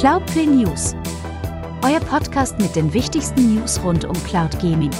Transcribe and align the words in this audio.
Cloudplay 0.00 0.46
News. 0.46 0.94
Euer 1.84 2.00
Podcast 2.00 2.58
mit 2.58 2.74
den 2.74 2.90
wichtigsten 2.94 3.54
News 3.54 3.78
rund 3.84 4.06
um 4.06 4.14
Cloud 4.24 4.58
Gaming. 4.58 4.90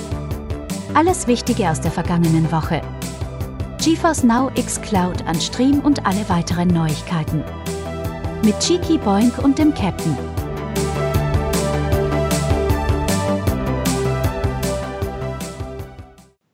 Alles 0.93 1.27
Wichtige 1.27 1.71
aus 1.71 1.81
der 1.81 1.91
vergangenen 1.91 2.53
Woche. 2.53 2.83
GeForce 3.83 4.25
Now 4.25 4.51
X 4.57 4.79
Cloud 4.83 5.27
an 5.27 5.41
Stream 5.41 5.81
und 5.81 6.05
alle 6.05 6.29
weiteren 6.29 6.69
Neuigkeiten. 6.69 7.43
Mit 8.45 8.59
Cheeky 8.61 8.99
Boink 8.99 9.39
und 9.39 9.59
dem 9.59 9.73
Captain. 9.73 10.19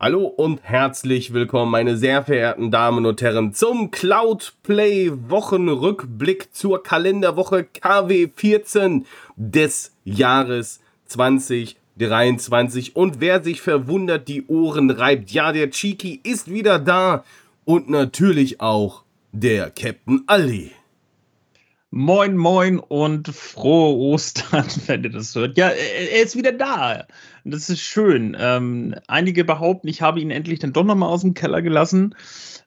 Hallo 0.07 0.27
und 0.27 0.61
herzlich 0.63 1.33
willkommen, 1.33 1.73
meine 1.73 1.97
sehr 1.97 2.23
verehrten 2.23 2.71
Damen 2.71 3.07
und 3.07 3.21
Herren, 3.23 3.53
zum 3.53 3.91
Cloudplay 3.91 5.11
Wochenrückblick 5.13 6.55
zur 6.55 6.81
Kalenderwoche 6.81 7.65
KW 7.65 8.29
14 8.33 9.05
des 9.35 9.97
Jahres 10.05 10.79
2023. 11.07 12.95
Und 12.95 13.19
wer 13.19 13.43
sich 13.43 13.61
verwundert, 13.61 14.29
die 14.29 14.47
Ohren 14.47 14.93
reibt, 14.93 15.33
ja, 15.33 15.51
der 15.51 15.71
Cheeky 15.71 16.21
ist 16.23 16.53
wieder 16.53 16.79
da 16.79 17.25
und 17.65 17.91
natürlich 17.91 18.61
auch 18.61 19.03
der 19.33 19.73
Captain 19.73 20.23
Ali. 20.29 20.71
Moin, 21.91 22.37
moin 22.37 22.79
und 22.79 23.29
frohe 23.29 23.97
Ostern, 23.97 24.67
wenn 24.87 25.03
ihr 25.03 25.11
das 25.11 25.35
hört. 25.35 25.59
Ja, 25.59 25.71
er 25.71 26.23
ist 26.23 26.37
wieder 26.37 26.53
da. 26.53 27.07
Das 27.49 27.71
ist 27.71 27.81
schön. 27.81 28.37
Ähm, 28.41 28.97
einige 29.07 29.45
behaupten, 29.45 29.87
ich 29.87 30.03
habe 30.03 30.21
ihn 30.21 30.33
endlich 30.33 30.59
dann 30.59 30.73
doch 30.73 30.83
nochmal 30.83 31.11
aus 31.11 31.21
dem 31.21 31.35
Keller 31.35 31.63
gelassen. 31.63 32.17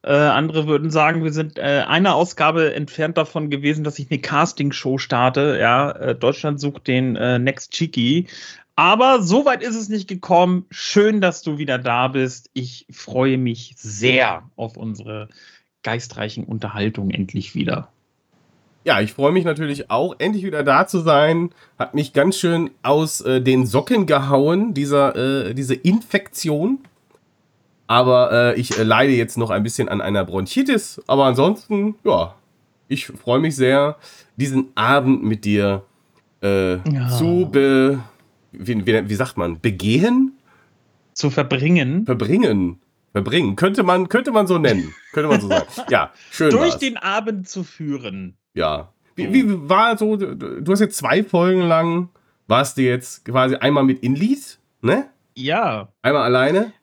Äh, 0.04 0.14
andere 0.14 0.68
würden 0.68 0.90
sagen, 0.90 1.22
wir 1.22 1.34
sind 1.34 1.58
äh, 1.58 1.84
eine 1.86 2.14
Ausgabe 2.14 2.74
entfernt 2.74 3.18
davon 3.18 3.50
gewesen, 3.50 3.84
dass 3.84 4.00
ich 4.00 4.10
eine 4.10 4.22
Castingshow 4.22 4.98
starte. 4.98 5.58
Ja, 5.60 5.92
äh, 5.92 6.16
Deutschland 6.16 6.62
sucht 6.62 6.88
den 6.88 7.18
äh, 7.18 7.40
Next 7.40 7.74
Cheeky. 7.74 8.28
Aber 8.78 9.22
so 9.22 9.44
weit 9.44 9.64
ist 9.64 9.76
es 9.76 9.90
nicht 9.90 10.08
gekommen. 10.08 10.66
Schön, 10.72 11.20
dass 11.20 11.42
du 11.42 11.58
wieder 11.58 11.78
da 11.78 12.08
bist. 12.08 12.50
Ich 12.54 12.86
freue 12.90 13.38
mich 13.38 13.74
sehr 13.76 14.50
auf 14.56 14.78
unsere 14.78 15.28
geistreichen 15.84 16.46
Unterhaltungen 16.46 17.12
endlich 17.12 17.54
wieder. 17.54 17.90
Ja, 18.90 19.02
ich 19.02 19.14
freue 19.14 19.32
mich 19.32 19.46
natürlich 19.46 19.92
auch, 19.92 20.16
endlich 20.18 20.44
wieder 20.44 20.64
da 20.64 20.88
zu 20.88 21.02
sein. 21.02 21.52
Hat 21.78 21.94
mich 21.94 22.12
ganz 22.12 22.40
schön 22.40 22.72
aus 22.82 23.22
äh, 23.22 23.40
den 23.40 23.68
Socken 23.68 24.08
gehauen, 24.08 24.74
dieser, 24.74 25.16
äh, 25.16 25.54
diese 25.54 25.76
Infektion. 25.76 26.80
Aber 27.86 28.32
äh, 28.32 28.60
ich 28.60 28.80
äh, 28.80 28.82
leide 28.82 29.14
jetzt 29.14 29.38
noch 29.38 29.52
ein 29.52 29.62
bisschen 29.62 29.90
an 29.90 30.02
einer 30.02 30.26
Bronchitis. 30.26 31.04
Aber 31.06 31.26
ansonsten, 31.26 31.98
ja, 32.04 32.34
ich 32.88 33.06
freue 33.06 33.38
mich 33.38 33.56
sehr, 33.56 33.96
diesen 34.38 34.70
Abend 34.74 35.24
mit 35.24 35.46
dir 35.46 35.84
äh, 36.42 36.78
ja. 36.78 37.10
zu 37.10 37.48
be, 37.52 38.00
wie, 38.54 38.88
wie, 38.88 39.08
wie 39.08 39.16
sagt 39.16 39.38
man, 39.38 39.60
begehen? 39.60 40.32
Zu 41.14 41.30
verbringen. 41.30 42.08
Verbringen. 42.08 42.80
Verbringen. 43.12 43.56
Könnte 43.56 43.84
man, 43.84 44.10
könnte 44.10 44.32
man 44.32 44.48
so 44.48 44.58
nennen. 44.58 44.96
Könnte 45.14 45.30
man 45.30 45.42
so 45.42 45.48
sagen. 45.48 45.68
Ja, 45.92 46.12
schön. 46.32 46.50
Durch 46.50 46.72
war's. 46.72 46.80
den 46.80 46.98
Abend 46.98 47.48
zu 47.48 47.64
führen. 47.64 48.36
Ja. 48.60 48.90
Wie, 49.16 49.34
wie 49.34 49.70
war 49.70 49.98
so, 49.98 50.18
du 50.18 50.70
hast 50.70 50.82
jetzt 50.82 50.98
zwei 50.98 51.24
Folgen 51.24 51.62
lang, 51.62 52.10
warst 52.48 52.78
du 52.78 52.82
jetzt 52.82 53.24
quasi 53.24 53.56
einmal 53.56 53.86
mit 53.86 54.00
Inlied, 54.00 54.60
ne? 54.82 55.06
Ja. 55.34 55.88
Einmal 56.02 56.24
alleine? 56.24 56.74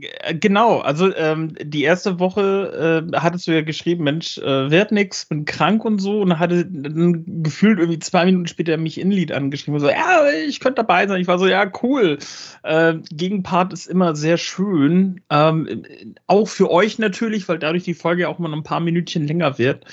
Äh, 0.00 0.34
genau, 0.34 0.78
also 0.78 1.14
ähm, 1.14 1.54
die 1.60 1.82
erste 1.82 2.18
Woche 2.20 3.06
äh, 3.12 3.16
hattest 3.18 3.46
du 3.46 3.52
ja 3.52 3.62
geschrieben, 3.62 4.04
Mensch, 4.04 4.38
äh, 4.38 4.70
wird 4.70 4.92
nix, 4.92 5.26
bin 5.26 5.44
krank 5.44 5.84
und 5.84 5.98
so 5.98 6.20
und 6.20 6.38
hatte 6.38 6.64
dann 6.64 7.42
gefühlt 7.42 7.78
irgendwie 7.78 7.98
zwei 7.98 8.24
Minuten 8.24 8.46
später 8.46 8.78
mich 8.78 8.98
Inlied 8.98 9.32
angeschrieben 9.32 9.74
und 9.74 9.80
so, 9.80 9.90
ja, 9.90 10.22
ich 10.48 10.60
könnte 10.60 10.82
dabei 10.82 11.06
sein. 11.06 11.20
Ich 11.20 11.28
war 11.28 11.38
so, 11.38 11.46
ja, 11.46 11.70
cool. 11.82 12.18
Äh, 12.62 12.94
Gegenpart 13.10 13.74
ist 13.74 13.86
immer 13.86 14.16
sehr 14.16 14.38
schön. 14.38 15.20
Ähm, 15.30 15.84
auch 16.26 16.48
für 16.48 16.70
euch 16.70 16.98
natürlich, 16.98 17.46
weil 17.48 17.58
dadurch 17.58 17.84
die 17.84 17.94
Folge 17.94 18.28
auch 18.28 18.38
mal 18.38 18.52
ein 18.52 18.62
paar 18.62 18.80
Minütchen 18.80 19.26
länger 19.26 19.58
wird 19.58 19.84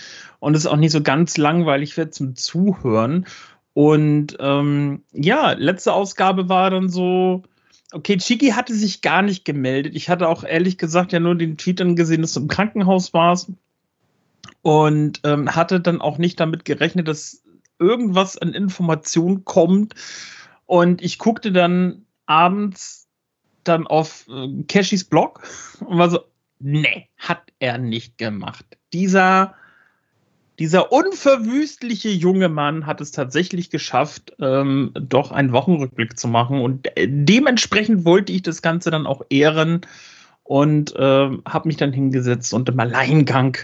und 0.44 0.58
es 0.58 0.68
auch 0.68 0.76
nicht 0.76 0.92
so 0.92 1.02
ganz 1.02 1.38
langweilig 1.38 1.96
wird 1.96 2.14
zum 2.14 2.36
Zuhören. 2.36 3.26
Und 3.74 4.36
ähm, 4.42 5.04
ja, 5.14 5.54
letzte 5.54 5.94
Ausgabe 5.94 6.50
war 6.50 6.70
dann 6.70 6.90
so, 6.90 7.44
okay, 7.94 8.18
Chiki 8.18 8.50
hatte 8.50 8.74
sich 8.74 9.02
gar 9.02 9.22
nicht 9.22 9.46
gemeldet. 9.46 9.96
Ich 9.96 10.10
hatte 10.10 10.28
auch 10.28 10.44
ehrlich 10.44 10.78
gesagt 10.78 11.14
ja 11.14 11.22
nur 11.22 11.36
den 11.36 11.58
Tweet 11.58 11.80
dann 11.80 11.96
gesehen, 11.96 12.24
dass 12.24 12.34
du 12.34 12.42
im 12.42 12.50
Krankenhaus 12.50 13.14
warst 13.14 13.52
und 14.62 15.22
ähm, 15.24 15.56
hatte 15.56 15.80
dann 15.80 16.02
auch 16.02 16.18
nicht 16.18 16.42
damit 16.42 16.66
gerechnet, 16.66 17.08
dass 17.08 17.42
irgendwas 17.80 18.38
an 18.38 18.54
Informationen 18.54 19.46
kommt. 19.46 19.96
Und 20.66 21.02
ich 21.02 21.20
guckte 21.20 21.54
dann 21.54 22.06
abends 22.26 23.08
dann 23.64 23.88
auf 23.88 24.28
äh, 24.28 24.64
Cashys 24.64 25.06
Blog 25.06 25.42
und 25.80 25.98
war 25.98 26.10
so, 26.10 26.20
nee, 26.60 27.08
hat 27.18 27.44
er 27.60 27.78
nicht 27.78 28.18
gemacht. 28.18 28.66
Dieser 28.92 29.56
dieser 30.64 30.94
unverwüstliche 30.94 32.08
junge 32.08 32.48
Mann 32.48 32.86
hat 32.86 33.02
es 33.02 33.12
tatsächlich 33.12 33.70
geschafft, 33.70 34.34
ähm, 34.40 34.92
doch 34.94 35.34
einen 35.34 35.52
Wochenrückblick 35.52 36.18
zu 36.18 36.30
machen. 36.30 36.62
Und 36.62 36.88
äh, 36.98 37.06
dementsprechend 37.10 38.06
wollte 38.06 38.32
ich 38.32 38.44
das 38.44 38.62
Ganze 38.62 38.90
dann 38.90 39.06
auch 39.06 39.24
ehren 39.30 39.82
und 40.44 40.96
äh, 40.96 41.30
habe 41.46 41.68
mich 41.68 41.76
dann 41.76 41.92
hingesetzt 41.92 42.54
und 42.54 42.70
im 42.70 42.80
Alleingang 42.80 43.58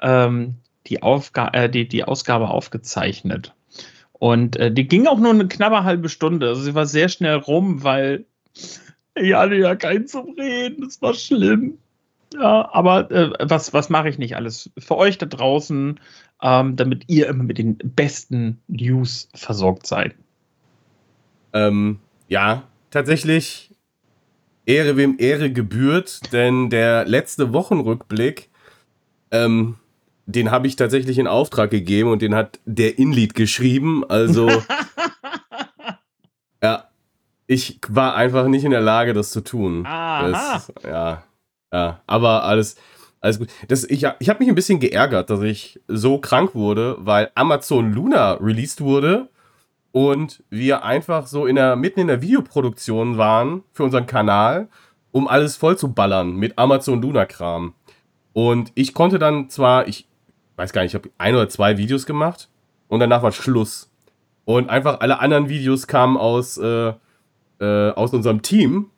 ähm, 0.00 0.54
die, 0.86 1.02
Aufga 1.02 1.50
äh, 1.52 1.68
die, 1.68 1.86
die 1.86 2.04
Ausgabe 2.04 2.48
aufgezeichnet. 2.48 3.52
Und 4.14 4.56
äh, 4.56 4.72
die 4.72 4.88
ging 4.88 5.06
auch 5.06 5.18
nur 5.18 5.32
eine 5.34 5.48
knappe 5.48 5.84
halbe 5.84 6.08
Stunde. 6.08 6.48
Also 6.48 6.62
sie 6.62 6.74
war 6.74 6.86
sehr 6.86 7.10
schnell 7.10 7.36
rum, 7.36 7.84
weil 7.84 8.24
ich 9.14 9.34
hatte 9.34 9.56
ja 9.56 9.76
keinen 9.76 10.06
zum 10.06 10.30
Reden. 10.30 10.80
Das 10.80 11.02
war 11.02 11.12
schlimm. 11.12 11.76
Ja, 12.34 12.70
aber 12.72 13.10
äh, 13.10 13.32
was, 13.40 13.72
was 13.72 13.90
mache 13.90 14.08
ich 14.08 14.18
nicht 14.18 14.36
alles 14.36 14.70
für 14.78 14.96
euch 14.96 15.18
da 15.18 15.26
draußen, 15.26 16.00
ähm, 16.42 16.76
damit 16.76 17.04
ihr 17.08 17.28
immer 17.28 17.44
mit 17.44 17.58
den 17.58 17.78
besten 17.78 18.60
News 18.68 19.28
versorgt 19.34 19.86
seid? 19.86 20.14
Ähm, 21.52 21.98
ja, 22.28 22.64
tatsächlich 22.90 23.70
Ehre 24.64 24.96
wem 24.96 25.16
Ehre 25.18 25.50
gebührt, 25.50 26.32
denn 26.32 26.70
der 26.70 27.04
letzte 27.04 27.52
Wochenrückblick, 27.52 28.48
ähm, 29.30 29.76
den 30.26 30.50
habe 30.50 30.66
ich 30.66 30.76
tatsächlich 30.76 31.18
in 31.18 31.26
Auftrag 31.26 31.70
gegeben 31.70 32.10
und 32.10 32.22
den 32.22 32.34
hat 32.34 32.60
der 32.64 32.98
Inlied 32.98 33.34
geschrieben. 33.34 34.04
Also, 34.08 34.48
ja, 36.62 36.84
ich 37.46 37.80
war 37.88 38.14
einfach 38.14 38.46
nicht 38.46 38.64
in 38.64 38.70
der 38.70 38.80
Lage, 38.80 39.14
das 39.14 39.30
zu 39.30 39.42
tun. 39.42 39.84
Aha. 39.84 40.30
Das, 40.30 40.72
ja. 40.84 41.24
Ja, 41.72 42.02
aber 42.06 42.44
alles, 42.44 42.76
alles 43.20 43.38
gut. 43.38 43.48
Das, 43.68 43.84
ich 43.84 44.06
ich 44.18 44.28
habe 44.28 44.38
mich 44.40 44.48
ein 44.48 44.54
bisschen 44.54 44.78
geärgert, 44.78 45.30
dass 45.30 45.40
ich 45.40 45.80
so 45.88 46.18
krank 46.18 46.54
wurde, 46.54 46.96
weil 47.00 47.30
Amazon 47.34 47.92
Luna 47.92 48.34
released 48.34 48.80
wurde 48.80 49.30
und 49.92 50.42
wir 50.50 50.84
einfach 50.84 51.26
so 51.26 51.46
in 51.46 51.56
der, 51.56 51.76
mitten 51.76 52.00
in 52.00 52.08
der 52.08 52.22
Videoproduktion 52.22 53.18
waren 53.18 53.62
für 53.72 53.84
unseren 53.84 54.06
Kanal, 54.06 54.68
um 55.12 55.28
alles 55.28 55.56
voll 55.56 55.78
zu 55.78 55.92
ballern 55.92 56.36
mit 56.36 56.58
Amazon 56.58 57.00
Luna-Kram. 57.00 57.74
Und 58.32 58.72
ich 58.74 58.94
konnte 58.94 59.18
dann 59.18 59.50
zwar, 59.50 59.88
ich 59.88 60.08
weiß 60.56 60.72
gar 60.72 60.82
nicht, 60.82 60.92
ich 60.92 60.94
habe 60.94 61.10
ein 61.18 61.34
oder 61.34 61.48
zwei 61.48 61.76
Videos 61.78 62.06
gemacht 62.06 62.48
und 62.88 63.00
danach 63.00 63.22
war 63.22 63.32
Schluss. 63.32 63.90
Und 64.44 64.70
einfach 64.70 65.00
alle 65.00 65.20
anderen 65.20 65.48
Videos 65.48 65.86
kamen 65.86 66.16
aus, 66.16 66.58
äh, 66.58 66.92
äh, 67.60 67.90
aus 67.90 68.12
unserem 68.12 68.42
Team 68.42 68.90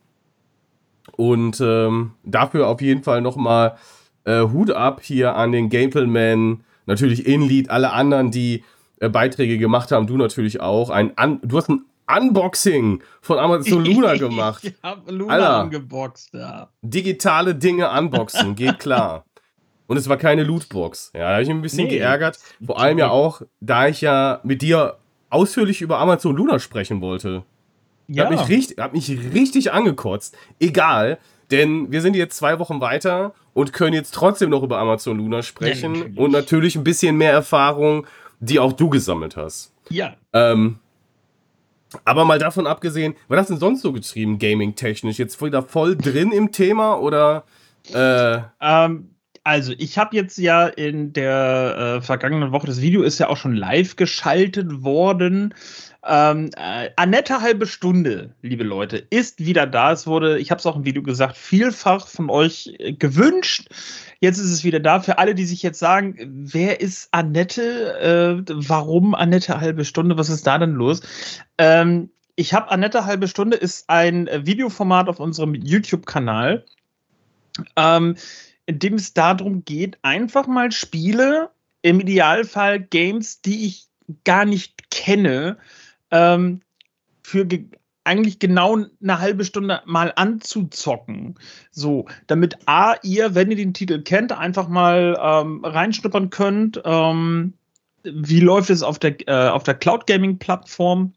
und 1.16 1.60
ähm, 1.60 2.12
dafür 2.24 2.68
auf 2.68 2.80
jeden 2.80 3.02
Fall 3.02 3.20
nochmal 3.20 3.76
äh, 4.24 4.42
Hut 4.42 4.70
ab 4.70 5.00
hier 5.02 5.36
an 5.36 5.52
den 5.52 5.68
Gapelman, 5.68 6.64
natürlich 6.86 7.26
Inlead, 7.26 7.70
alle 7.70 7.92
anderen, 7.92 8.30
die 8.30 8.64
äh, 9.00 9.08
Beiträge 9.08 9.58
gemacht 9.58 9.92
haben, 9.92 10.06
du 10.06 10.16
natürlich 10.16 10.60
auch. 10.60 10.90
Ein 10.90 11.12
Un 11.20 11.40
du 11.42 11.56
hast 11.56 11.68
ein 11.68 11.84
Unboxing 12.06 13.02
von 13.20 13.38
Amazon 13.38 13.84
Luna 13.84 14.16
gemacht. 14.16 14.64
ich 14.64 14.74
hab 14.82 15.10
Luna 15.10 15.32
Alter, 15.32 15.56
angeboxt, 15.60 16.34
ja. 16.34 16.68
Digitale 16.82 17.54
Dinge 17.54 17.90
unboxen, 17.90 18.54
geht 18.56 18.78
klar. 18.78 19.24
Und 19.86 19.96
es 19.96 20.08
war 20.08 20.16
keine 20.16 20.44
Lootbox. 20.44 21.12
Ja, 21.14 21.20
da 21.20 21.32
habe 21.32 21.42
ich 21.42 21.48
mich 21.48 21.56
ein 21.56 21.62
bisschen 21.62 21.84
nee. 21.84 21.98
geärgert. 21.98 22.38
Vor 22.64 22.80
allem 22.80 22.98
ja 22.98 23.10
auch, 23.10 23.42
da 23.60 23.86
ich 23.86 24.00
ja 24.00 24.40
mit 24.42 24.62
dir 24.62 24.96
ausführlich 25.28 25.82
über 25.82 25.98
Amazon 25.98 26.36
Luna 26.36 26.58
sprechen 26.58 27.00
wollte. 27.00 27.44
Ja. 28.06 28.24
Hat 28.24 28.30
mich, 28.30 28.48
richtig, 28.48 28.78
hat 28.78 28.92
mich 28.92 29.08
richtig 29.08 29.72
angekotzt. 29.72 30.36
Egal, 30.60 31.18
denn 31.50 31.90
wir 31.90 32.00
sind 32.00 32.16
jetzt 32.16 32.36
zwei 32.36 32.58
Wochen 32.58 32.80
weiter 32.80 33.34
und 33.54 33.72
können 33.72 33.94
jetzt 33.94 34.12
trotzdem 34.14 34.50
noch 34.50 34.62
über 34.62 34.78
Amazon 34.78 35.18
Luna 35.18 35.42
sprechen 35.42 35.94
ja, 35.94 36.00
natürlich. 36.00 36.18
und 36.18 36.30
natürlich 36.32 36.76
ein 36.76 36.84
bisschen 36.84 37.16
mehr 37.16 37.32
Erfahrung, 37.32 38.06
die 38.40 38.58
auch 38.58 38.72
du 38.72 38.90
gesammelt 38.90 39.36
hast. 39.36 39.72
Ja. 39.88 40.16
Ähm, 40.32 40.78
aber 42.04 42.24
mal 42.24 42.38
davon 42.38 42.66
abgesehen, 42.66 43.14
was 43.28 43.38
hast 43.38 43.50
du 43.50 43.54
denn 43.54 43.60
sonst 43.60 43.82
so 43.82 43.92
geschrieben, 43.92 44.38
gaming-technisch? 44.38 45.18
Jetzt 45.18 45.40
wieder 45.42 45.62
voll 45.62 45.96
drin 45.96 46.32
im 46.32 46.50
Thema 46.50 47.00
oder? 47.00 47.44
Äh 47.92 48.40
ähm, 48.60 49.10
Also, 49.44 49.74
ich 49.76 49.98
habe 49.98 50.16
jetzt 50.16 50.38
ja 50.38 50.66
in 50.66 51.12
der 51.12 51.98
äh, 51.98 52.02
vergangenen 52.02 52.50
Woche, 52.50 52.66
das 52.66 52.80
Video 52.80 53.02
ist 53.02 53.18
ja 53.18 53.28
auch 53.28 53.36
schon 53.36 53.54
live 53.54 53.96
geschaltet 53.96 54.82
worden. 54.82 55.54
Ähm, 56.06 56.50
äh, 56.56 56.90
Annette 56.96 57.40
halbe 57.40 57.66
Stunde, 57.66 58.34
liebe 58.42 58.64
Leute, 58.64 58.98
ist 58.98 59.44
wieder 59.44 59.66
da. 59.66 59.92
Es 59.92 60.06
wurde, 60.06 60.38
ich 60.38 60.50
habe 60.50 60.58
es 60.58 60.66
auch 60.66 60.76
im 60.76 60.84
Video 60.84 61.02
gesagt, 61.02 61.36
vielfach 61.36 62.08
von 62.08 62.28
euch 62.28 62.74
äh, 62.78 62.92
gewünscht. 62.92 63.68
Jetzt 64.20 64.38
ist 64.38 64.50
es 64.50 64.64
wieder 64.64 64.80
da. 64.80 65.00
Für 65.00 65.18
alle, 65.18 65.34
die 65.34 65.46
sich 65.46 65.62
jetzt 65.62 65.78
sagen, 65.78 66.16
wer 66.28 66.80
ist 66.80 67.08
Annette? 67.12 68.44
Äh, 68.48 68.52
warum 68.52 69.14
Annette 69.14 69.60
halbe 69.60 69.84
Stunde? 69.84 70.18
Was 70.18 70.28
ist 70.28 70.46
da 70.46 70.58
denn 70.58 70.74
los? 70.74 71.00
Ähm, 71.56 72.10
ich 72.36 72.52
habe 72.52 72.70
Annette 72.70 73.06
halbe 73.06 73.28
Stunde 73.28 73.56
ist 73.56 73.88
ein 73.88 74.28
Videoformat 74.28 75.08
auf 75.08 75.20
unserem 75.20 75.54
YouTube-Kanal, 75.54 76.64
ähm, 77.76 78.16
in 78.66 78.78
dem 78.78 78.94
es 78.94 79.14
darum 79.14 79.64
geht, 79.64 79.98
einfach 80.02 80.46
mal 80.46 80.72
Spiele, 80.72 81.50
im 81.82 82.00
Idealfall 82.00 82.80
Games, 82.80 83.42
die 83.42 83.66
ich 83.66 83.88
gar 84.24 84.46
nicht 84.46 84.90
kenne, 84.90 85.58
ähm, 86.14 86.60
für 87.22 87.44
ge 87.44 87.66
eigentlich 88.06 88.38
genau 88.38 88.76
eine 89.02 89.18
halbe 89.18 89.46
Stunde 89.46 89.80
mal 89.86 90.12
anzuzocken. 90.14 91.36
So, 91.70 92.04
damit 92.26 92.58
A, 92.66 92.96
ihr, 93.02 93.34
wenn 93.34 93.50
ihr 93.50 93.56
den 93.56 93.72
Titel 93.72 94.02
kennt, 94.02 94.30
einfach 94.30 94.68
mal 94.68 95.18
ähm, 95.18 95.64
reinschnuppern 95.64 96.28
könnt. 96.28 96.82
Ähm, 96.84 97.54
wie 98.02 98.40
läuft 98.40 98.68
es 98.68 98.82
auf 98.82 98.98
der, 98.98 99.26
äh, 99.26 99.48
auf 99.48 99.62
der 99.62 99.74
Cloud 99.74 100.06
Gaming 100.06 100.38
Plattform? 100.38 101.14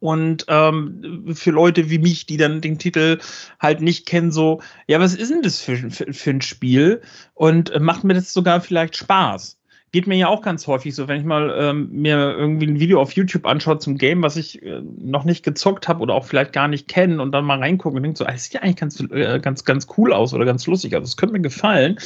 Und 0.00 0.44
ähm, 0.48 1.32
für 1.34 1.52
Leute 1.52 1.88
wie 1.88 1.98
mich, 1.98 2.26
die 2.26 2.36
dann 2.36 2.60
den 2.60 2.78
Titel 2.78 3.18
halt 3.58 3.80
nicht 3.80 4.04
kennen, 4.04 4.32
so, 4.32 4.60
ja, 4.88 5.00
was 5.00 5.14
ist 5.14 5.30
denn 5.30 5.42
das 5.42 5.60
für, 5.60 5.76
für, 5.90 6.12
für 6.12 6.30
ein 6.30 6.42
Spiel? 6.42 7.00
Und 7.32 7.70
äh, 7.70 7.80
macht 7.80 8.04
mir 8.04 8.14
das 8.14 8.34
sogar 8.34 8.60
vielleicht 8.60 8.98
Spaß? 8.98 9.58
Geht 9.92 10.06
mir 10.06 10.16
ja 10.16 10.28
auch 10.28 10.42
ganz 10.42 10.66
häufig 10.66 10.94
so, 10.94 11.08
wenn 11.08 11.20
ich 11.20 11.26
mal 11.26 11.54
ähm, 11.58 11.88
mir 11.92 12.16
irgendwie 12.16 12.66
ein 12.66 12.80
Video 12.80 13.00
auf 13.00 13.12
YouTube 13.12 13.46
anschaue 13.46 13.78
zum 13.78 13.96
Game, 13.96 14.22
was 14.22 14.36
ich 14.36 14.62
äh, 14.62 14.82
noch 14.98 15.24
nicht 15.24 15.44
gezockt 15.44 15.88
habe 15.88 16.00
oder 16.00 16.14
auch 16.14 16.24
vielleicht 16.24 16.52
gar 16.52 16.68
nicht 16.68 16.88
kenne 16.88 17.22
und 17.22 17.32
dann 17.32 17.44
mal 17.44 17.58
reingucke 17.58 17.96
und 17.96 18.02
denke 18.02 18.18
so, 18.18 18.26
ah, 18.26 18.32
das 18.32 18.44
sieht 18.44 18.54
ja 18.54 18.62
eigentlich 18.62 18.76
ganz, 18.76 19.00
äh, 19.00 19.38
ganz, 19.40 19.64
ganz 19.64 19.86
cool 19.96 20.12
aus 20.12 20.34
oder 20.34 20.44
ganz 20.44 20.66
lustig. 20.66 20.94
Also 20.94 21.04
es 21.04 21.16
könnte 21.16 21.34
mir 21.34 21.40
gefallen. 21.40 21.98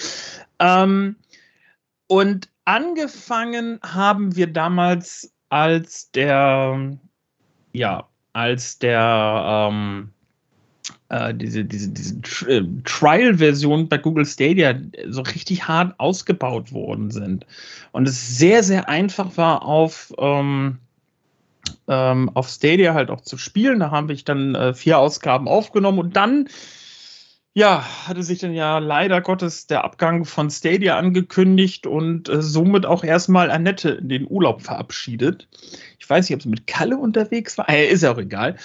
Ähm, 0.58 1.16
und 2.06 2.48
angefangen 2.64 3.80
haben 3.82 4.36
wir 4.36 4.46
damals 4.46 5.32
als 5.48 6.10
der, 6.12 6.98
ja, 7.72 8.08
als 8.32 8.78
der, 8.78 9.68
ähm, 9.70 10.10
äh, 11.08 11.34
diese, 11.34 11.64
diese, 11.64 11.88
diese 11.88 12.48
äh, 12.48 12.64
Trial-Version 12.84 13.88
bei 13.88 13.98
Google 13.98 14.26
Stadia 14.26 14.74
so 15.08 15.22
richtig 15.22 15.66
hart 15.68 15.98
ausgebaut 15.98 16.72
worden 16.72 17.10
sind. 17.10 17.46
Und 17.92 18.08
es 18.08 18.38
sehr, 18.38 18.62
sehr 18.62 18.88
einfach 18.88 19.36
war, 19.36 19.64
auf, 19.64 20.12
ähm, 20.18 20.78
ähm, 21.88 22.30
auf 22.34 22.48
Stadia 22.48 22.94
halt 22.94 23.10
auch 23.10 23.20
zu 23.20 23.38
spielen. 23.38 23.80
Da 23.80 23.90
habe 23.90 24.12
ich 24.12 24.24
dann 24.24 24.54
äh, 24.54 24.74
vier 24.74 24.98
Ausgaben 24.98 25.48
aufgenommen 25.48 25.98
und 25.98 26.16
dann 26.16 26.48
ja, 27.52 27.84
hatte 28.06 28.22
sich 28.22 28.38
dann 28.38 28.54
ja 28.54 28.78
leider 28.78 29.20
Gottes 29.20 29.66
der 29.66 29.82
Abgang 29.82 30.24
von 30.24 30.50
Stadia 30.50 30.96
angekündigt 30.96 31.86
und 31.86 32.28
äh, 32.28 32.42
somit 32.42 32.86
auch 32.86 33.02
erstmal 33.02 33.50
Annette 33.50 33.90
in 33.90 34.08
den 34.08 34.26
Urlaub 34.28 34.62
verabschiedet. 34.62 35.48
Ich 35.98 36.08
weiß 36.08 36.28
nicht, 36.28 36.36
ob 36.36 36.42
sie 36.42 36.48
mit 36.48 36.68
Kalle 36.68 36.96
unterwegs 36.96 37.58
war. 37.58 37.68
Äh, 37.68 37.88
ist 37.88 38.02
ja 38.02 38.12
auch 38.12 38.18
egal. 38.18 38.56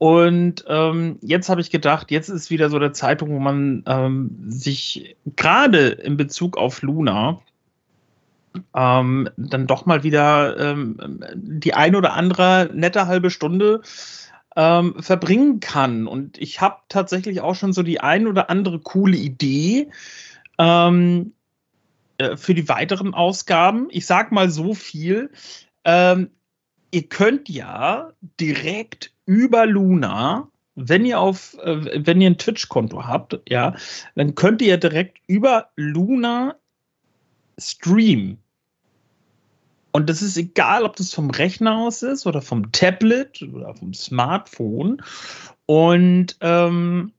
Und 0.00 0.64
ähm, 0.66 1.18
jetzt 1.20 1.50
habe 1.50 1.60
ich 1.60 1.70
gedacht, 1.70 2.10
jetzt 2.10 2.30
ist 2.30 2.48
wieder 2.48 2.70
so 2.70 2.78
der 2.78 2.94
Zeitpunkt, 2.94 3.34
wo 3.34 3.38
man 3.38 3.82
ähm, 3.86 4.34
sich 4.46 5.14
gerade 5.36 5.88
in 5.88 6.16
Bezug 6.16 6.56
auf 6.56 6.80
Luna 6.80 7.42
ähm, 8.74 9.28
dann 9.36 9.66
doch 9.66 9.84
mal 9.84 10.02
wieder 10.02 10.58
ähm, 10.58 10.96
die 11.34 11.74
ein 11.74 11.94
oder 11.94 12.14
andere 12.14 12.70
nette 12.72 13.08
halbe 13.08 13.28
Stunde 13.28 13.82
ähm, 14.56 14.94
verbringen 15.02 15.60
kann. 15.60 16.06
Und 16.06 16.38
ich 16.38 16.62
habe 16.62 16.78
tatsächlich 16.88 17.42
auch 17.42 17.54
schon 17.54 17.74
so 17.74 17.82
die 17.82 18.00
ein 18.00 18.26
oder 18.26 18.48
andere 18.48 18.78
coole 18.78 19.18
Idee 19.18 19.90
ähm, 20.56 21.34
äh, 22.16 22.38
für 22.38 22.54
die 22.54 22.70
weiteren 22.70 23.12
Ausgaben. 23.12 23.88
Ich 23.90 24.06
sag 24.06 24.32
mal 24.32 24.48
so 24.48 24.72
viel. 24.72 25.30
Ähm, 25.84 26.30
ihr 26.90 27.08
könnt 27.08 27.48
ja 27.48 28.12
direkt 28.38 29.12
über 29.26 29.66
Luna, 29.66 30.48
wenn 30.74 31.04
ihr 31.04 31.20
auf, 31.20 31.56
äh, 31.58 32.06
wenn 32.06 32.20
ihr 32.20 32.30
ein 32.30 32.38
Twitch-Konto 32.38 33.06
habt, 33.06 33.40
ja, 33.48 33.74
dann 34.14 34.34
könnt 34.34 34.62
ihr 34.62 34.76
direkt 34.76 35.18
über 35.26 35.70
Luna 35.76 36.56
streamen. 37.58 38.38
Und 39.92 40.08
das 40.08 40.22
ist 40.22 40.36
egal, 40.36 40.84
ob 40.84 40.96
das 40.96 41.12
vom 41.12 41.30
Rechner 41.30 41.76
aus 41.78 42.02
ist 42.02 42.26
oder 42.26 42.40
vom 42.40 42.70
Tablet 42.70 43.42
oder 43.42 43.74
vom 43.74 43.92
Smartphone. 43.92 45.02
Und 45.66 46.36
ähm, 46.40 47.12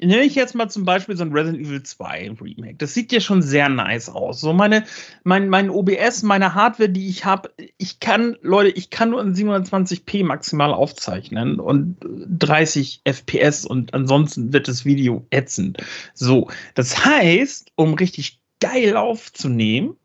nehme 0.00 0.22
ich 0.22 0.34
jetzt 0.34 0.54
mal 0.54 0.68
zum 0.68 0.84
Beispiel 0.84 1.16
so 1.16 1.24
ein 1.24 1.32
Resident 1.32 1.66
Evil 1.66 1.82
2 1.82 2.36
Remake. 2.40 2.76
Das 2.78 2.94
sieht 2.94 3.12
ja 3.12 3.20
schon 3.20 3.42
sehr 3.42 3.68
nice 3.68 4.08
aus. 4.08 4.40
So 4.40 4.52
meine, 4.52 4.84
mein, 5.24 5.48
mein 5.48 5.70
OBS, 5.70 6.22
meine 6.22 6.54
Hardware, 6.54 6.88
die 6.88 7.08
ich 7.08 7.24
habe, 7.24 7.50
ich 7.78 8.00
kann, 8.00 8.36
Leute, 8.42 8.70
ich 8.70 8.90
kann 8.90 9.10
nur 9.10 9.20
in 9.20 9.34
720p 9.34 10.24
maximal 10.24 10.72
aufzeichnen 10.72 11.58
und 11.58 11.96
30 12.02 13.02
FPS 13.04 13.64
und 13.64 13.94
ansonsten 13.94 14.52
wird 14.52 14.68
das 14.68 14.84
Video 14.84 15.26
ätzend. 15.30 15.78
So, 16.14 16.48
das 16.74 17.04
heißt, 17.04 17.72
um 17.74 17.94
richtig 17.94 18.38
geil 18.60 18.96
aufzunehmen, 18.96 19.96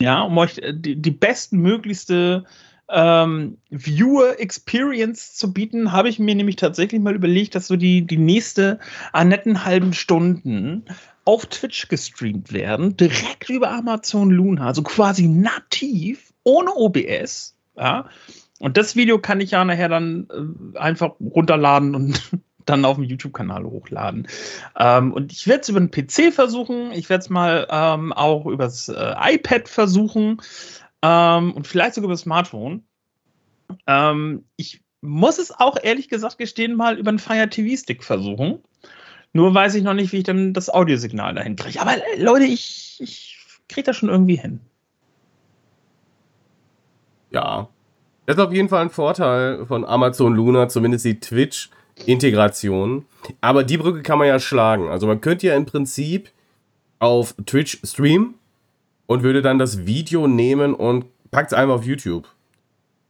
ja, 0.00 0.22
um 0.22 0.36
euch 0.38 0.60
die, 0.72 0.96
die 0.96 1.10
bestmöglichste 1.10 2.44
ähm, 2.92 3.58
Viewer 3.70 4.38
Experience 4.38 5.34
zu 5.34 5.52
bieten, 5.52 5.92
habe 5.92 6.08
ich 6.08 6.18
mir 6.18 6.34
nämlich 6.34 6.56
tatsächlich 6.56 7.00
mal 7.00 7.14
überlegt, 7.14 7.54
dass 7.54 7.66
so 7.66 7.76
die, 7.76 8.06
die 8.06 8.18
nächste 8.18 8.78
netten 9.14 9.64
halben 9.64 9.94
Stunden 9.94 10.84
auf 11.24 11.46
Twitch 11.46 11.88
gestreamt 11.88 12.52
werden, 12.52 12.96
direkt 12.96 13.48
über 13.48 13.70
Amazon 13.70 14.30
Luna, 14.30 14.66
also 14.66 14.82
quasi 14.82 15.28
nativ, 15.28 16.32
ohne 16.44 16.72
OBS. 16.74 17.56
Ja. 17.76 18.06
Und 18.58 18.76
das 18.76 18.96
Video 18.96 19.18
kann 19.18 19.40
ich 19.40 19.52
ja 19.52 19.64
nachher 19.64 19.88
dann 19.88 20.28
äh, 20.30 20.78
einfach 20.78 21.14
runterladen 21.20 21.94
und 21.94 22.30
dann 22.66 22.84
auf 22.84 22.96
dem 22.96 23.04
YouTube-Kanal 23.04 23.64
hochladen. 23.64 24.28
Ähm, 24.78 25.12
und 25.12 25.32
ich 25.32 25.48
werde 25.48 25.62
es 25.62 25.68
über 25.68 25.80
den 25.80 25.90
PC 25.90 26.32
versuchen. 26.32 26.92
Ich 26.92 27.08
werde 27.08 27.22
es 27.22 27.30
mal 27.30 27.66
ähm, 27.70 28.12
auch 28.12 28.46
übers 28.46 28.88
äh, 28.88 29.14
iPad 29.20 29.68
versuchen 29.68 30.40
ähm, 31.02 31.52
und 31.52 31.66
vielleicht 31.66 31.94
sogar 31.94 32.06
über 32.06 32.14
das 32.14 32.22
Smartphone. 32.22 32.84
Ähm, 33.86 34.44
ich 34.56 34.82
muss 35.00 35.38
es 35.38 35.50
auch 35.50 35.76
ehrlich 35.82 36.08
gesagt 36.08 36.38
gestehen, 36.38 36.76
mal 36.76 36.98
über 36.98 37.10
einen 37.10 37.18
Fire 37.18 37.48
TV-Stick 37.48 38.04
versuchen. 38.04 38.60
Nur 39.32 39.54
weiß 39.54 39.74
ich 39.74 39.82
noch 39.82 39.94
nicht, 39.94 40.12
wie 40.12 40.18
ich 40.18 40.24
dann 40.24 40.52
das 40.52 40.70
Audiosignal 40.70 41.34
dahin 41.34 41.56
kriege. 41.56 41.80
Aber 41.80 41.94
äh, 41.96 42.22
Leute, 42.22 42.44
ich, 42.44 42.98
ich 43.00 43.36
kriege 43.68 43.86
das 43.86 43.96
schon 43.96 44.08
irgendwie 44.08 44.36
hin. 44.36 44.60
Ja. 47.30 47.68
Das 48.26 48.36
ist 48.36 48.42
auf 48.42 48.52
jeden 48.52 48.68
Fall 48.68 48.82
ein 48.82 48.90
Vorteil 48.90 49.66
von 49.66 49.84
Amazon 49.84 50.34
Luna, 50.34 50.68
zumindest 50.68 51.04
die 51.04 51.18
Twitch-Integration. 51.18 53.06
Aber 53.40 53.64
die 53.64 53.78
Brücke 53.78 54.02
kann 54.02 54.18
man 54.18 54.28
ja 54.28 54.38
schlagen. 54.38 54.88
Also 54.88 55.08
man 55.08 55.20
könnte 55.20 55.48
ja 55.48 55.56
im 55.56 55.66
Prinzip 55.66 56.30
auf 57.00 57.34
Twitch 57.44 57.80
streamen 57.82 58.34
und 59.12 59.22
würde 59.22 59.42
dann 59.42 59.58
das 59.58 59.84
Video 59.84 60.26
nehmen 60.26 60.74
und 60.74 61.04
packt 61.30 61.52
es 61.52 61.58
einfach 61.58 61.74
auf 61.74 61.84
YouTube. 61.84 62.26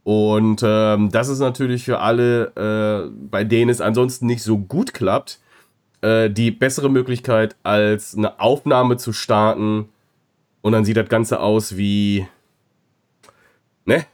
Und 0.03 0.61
ähm, 0.65 1.11
das 1.11 1.29
ist 1.29 1.39
natürlich 1.39 1.85
für 1.85 2.01
alle, 2.01 2.47
äh, 2.57 3.11
bei 3.31 3.45
denen 3.45 3.71
es 3.71 3.81
ansonsten 3.81 4.27
nicht 4.27 4.43
so 4.43 4.59
gut 4.59 4.95
klappt, 4.95 5.39
äh, 6.01 6.29
die 6.29 6.51
bessere 6.51 6.91
Möglichkeit, 6.91 7.55
als 7.63 8.17
eine 8.17 8.41
Aufnahme 8.41 8.97
zu 8.97 9.13
starten. 9.13 9.91
Und 10.61 10.73
dann 10.73 10.85
sieht 10.85 10.97
das 10.97 11.09
Ganze 11.09 11.39
aus 11.39 11.77
wie, 11.77 12.27
ne? 13.85 14.05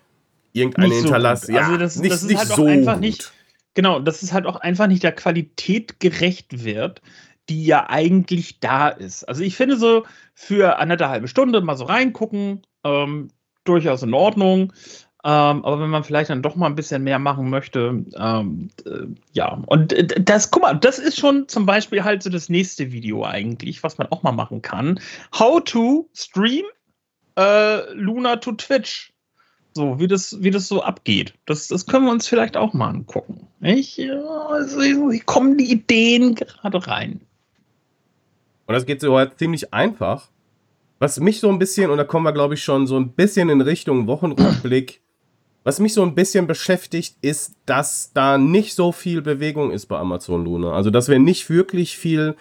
Irgendeine 0.53 0.89
nicht 0.89 0.99
Hinterlassung. 1.03 1.55
So 1.55 1.61
ja, 1.61 1.67
also 1.69 1.79
das, 1.79 1.97
nicht, 1.97 2.13
das 2.13 2.23
ist 2.23 2.29
nicht 2.29 2.39
halt 2.39 2.49
so 2.49 2.67
einfach 2.67 2.95
gut. 2.95 3.01
nicht. 3.01 3.33
Genau, 3.73 3.99
dass 3.99 4.23
es 4.23 4.35
halt 4.35 4.45
auch 4.45 4.57
einfach 4.57 4.89
nicht 4.89 5.05
der 5.05 5.13
Qualität 5.13 6.01
gerecht 6.01 6.65
wird, 6.65 7.01
die 7.49 7.65
ja 7.65 7.89
eigentlich 7.89 8.61
da 8.61 8.89
ist. 8.89 9.25
Also 9.25 9.43
ich 9.43 9.57
finde 9.57 9.77
so 9.77 10.05
für 10.35 10.79
eine 10.79 10.97
halbe 11.09 11.29
Stunde 11.29 11.61
mal 11.61 11.77
so 11.77 11.85
reingucken, 11.85 12.63
ähm, 12.85 13.29
durchaus 13.65 14.03
in 14.03 14.15
Ordnung. 14.15 14.73
Ähm, 15.25 15.65
aber 15.65 15.81
wenn 15.81 15.91
man 15.91 16.05
vielleicht 16.05 16.31
dann 16.31 16.43
doch 16.43 16.55
mal 16.55 16.67
ein 16.67 16.77
bisschen 16.77 17.03
mehr 17.03 17.19
machen 17.19 17.51
möchte, 17.51 18.05
ähm, 18.17 18.71
äh, 18.87 19.07
ja. 19.33 19.61
Und 19.67 19.95
das, 20.21 20.51
guck 20.51 20.63
mal, 20.63 20.75
das 20.75 20.99
ist 20.99 21.19
schon 21.19 21.49
zum 21.49 21.67
Beispiel 21.67 22.05
halt 22.05 22.23
so 22.23 22.31
das 22.31 22.49
nächste 22.49 22.93
Video 22.93 23.25
eigentlich, 23.25 23.83
was 23.83 23.99
man 23.99 24.07
auch 24.09 24.23
mal 24.23 24.33
machen 24.33 24.63
kann. 24.63 25.01
How 25.37 25.63
to 25.63 26.09
stream 26.15 26.65
äh, 27.37 27.93
Luna 27.95 28.37
to 28.37 28.53
Twitch. 28.53 29.13
So, 29.75 30.01
wie 30.01 30.09
das, 30.09 30.43
wie 30.43 30.51
das 30.51 30.67
so 30.67 30.83
abgeht. 30.83 31.35
Das, 31.47 31.69
das 31.69 31.87
können 31.87 32.07
wir 32.07 32.13
uns 32.13 32.27
vielleicht 32.27 32.57
auch 32.57 32.73
mal 32.73 32.89
angucken. 32.89 33.47
Ich, 33.61 34.01
also, 34.49 34.81
kommen 35.27 35.57
die 35.57 35.71
Ideen 35.71 36.35
gerade 36.35 36.87
rein. 36.87 37.21
Und 38.69 38.75
das 38.75 38.87
geht 38.87 39.01
so 39.01 39.17
halt 39.17 39.39
ziemlich 39.39 39.73
einfach. 39.73 40.29
was 41.01 41.21
mich 41.21 41.41
so 41.41 41.49
ein 41.49 41.59
bisschen, 41.59 41.91
und 41.91 41.97
da 41.97 42.05
kommen 42.05 42.25
wir, 42.25 42.33
glaube 42.33 42.55
ich, 42.55 42.63
schon 42.63 42.87
so 42.87 42.97
ein 42.97 43.11
bisschen 43.11 43.49
in 43.49 43.61
Richtung 43.61 44.07
Wochenrückblick, 44.07 45.01
was 45.65 45.81
mich 45.81 45.95
so 45.95 46.03
ein 46.03 46.15
bisschen 46.15 46.47
beschäftigt, 46.47 47.17
ist, 47.21 47.55
dass 47.67 48.13
da 48.13 48.37
nicht 48.37 48.75
so 48.75 48.91
viel 48.93 49.23
Bewegung 49.23 49.71
ist 49.71 49.87
bei 49.87 49.99
Amazon 49.99 50.45
Luna. 50.45 50.73
Also, 50.73 50.91
dass 50.91 51.09
wir 51.09 51.19
nicht 51.19 51.49
wirklich 51.51 51.97
viel 51.97 52.37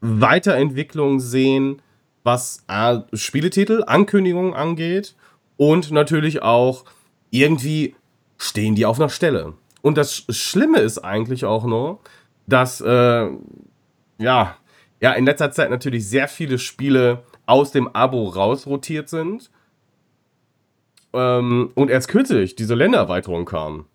Weiterentwicklung 0.00 1.20
sehen, 1.20 1.82
was 2.22 2.64
äh, 2.68 2.98
Spieletitel, 3.14 3.84
Ankündigungen 3.86 4.54
angeht 4.54 5.14
und 5.56 5.90
natürlich 5.90 6.42
auch 6.42 6.84
irgendwie 7.30 7.94
stehen 8.38 8.74
die 8.74 8.86
auf 8.86 9.00
einer 9.00 9.08
Stelle. 9.08 9.54
Und 9.82 9.96
das 9.96 10.24
Schlimme 10.28 10.80
ist 10.80 10.98
eigentlich 10.98 11.44
auch 11.44 11.64
nur, 11.64 12.00
dass 12.46 12.80
äh, 12.80 13.28
ja, 14.18 14.56
ja 15.00 15.12
in 15.12 15.24
letzter 15.24 15.50
Zeit 15.50 15.70
natürlich 15.70 16.08
sehr 16.08 16.28
viele 16.28 16.58
Spiele 16.58 17.22
aus 17.46 17.72
dem 17.72 17.88
Abo 17.88 18.28
rausrotiert 18.28 19.08
sind. 19.08 19.50
Ähm, 21.12 21.70
und 21.74 21.90
erst 21.90 22.08
kürzlich 22.08 22.54
diese 22.54 22.74
Ländererweiterung 22.74 23.44
kam. 23.44 23.86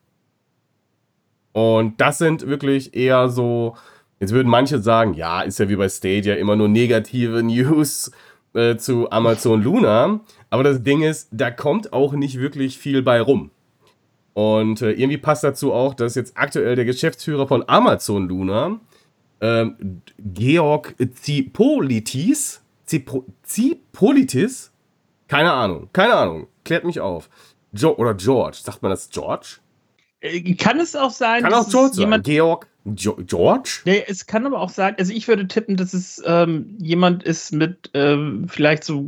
Und 1.53 2.01
das 2.01 2.17
sind 2.17 2.47
wirklich 2.47 2.93
eher 2.95 3.29
so, 3.29 3.77
jetzt 4.19 4.33
würden 4.33 4.49
manche 4.49 4.79
sagen, 4.79 5.13
ja, 5.13 5.41
ist 5.41 5.57
ja 5.59 5.69
wie 5.69 5.77
bei 5.77 5.87
Stadia 5.87 6.35
immer 6.35 6.57
nur 6.57 6.67
negative 6.67 7.41
News 7.43 8.11
äh, 8.53 8.75
zu 8.75 9.09
Amazon 9.09 9.63
Luna. 9.63 10.19
Aber 10.49 10.63
das 10.63 10.83
Ding 10.83 11.01
ist, 11.01 11.29
da 11.31 11.51
kommt 11.51 11.93
auch 11.93 12.11
nicht 12.13 12.39
wirklich 12.39 12.77
viel 12.77 13.01
bei 13.01 13.21
rum. 13.21 13.51
Und 14.33 14.81
äh, 14.81 14.91
irgendwie 14.91 15.17
passt 15.17 15.45
dazu 15.45 15.71
auch, 15.71 15.93
dass 15.93 16.15
jetzt 16.15 16.35
aktuell 16.35 16.75
der 16.75 16.83
Geschäftsführer 16.83 17.47
von 17.47 17.63
Amazon 17.67 18.27
Luna, 18.27 18.81
ähm, 19.41 20.01
Georg 20.17 20.95
Zipolitis, 21.13 22.61
Zipolitis, 23.43 24.71
keine 25.27 25.51
Ahnung, 25.51 25.89
keine 25.93 26.13
Ahnung, 26.13 26.47
klärt 26.63 26.83
mich 26.83 26.99
auf. 26.99 27.29
Jo 27.71 27.95
oder 27.95 28.13
George, 28.13 28.57
sagt 28.61 28.81
man 28.81 28.91
das 28.91 29.09
George? 29.09 29.57
Äh, 30.21 30.53
kann 30.55 30.79
es 30.79 30.95
auch 30.95 31.11
sein, 31.11 31.43
kann 31.43 31.53
auch 31.53 31.69
George 31.69 31.97
jemand, 31.97 32.23
Georg 32.23 32.67
jo 32.85 33.15
George? 33.25 33.81
Nee, 33.85 34.03
es 34.07 34.25
kann 34.25 34.45
aber 34.45 34.59
auch 34.59 34.69
sein, 34.69 34.95
also 34.97 35.11
ich 35.11 35.27
würde 35.27 35.47
tippen, 35.47 35.75
dass 35.75 35.93
es 35.93 36.21
ähm, 36.25 36.77
jemand 36.79 37.23
ist 37.23 37.51
mit 37.51 37.89
ähm, 37.93 38.47
vielleicht 38.47 38.83
so 38.83 39.07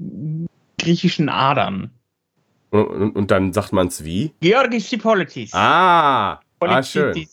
griechischen 0.80 1.30
Adern. 1.30 1.92
Und, 2.70 3.16
und 3.16 3.32
dann 3.32 3.54
sagt 3.54 3.72
man 3.72 3.88
es 3.88 4.04
wie? 4.04 4.34
Georgis 4.42 4.90
Zipolitis. 4.90 5.54
Ah, 5.54 6.40
ah 6.60 6.84
schön. 6.84 7.28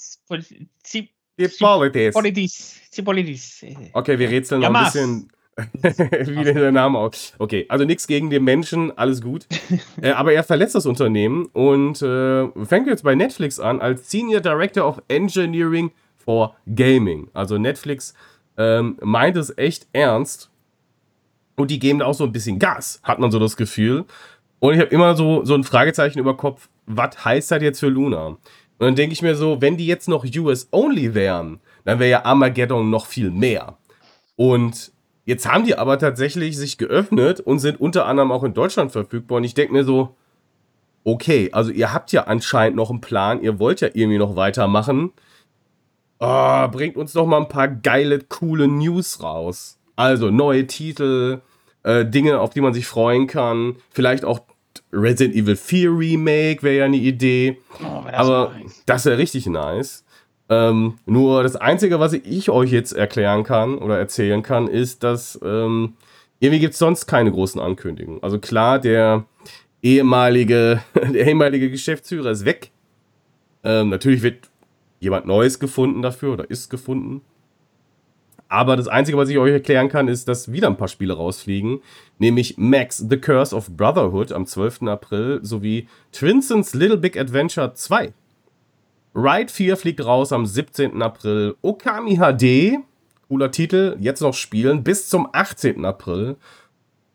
Zipolitis. 2.14 2.80
Zipolitis. 2.90 3.64
Okay, 3.92 4.18
wir 4.18 4.30
rätseln 4.30 4.60
noch 4.60 4.72
ein 4.72 4.84
bisschen 4.84 5.30
wie 5.82 6.44
der 6.44 6.72
Name 6.72 6.98
aus. 6.98 7.32
Okay, 7.38 7.66
also 7.68 7.84
nichts 7.84 8.06
gegen 8.06 8.30
den 8.30 8.44
Menschen, 8.44 8.96
alles 8.96 9.20
gut. 9.20 9.46
äh, 10.02 10.10
aber 10.10 10.32
er 10.32 10.42
verlässt 10.42 10.74
das 10.74 10.86
Unternehmen 10.86 11.46
und 11.46 12.02
äh, 12.02 12.48
fängt 12.64 12.88
jetzt 12.88 13.04
bei 13.04 13.14
Netflix 13.14 13.60
an 13.60 13.80
als 13.80 14.10
Senior 14.10 14.40
Director 14.40 14.86
of 14.86 15.02
Engineering 15.08 15.92
for 16.16 16.56
Gaming. 16.74 17.28
Also 17.34 17.58
Netflix 17.58 18.14
ähm, 18.56 18.98
meint 19.02 19.36
es 19.36 19.56
echt 19.56 19.86
ernst. 19.92 20.50
Und 21.56 21.70
die 21.70 21.78
geben 21.78 22.00
da 22.00 22.06
auch 22.06 22.14
so 22.14 22.24
ein 22.24 22.32
bisschen 22.32 22.58
Gas, 22.58 23.00
hat 23.04 23.20
man 23.20 23.30
so 23.30 23.38
das 23.38 23.56
Gefühl. 23.56 24.06
Und 24.58 24.74
ich 24.74 24.80
habe 24.80 24.90
immer 24.90 25.14
so, 25.14 25.44
so 25.44 25.54
ein 25.54 25.62
Fragezeichen 25.62 26.18
über 26.18 26.36
Kopf, 26.36 26.68
was 26.86 27.24
heißt 27.24 27.52
das 27.52 27.62
jetzt 27.62 27.78
für 27.78 27.88
Luna? 27.88 28.38
Und 28.78 28.86
dann 28.86 28.96
denke 28.96 29.12
ich 29.12 29.22
mir 29.22 29.36
so, 29.36 29.60
wenn 29.60 29.76
die 29.76 29.86
jetzt 29.86 30.08
noch 30.08 30.24
US-only 30.24 31.14
wären, 31.14 31.60
dann 31.84 31.98
wäre 31.98 32.10
ja 32.10 32.24
Armageddon 32.24 32.90
noch 32.90 33.06
viel 33.06 33.30
mehr. 33.30 33.78
Und 34.36 34.92
jetzt 35.24 35.50
haben 35.50 35.64
die 35.64 35.76
aber 35.76 35.98
tatsächlich 35.98 36.56
sich 36.56 36.76
geöffnet 36.76 37.40
und 37.40 37.60
sind 37.60 37.80
unter 37.80 38.06
anderem 38.06 38.32
auch 38.32 38.42
in 38.42 38.54
Deutschland 38.54 38.90
verfügbar. 38.90 39.38
Und 39.38 39.44
ich 39.44 39.54
denke 39.54 39.72
mir 39.72 39.84
so, 39.84 40.16
okay, 41.04 41.50
also 41.52 41.70
ihr 41.70 41.92
habt 41.92 42.10
ja 42.12 42.24
anscheinend 42.24 42.76
noch 42.76 42.90
einen 42.90 43.00
Plan, 43.00 43.42
ihr 43.42 43.58
wollt 43.58 43.80
ja 43.80 43.88
irgendwie 43.92 44.18
noch 44.18 44.36
weitermachen. 44.36 45.12
Oh, 46.18 46.68
bringt 46.68 46.96
uns 46.96 47.12
doch 47.12 47.26
mal 47.26 47.38
ein 47.38 47.48
paar 47.48 47.68
geile, 47.68 48.20
coole 48.20 48.66
News 48.66 49.22
raus. 49.22 49.78
Also 49.96 50.30
neue 50.30 50.66
Titel, 50.66 51.42
äh, 51.82 52.04
Dinge, 52.04 52.40
auf 52.40 52.50
die 52.50 52.60
man 52.60 52.74
sich 52.74 52.86
freuen 52.86 53.26
kann. 53.26 53.76
Vielleicht 53.90 54.24
auch 54.24 54.40
Resident 54.94 55.34
Evil 55.34 55.56
4 55.56 55.90
Remake 55.90 56.62
wäre 56.62 56.76
ja 56.76 56.84
eine 56.84 56.96
Idee. 56.96 57.58
Oh, 57.80 58.02
das 58.04 58.14
aber 58.14 58.52
nice. 58.58 58.82
das 58.86 59.04
wäre 59.06 59.18
richtig 59.18 59.46
nice. 59.46 60.04
Ähm, 60.48 60.98
nur 61.06 61.42
das 61.42 61.56
Einzige, 61.56 62.00
was 62.00 62.12
ich 62.12 62.50
euch 62.50 62.70
jetzt 62.70 62.92
erklären 62.92 63.44
kann 63.44 63.78
oder 63.78 63.98
erzählen 63.98 64.42
kann, 64.42 64.68
ist, 64.68 65.02
dass 65.02 65.38
ähm, 65.42 65.94
irgendwie 66.38 66.60
gibt 66.60 66.74
es 66.74 66.78
sonst 66.78 67.06
keine 67.06 67.32
großen 67.32 67.60
Ankündigungen. 67.60 68.22
Also 68.22 68.38
klar, 68.38 68.78
der 68.78 69.24
ehemalige, 69.82 70.82
der 70.94 71.26
ehemalige 71.26 71.70
Geschäftsführer 71.70 72.30
ist 72.30 72.44
weg. 72.44 72.70
Ähm, 73.62 73.88
natürlich 73.88 74.22
wird 74.22 74.50
jemand 75.00 75.26
Neues 75.26 75.58
gefunden 75.58 76.02
dafür 76.02 76.34
oder 76.34 76.50
ist 76.50 76.68
gefunden. 76.70 77.22
Aber 78.54 78.76
das 78.76 78.86
Einzige, 78.86 79.18
was 79.18 79.28
ich 79.30 79.36
euch 79.36 79.50
erklären 79.50 79.88
kann, 79.88 80.06
ist, 80.06 80.28
dass 80.28 80.52
wieder 80.52 80.68
ein 80.68 80.76
paar 80.76 80.86
Spiele 80.86 81.14
rausfliegen. 81.14 81.80
Nämlich 82.20 82.56
Max 82.56 82.98
The 82.98 83.16
Curse 83.16 83.54
of 83.54 83.68
Brotherhood 83.76 84.30
am 84.30 84.46
12. 84.46 84.82
April 84.82 85.40
sowie 85.42 85.88
Twinsons 86.12 86.72
Little 86.72 86.98
Big 86.98 87.18
Adventure 87.18 87.74
2. 87.74 88.12
Ride 89.12 89.52
4 89.52 89.76
fliegt 89.76 90.04
raus 90.04 90.32
am 90.32 90.46
17. 90.46 91.02
April. 91.02 91.56
Okami 91.62 92.18
HD, 92.18 92.78
cooler 93.26 93.50
Titel, 93.50 93.96
jetzt 93.98 94.20
noch 94.20 94.34
spielen, 94.34 94.84
bis 94.84 95.08
zum 95.08 95.28
18. 95.32 95.84
April. 95.84 96.36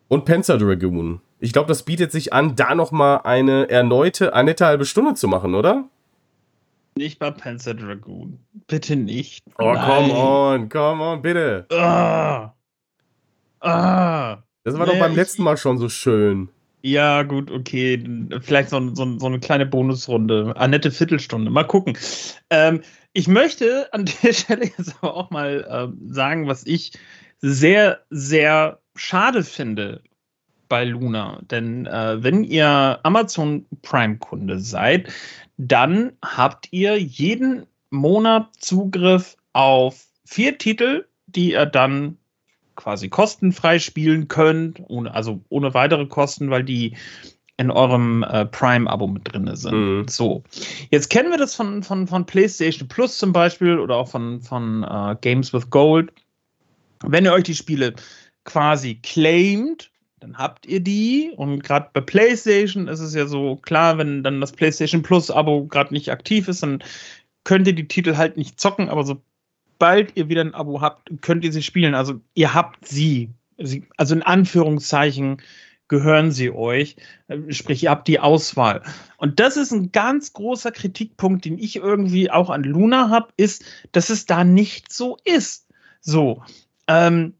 Und 0.10 0.25
Panzer 0.25 0.58
Dragoon. 0.58 1.22
Ich 1.39 1.53
glaube, 1.53 1.69
das 1.69 1.84
bietet 1.84 2.12
sich 2.12 2.34
an, 2.34 2.58
da 2.58 2.75
nochmal 2.75 3.22
eine 3.24 3.69
erneute, 3.69 4.34
eine 4.34 4.55
halbe 4.60 4.84
Stunde 4.84 5.13
zu 5.13 5.29
machen, 5.29 5.55
oder? 5.55 5.86
Nicht 7.00 7.18
bei 7.18 7.32
Panzer 7.32 7.75
Dragoon. 7.75 8.39
Bitte 8.68 8.98
nicht. 8.98 9.46
Oh, 9.58 9.72
Nein. 9.72 9.86
come 9.86 10.13
on, 10.13 10.68
come 10.68 11.01
on, 11.01 11.22
bitte. 11.22 11.65
Ah. 11.72 12.53
Ah. 13.62 14.44
Das 14.65 14.77
war 14.77 14.86
nee, 14.86 14.91
doch 14.91 15.00
beim 15.00 15.15
letzten 15.15 15.44
Mal 15.44 15.56
schon 15.56 15.77
so 15.77 15.88
schön. 15.88 16.50
Ja, 16.82 17.24
gut, 17.24 17.51
okay. 17.51 18.03
Vielleicht 18.41 18.72
so, 18.72 18.94
so, 18.94 19.18
so 19.18 19.25
eine 19.27 19.39
kleine 19.39 19.65
Bonusrunde. 19.65 20.53
Eine 20.58 20.72
nette 20.72 20.91
Viertelstunde. 20.91 21.50
Mal 21.50 21.63
gucken. 21.63 21.98
Ähm, 22.50 22.82
ich 23.13 23.29
möchte 23.29 23.88
an 23.94 24.03
der 24.24 24.34
Stelle 24.34 24.65
jetzt 24.65 24.98
aber 25.00 25.15
auch 25.15 25.29
mal 25.29 25.65
äh, 25.70 26.12
sagen, 26.13 26.48
was 26.48 26.65
ich 26.65 26.91
sehr, 27.38 28.01
sehr 28.10 28.82
schade 28.98 29.46
finde 29.46 30.03
bei 30.69 30.85
Luna. 30.85 31.39
Denn 31.49 31.85
äh, 31.85 32.23
wenn 32.23 32.43
ihr 32.43 32.99
Amazon 33.03 33.65
Prime-Kunde 33.81 34.59
seid, 34.59 35.11
dann 35.57 36.13
habt 36.23 36.67
ihr 36.71 36.97
jeden 36.97 37.65
Monat 37.89 38.47
Zugriff 38.57 39.35
auf 39.53 40.05
vier 40.25 40.57
Titel, 40.57 41.05
die 41.27 41.51
ihr 41.51 41.65
dann 41.65 42.17
quasi 42.75 43.09
kostenfrei 43.09 43.79
spielen 43.79 44.29
könnt, 44.29 44.81
ohne, 44.88 45.13
also 45.13 45.41
ohne 45.49 45.73
weitere 45.73 46.05
Kosten, 46.05 46.49
weil 46.49 46.63
die 46.63 46.95
in 47.57 47.71
eurem 47.71 48.23
äh, 48.23 48.45
Prime-Abo 48.45 49.07
mit 49.07 49.33
drin 49.33 49.53
sind. 49.53 49.75
Mhm. 49.75 50.07
So. 50.07 50.43
Jetzt 50.91 51.09
kennen 51.09 51.29
wir 51.29 51.38
das 51.38 51.55
von, 51.55 51.83
von, 51.83 52.07
von 52.07 52.25
PlayStation 52.25 52.88
Plus 52.88 53.17
zum 53.17 53.33
Beispiel 53.33 53.77
oder 53.79 53.97
auch 53.97 54.07
von, 54.07 54.39
von 54.39 54.85
uh, 54.85 55.13
Games 55.19 55.51
with 55.51 55.69
Gold. 55.69 56.13
Wenn 57.03 57.25
ihr 57.25 57.33
euch 57.33 57.43
die 57.43 57.55
Spiele 57.55 57.95
quasi 58.45 58.95
claimt, 58.95 59.91
dann 60.19 60.38
habt 60.38 60.65
ihr 60.65 60.79
die. 60.79 61.31
Und 61.35 61.63
gerade 61.63 61.89
bei 61.93 62.01
PlayStation 62.01 62.88
ist 62.88 62.99
es 62.99 63.13
ja 63.13 63.27
so 63.27 63.55
klar, 63.57 63.97
wenn 63.97 64.23
dann 64.23 64.41
das 64.41 64.51
PlayStation 64.51 65.01
Plus-Abo 65.01 65.67
gerade 65.67 65.93
nicht 65.93 66.11
aktiv 66.11 66.47
ist, 66.47 66.63
dann 66.63 66.83
könnt 67.43 67.67
ihr 67.67 67.73
die 67.73 67.88
Titel 67.88 68.17
halt 68.17 68.38
nicht 68.38 68.59
zocken, 68.59 68.89
aber 68.89 69.03
sobald 69.03 70.15
ihr 70.15 70.29
wieder 70.29 70.41
ein 70.41 70.53
Abo 70.53 70.81
habt, 70.81 71.09
könnt 71.21 71.43
ihr 71.43 71.51
sie 71.51 71.63
spielen. 71.63 71.95
Also 71.95 72.19
ihr 72.33 72.53
habt 72.53 72.88
sie. 72.88 73.29
Also 73.97 74.15
in 74.15 74.23
Anführungszeichen 74.23 75.41
gehören 75.88 76.31
sie 76.31 76.51
euch. 76.51 76.95
Sprich, 77.49 77.83
ihr 77.83 77.89
habt 77.89 78.07
die 78.07 78.19
Auswahl. 78.19 78.83
Und 79.17 79.39
das 79.39 79.57
ist 79.57 79.71
ein 79.71 79.91
ganz 79.91 80.33
großer 80.33 80.71
Kritikpunkt, 80.71 81.43
den 81.43 81.57
ich 81.57 81.75
irgendwie 81.75 82.31
auch 82.31 82.49
an 82.49 82.63
Luna 82.63 83.09
habe, 83.09 83.33
ist, 83.35 83.65
dass 83.91 84.09
es 84.09 84.25
da 84.25 84.43
nicht 84.43 84.93
so 84.93 85.17
ist. 85.25 85.67
So. 85.99 86.43
Ähm, 86.88 87.33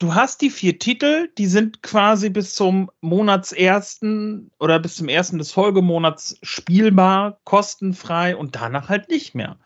du 0.00 0.14
hast 0.14 0.40
die 0.40 0.50
vier 0.50 0.78
Titel, 0.78 1.28
die 1.38 1.46
sind 1.46 1.82
quasi 1.82 2.30
bis 2.30 2.54
zum 2.54 2.90
Monatsersten 3.00 4.50
oder 4.58 4.80
bis 4.80 4.96
zum 4.96 5.08
ersten 5.08 5.38
des 5.38 5.52
Folgemonats 5.52 6.38
spielbar, 6.42 7.38
kostenfrei 7.44 8.34
und 8.34 8.56
danach 8.56 8.88
halt 8.88 9.08
nicht 9.08 9.36
mehr. 9.36 9.56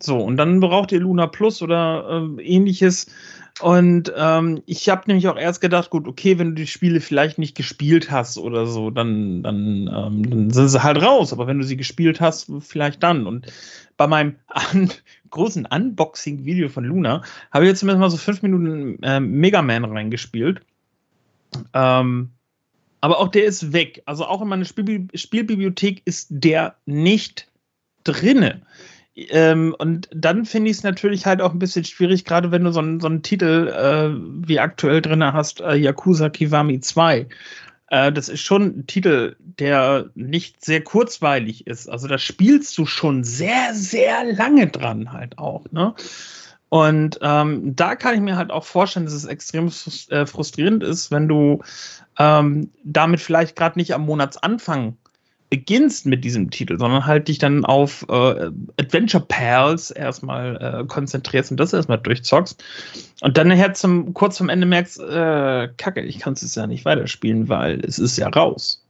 So, 0.00 0.18
und 0.18 0.36
dann 0.36 0.60
braucht 0.60 0.92
ihr 0.92 1.00
Luna 1.00 1.26
Plus 1.26 1.62
oder 1.62 2.22
äh, 2.38 2.42
ähnliches. 2.42 3.06
Und 3.60 4.12
ähm, 4.16 4.62
ich 4.66 4.88
habe 4.88 5.02
nämlich 5.06 5.26
auch 5.26 5.36
erst 5.36 5.60
gedacht, 5.60 5.90
gut, 5.90 6.06
okay, 6.06 6.38
wenn 6.38 6.50
du 6.50 6.54
die 6.54 6.66
Spiele 6.66 7.00
vielleicht 7.00 7.38
nicht 7.38 7.56
gespielt 7.56 8.10
hast 8.10 8.38
oder 8.38 8.66
so, 8.66 8.90
dann, 8.90 9.42
dann, 9.42 9.90
ähm, 9.92 10.30
dann 10.30 10.50
sind 10.50 10.68
sie 10.68 10.82
halt 10.82 11.02
raus. 11.02 11.32
Aber 11.32 11.46
wenn 11.46 11.58
du 11.58 11.64
sie 11.64 11.76
gespielt 11.76 12.20
hast, 12.20 12.50
vielleicht 12.60 13.02
dann. 13.02 13.26
Und 13.26 13.46
bei 13.96 14.06
meinem 14.06 14.36
an 14.46 14.90
großen 15.30 15.66
Unboxing-Video 15.66 16.68
von 16.68 16.84
Luna 16.84 17.22
habe 17.50 17.64
ich 17.64 17.70
jetzt 17.70 17.80
zumindest 17.80 18.00
mal 18.00 18.10
so 18.10 18.16
fünf 18.16 18.42
Minuten 18.42 19.02
äh, 19.02 19.20
Mega 19.20 19.60
Man 19.60 19.84
reingespielt. 19.84 20.60
Ähm, 21.74 22.30
aber 23.00 23.18
auch 23.18 23.28
der 23.28 23.44
ist 23.44 23.72
weg. 23.72 24.02
Also 24.06 24.24
auch 24.24 24.42
in 24.42 24.48
meiner 24.48 24.64
Spielbi 24.64 25.08
Spielbibliothek 25.14 26.02
ist 26.04 26.28
der 26.30 26.76
nicht 26.86 27.48
drinne. 28.04 28.62
Ähm, 29.30 29.74
und 29.78 30.08
dann 30.14 30.44
finde 30.44 30.70
ich 30.70 30.78
es 30.78 30.82
natürlich 30.84 31.26
halt 31.26 31.42
auch 31.42 31.52
ein 31.52 31.58
bisschen 31.58 31.84
schwierig, 31.84 32.24
gerade 32.24 32.50
wenn 32.52 32.64
du 32.64 32.72
so 32.72 32.78
einen, 32.78 33.00
so 33.00 33.08
Titel 33.18 33.68
äh, 33.68 34.46
wie 34.46 34.60
aktuell 34.60 35.02
drin 35.02 35.24
hast, 35.24 35.60
äh, 35.60 35.74
Yakuza 35.74 36.28
Kiwami 36.28 36.80
2. 36.80 37.26
Äh, 37.88 38.12
das 38.12 38.28
ist 38.28 38.42
schon 38.42 38.62
ein 38.62 38.86
Titel, 38.86 39.34
der 39.40 40.06
nicht 40.14 40.64
sehr 40.64 40.82
kurzweilig 40.82 41.66
ist. 41.66 41.88
Also 41.88 42.06
da 42.06 42.18
spielst 42.18 42.78
du 42.78 42.86
schon 42.86 43.24
sehr, 43.24 43.74
sehr 43.74 44.32
lange 44.32 44.68
dran 44.68 45.12
halt 45.12 45.38
auch. 45.38 45.64
Ne? 45.72 45.94
Und 46.68 47.18
ähm, 47.22 47.74
da 47.74 47.96
kann 47.96 48.14
ich 48.14 48.20
mir 48.20 48.36
halt 48.36 48.50
auch 48.50 48.64
vorstellen, 48.64 49.06
dass 49.06 49.14
es 49.14 49.24
extrem 49.24 49.72
äh, 50.10 50.26
frustrierend 50.26 50.84
ist, 50.84 51.10
wenn 51.10 51.26
du 51.26 51.62
ähm, 52.18 52.70
damit 52.84 53.20
vielleicht 53.20 53.56
gerade 53.56 53.78
nicht 53.78 53.94
am 53.94 54.04
Monatsanfang 54.04 54.96
beginnst 55.50 56.06
mit 56.06 56.24
diesem 56.24 56.50
Titel, 56.50 56.78
sondern 56.78 57.06
halt 57.06 57.28
dich 57.28 57.38
dann 57.38 57.64
auf 57.64 58.04
äh, 58.08 58.50
Adventure 58.78 59.24
Pals 59.26 59.90
erstmal 59.90 60.56
äh, 60.56 60.86
konzentrierst 60.86 61.50
und 61.50 61.58
das 61.58 61.72
erstmal 61.72 61.98
durchzockst 61.98 62.62
und 63.22 63.36
dann 63.36 63.48
nachher 63.48 63.72
zum 63.72 64.12
kurz 64.14 64.38
vom 64.38 64.48
Ende 64.48 64.66
merkst, 64.66 65.00
äh, 65.00 65.68
Kacke, 65.76 66.02
ich 66.02 66.18
kann 66.18 66.34
es 66.34 66.54
ja 66.54 66.66
nicht 66.66 66.84
weiterspielen, 66.84 67.48
weil 67.48 67.80
es 67.80 67.98
ist 67.98 68.18
ja 68.18 68.28
raus. 68.28 68.84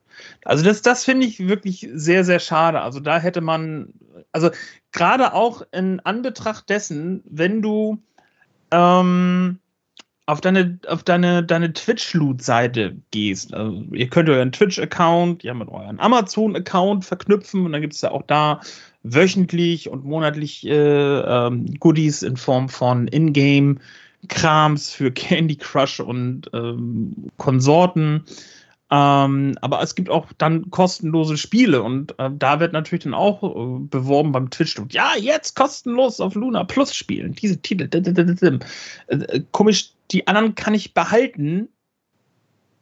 Also 0.44 0.64
das, 0.64 0.82
das 0.82 1.04
finde 1.04 1.26
ich 1.26 1.46
wirklich 1.46 1.88
sehr, 1.92 2.24
sehr 2.24 2.40
schade. 2.40 2.80
Also 2.80 3.00
da 3.00 3.18
hätte 3.18 3.40
man, 3.40 3.92
also 4.32 4.50
gerade 4.92 5.34
auch 5.34 5.62
in 5.72 6.00
Anbetracht 6.00 6.68
dessen, 6.68 7.22
wenn 7.24 7.62
du 7.62 7.98
ähm, 8.70 9.58
auf 10.28 10.42
deine, 10.42 10.78
auf 10.86 11.02
deine, 11.04 11.42
deine 11.42 11.72
Twitch-Loot-Seite 11.72 12.96
gehst, 13.12 13.54
also 13.54 13.82
ihr 13.92 14.08
könnt 14.10 14.28
euren 14.28 14.52
Twitch-Account 14.52 15.42
ja 15.42 15.54
mit 15.54 15.68
euren 15.68 15.98
Amazon-Account 15.98 17.06
verknüpfen 17.06 17.64
und 17.64 17.72
dann 17.72 17.80
gibt 17.80 17.94
es 17.94 18.02
ja 18.02 18.10
auch 18.10 18.24
da 18.26 18.60
wöchentlich 19.02 19.88
und 19.88 20.04
monatlich 20.04 20.66
äh, 20.66 20.74
ähm, 21.20 21.74
Goodies 21.80 22.22
in 22.22 22.36
Form 22.36 22.68
von 22.68 23.08
Ingame-Krams 23.08 24.90
für 24.90 25.10
Candy 25.12 25.56
Crush 25.56 26.00
und 26.00 26.50
ähm, 26.52 27.30
Konsorten. 27.38 28.24
Ähm, 28.90 29.54
aber 29.60 29.82
es 29.82 29.94
gibt 29.94 30.08
auch 30.08 30.32
dann 30.38 30.70
kostenlose 30.70 31.36
Spiele 31.36 31.82
und 31.82 32.18
äh, 32.18 32.30
da 32.32 32.58
wird 32.58 32.72
natürlich 32.72 33.04
dann 33.04 33.12
auch 33.12 33.42
äh, 33.42 33.80
beworben 33.80 34.32
beim 34.32 34.48
Twitch. 34.48 34.80
Ja, 34.90 35.12
jetzt 35.18 35.54
kostenlos 35.54 36.20
auf 36.20 36.34
Luna 36.34 36.64
Plus 36.64 36.94
spielen. 36.94 37.34
Diese 37.34 37.60
Titel. 37.60 37.88
Äh, 37.92 39.14
äh, 39.14 39.42
komisch, 39.52 39.92
die 40.10 40.26
anderen 40.26 40.54
kann 40.54 40.72
ich 40.72 40.94
behalten, 40.94 41.68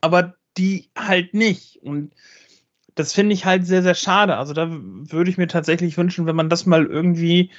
aber 0.00 0.34
die 0.56 0.88
halt 0.96 1.34
nicht. 1.34 1.82
Und 1.82 2.12
das 2.94 3.12
finde 3.12 3.34
ich 3.34 3.44
halt 3.44 3.66
sehr, 3.66 3.82
sehr 3.82 3.96
schade. 3.96 4.36
Also 4.36 4.54
da 4.54 4.68
würde 4.70 5.28
ich 5.28 5.38
mir 5.38 5.48
tatsächlich 5.48 5.98
wünschen, 5.98 6.26
wenn 6.26 6.36
man 6.36 6.48
das 6.48 6.66
mal 6.66 6.86
irgendwie 6.86 7.50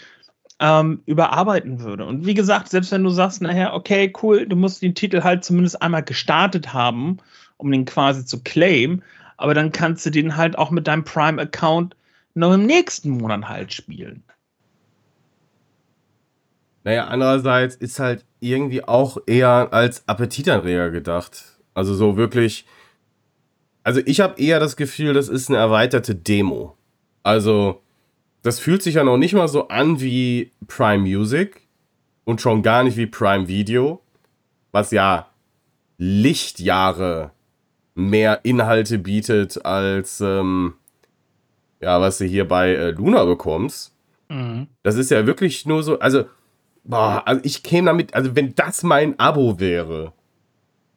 ähm, 0.59 1.01
überarbeiten 1.05 1.81
würde. 1.81 2.05
Und 2.05 2.25
wie 2.25 2.33
gesagt, 2.33 2.69
selbst 2.69 2.93
wenn 2.93 3.03
du 3.03 3.09
sagst, 3.09 3.41
nachher, 3.41 3.73
okay, 3.73 4.13
cool, 4.23 4.47
du 4.47 4.55
musst 4.55 4.81
den 4.81 4.95
Titel 4.95 5.23
halt 5.23 5.43
zumindest 5.43 5.81
einmal 5.81 6.03
gestartet 6.03 6.73
haben 6.73 7.17
um 7.57 7.71
den 7.71 7.85
quasi 7.85 8.25
zu 8.25 8.41
claimen. 8.43 9.03
Aber 9.35 9.53
dann 9.53 9.71
kannst 9.71 10.05
du 10.05 10.09
den 10.09 10.37
halt 10.37 10.57
auch 10.57 10.71
mit 10.71 10.87
deinem 10.87 11.03
Prime-Account 11.03 11.95
noch 12.33 12.53
im 12.53 12.65
nächsten 12.65 13.09
Monat 13.11 13.49
halt 13.49 13.73
spielen. 13.73 14.23
Naja, 16.83 17.07
andererseits 17.07 17.75
ist 17.75 17.99
halt 17.99 18.25
irgendwie 18.39 18.83
auch 18.83 19.17
eher 19.25 19.73
als 19.73 20.07
Appetitanreger 20.07 20.89
gedacht. 20.89 21.59
Also 21.73 21.93
so 21.93 22.15
wirklich. 22.15 22.65
Also 23.83 24.01
ich 24.05 24.19
habe 24.21 24.41
eher 24.41 24.59
das 24.59 24.75
Gefühl, 24.75 25.13
das 25.13 25.29
ist 25.29 25.49
eine 25.49 25.57
erweiterte 25.57 26.15
Demo. 26.15 26.77
Also 27.23 27.81
das 28.41 28.59
fühlt 28.59 28.81
sich 28.81 28.95
ja 28.95 29.03
noch 29.03 29.17
nicht 29.17 29.33
mal 29.33 29.47
so 29.47 29.67
an 29.67 29.99
wie 29.99 30.53
Prime 30.67 30.99
Music 30.99 31.67
und 32.23 32.39
schon 32.39 32.63
gar 32.63 32.83
nicht 32.83 32.97
wie 32.97 33.07
Prime 33.07 33.47
Video, 33.47 34.01
was 34.71 34.91
ja 34.91 35.29
Lichtjahre 35.97 37.31
mehr 37.97 38.41
Inhalte 38.43 38.99
bietet 38.99 39.65
als 39.65 40.21
ähm, 40.21 40.73
ja, 41.81 41.99
was 42.01 42.17
du 42.17 42.25
hier 42.25 42.47
bei 42.47 42.73
äh, 42.73 42.91
Luna 42.91 43.25
bekommst. 43.25 43.93
Mhm. 44.29 44.67
Das 44.83 44.95
ist 44.95 45.11
ja 45.11 45.25
wirklich 45.25 45.65
nur 45.65 45.83
so, 45.83 45.99
also, 45.99 46.25
boah, 46.83 47.23
also 47.25 47.41
ich 47.43 47.63
käme 47.63 47.87
damit, 47.87 48.13
also 48.13 48.35
wenn 48.35 48.55
das 48.55 48.83
mein 48.83 49.19
Abo 49.19 49.59
wäre, 49.59 50.13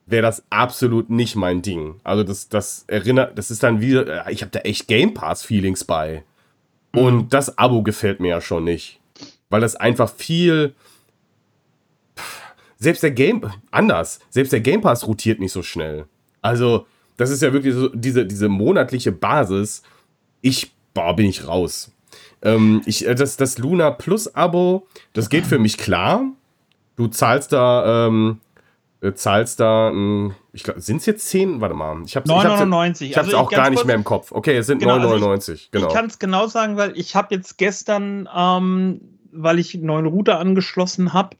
wäre 0.06 0.22
das 0.22 0.42
absolut 0.50 1.10
nicht 1.10 1.36
mein 1.36 1.62
Ding. 1.62 2.00
Also 2.02 2.24
das, 2.24 2.48
das 2.48 2.84
erinnert, 2.86 3.38
das 3.38 3.50
ist 3.50 3.62
dann 3.62 3.80
wieder, 3.80 4.26
äh, 4.26 4.32
ich 4.32 4.42
habe 4.42 4.50
da 4.50 4.60
echt 4.60 4.88
Game 4.88 5.14
Pass 5.14 5.42
Feelings 5.42 5.84
bei. 5.84 6.24
Mhm. 6.92 7.00
Und 7.00 7.32
das 7.32 7.56
Abo 7.58 7.82
gefällt 7.82 8.20
mir 8.20 8.28
ja 8.28 8.40
schon 8.40 8.64
nicht, 8.64 9.00
weil 9.48 9.60
das 9.60 9.76
einfach 9.76 10.12
viel 10.12 10.74
selbst 12.78 13.02
der 13.02 13.10
Game 13.10 13.42
anders, 13.70 14.20
selbst 14.30 14.52
der 14.52 14.60
Game 14.60 14.80
Pass 14.80 15.06
rotiert 15.06 15.38
nicht 15.38 15.52
so 15.52 15.62
schnell. 15.62 16.06
Also, 16.42 16.86
das 17.20 17.28
ist 17.28 17.42
ja 17.42 17.52
wirklich 17.52 17.74
so 17.74 17.88
diese, 17.88 18.24
diese 18.24 18.48
monatliche 18.48 19.12
Basis. 19.12 19.82
Ich, 20.40 20.72
boah, 20.94 21.14
bin 21.14 21.26
ich 21.26 21.46
raus. 21.46 21.92
Ähm, 22.40 22.80
ich, 22.86 23.06
äh, 23.06 23.14
das, 23.14 23.36
das 23.36 23.58
Luna 23.58 23.90
Plus 23.90 24.34
Abo, 24.34 24.86
das 25.12 25.28
geht 25.28 25.46
für 25.46 25.58
mich 25.58 25.76
klar. 25.76 26.24
Du 26.96 27.08
zahlst 27.08 27.52
da, 27.52 28.06
ähm, 28.06 28.40
äh, 29.02 29.12
zahlst 29.12 29.60
da, 29.60 29.90
ähm, 29.90 30.34
ich 30.54 30.62
glaube, 30.62 30.80
sind 30.80 30.96
es 30.96 31.06
jetzt 31.06 31.28
10? 31.28 31.60
Warte 31.60 31.74
mal. 31.74 32.02
Ich 32.06 32.16
habe 32.16 32.24
es 32.24 32.30
ich 33.02 33.16
hab's, 33.18 33.26
also 33.26 33.36
auch 33.36 33.50
gar 33.50 33.68
nicht 33.68 33.84
mehr 33.84 33.96
im 33.96 34.04
Kopf. 34.04 34.32
Okay, 34.32 34.56
es 34.56 34.66
sind 34.66 34.78
genau, 34.78 34.96
9,99. 34.96 35.30
Also 35.30 35.52
ich, 35.52 35.70
genau. 35.70 35.88
Ich 35.88 35.92
kann 35.92 36.06
es 36.06 36.18
genau 36.18 36.46
sagen, 36.46 36.78
weil 36.78 36.96
ich 36.98 37.14
habe 37.16 37.34
jetzt 37.34 37.58
gestern, 37.58 38.30
ähm, 38.34 39.02
weil 39.30 39.58
ich 39.58 39.74
einen 39.74 39.84
neuen 39.84 40.06
Router 40.06 40.38
angeschlossen 40.38 41.12
habe, 41.12 41.36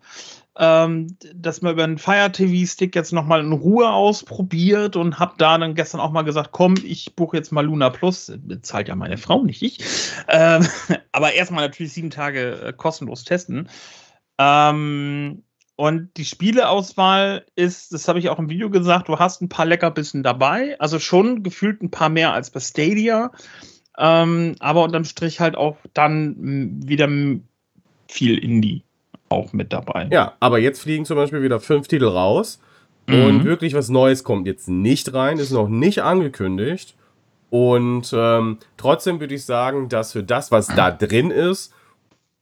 ähm, 0.59 1.17
das 1.35 1.63
mal 1.63 1.73
über 1.73 1.85
einen 1.85 1.99
Fire 1.99 2.31
TV 2.33 2.67
Stick 2.71 2.97
jetzt 2.97 3.13
nochmal 3.13 3.41
in 3.41 3.53
Ruhe 3.53 3.89
ausprobiert 3.91 4.97
und 4.97 5.19
habe 5.19 5.35
da 5.39 5.57
dann 5.57 5.75
gestern 5.75 6.01
auch 6.01 6.11
mal 6.11 6.23
gesagt, 6.23 6.51
komm, 6.53 6.75
ich 6.85 7.15
buche 7.15 7.37
jetzt 7.37 7.53
mal 7.53 7.65
Luna 7.65 7.91
Plus. 7.91 8.33
Bezahlt 8.37 8.89
ja 8.89 8.97
meine 8.97 9.17
Frau, 9.17 9.43
nicht 9.45 9.63
ich. 9.63 9.79
Ähm, 10.29 10.67
aber 11.13 11.35
erstmal 11.35 11.65
natürlich 11.65 11.93
sieben 11.93 12.11
Tage 12.11 12.61
äh, 12.61 12.73
kostenlos 12.73 13.25
testen. 13.25 13.69
Ähm, 14.39 15.45
und 15.77 16.11
die 16.17 16.25
Spieleauswahl 16.25 17.47
ist, 17.55 17.95
das 17.95 18.07
habe 18.09 18.19
ich 18.19 18.29
auch 18.29 18.39
im 18.39 18.51
Video 18.51 18.69
gesagt, 18.69 19.09
du 19.09 19.19
hast 19.19 19.41
ein 19.41 19.49
paar 19.49 19.67
Leckerbissen 19.67 20.23
dabei. 20.23 20.79
Also 20.81 20.99
schon 20.99 21.43
gefühlt 21.43 21.81
ein 21.83 21.91
paar 21.91 22.11
mehr 22.11 22.35
als 22.35 22.51
bei 22.51 22.61
Stadia. 22.61 23.31
Ähm, 23.97 24.57
aber 24.59 24.83
unterm 24.83 25.05
Strich 25.05 25.41
halt 25.41 25.57
auch 25.57 25.79
dann 25.95 26.83
wieder 26.87 27.09
viel 28.09 28.37
Indie 28.37 28.83
auch 29.31 29.55
mit 29.55 29.73
dabei. 29.73 30.09
Ja, 30.13 30.35
aber 30.41 30.59
jetzt 30.59 30.83
fliegen 30.83 31.07
zum 31.07 31.17
Beispiel 31.17 31.43
wieder 31.43 31.61
fünf 31.61 31.89
Titel 31.89 32.07
raus. 32.07 32.61
Mhm. 33.07 33.25
Und 33.25 33.45
wirklich 33.45 33.73
was 33.73 33.89
Neues 33.89 34.25
kommt 34.25 34.47
jetzt 34.47 34.69
nicht 34.69 35.15
rein, 35.15 35.39
ist 35.39 35.53
noch 35.53 35.69
nicht 35.69 36.03
angekündigt. 36.03 36.95
Und 37.49 38.15
ähm, 38.15 38.59
trotzdem 38.77 39.19
würde 39.19 39.35
ich 39.35 39.45
sagen, 39.45 39.89
dass 39.89 40.13
für 40.13 40.23
das, 40.23 40.53
was 40.53 40.69
da 40.69 40.91
drin 40.91 41.31
ist, 41.31 41.73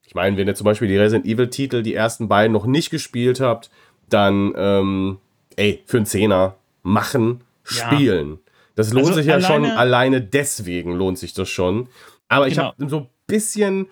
ich 0.05 0.15
meine, 0.15 0.37
wenn 0.37 0.49
ihr 0.49 0.55
zum 0.55 0.65
Beispiel 0.65 0.89
die 0.89 0.97
Resident 0.97 1.27
Evil-Titel, 1.27 1.83
die 1.83 1.95
ersten 1.95 2.29
beiden 2.29 2.53
noch 2.53 2.67
nicht 2.67 2.91
gespielt 2.91 3.41
habt, 3.41 3.71
dann, 4.09 4.55
ähm, 4.57 5.19
ey, 5.57 5.83
für 5.85 5.99
einen 5.99 6.07
Zehner 6.07 6.57
machen, 6.83 7.43
spielen. 7.63 8.31
Ja. 8.31 8.39
Das 8.75 8.93
lohnt 8.93 9.09
also 9.09 9.19
sich 9.19 9.27
ja 9.27 9.35
alleine, 9.35 9.69
schon, 9.69 9.77
alleine 9.77 10.21
deswegen 10.23 10.93
lohnt 10.93 11.19
sich 11.19 11.35
das 11.35 11.51
schon. 11.51 11.89
Aber 12.29 12.49
ich 12.49 12.55
genau. 12.55 12.69
habe 12.69 12.89
so 12.89 12.97
ein 13.01 13.09
bisschen, 13.27 13.87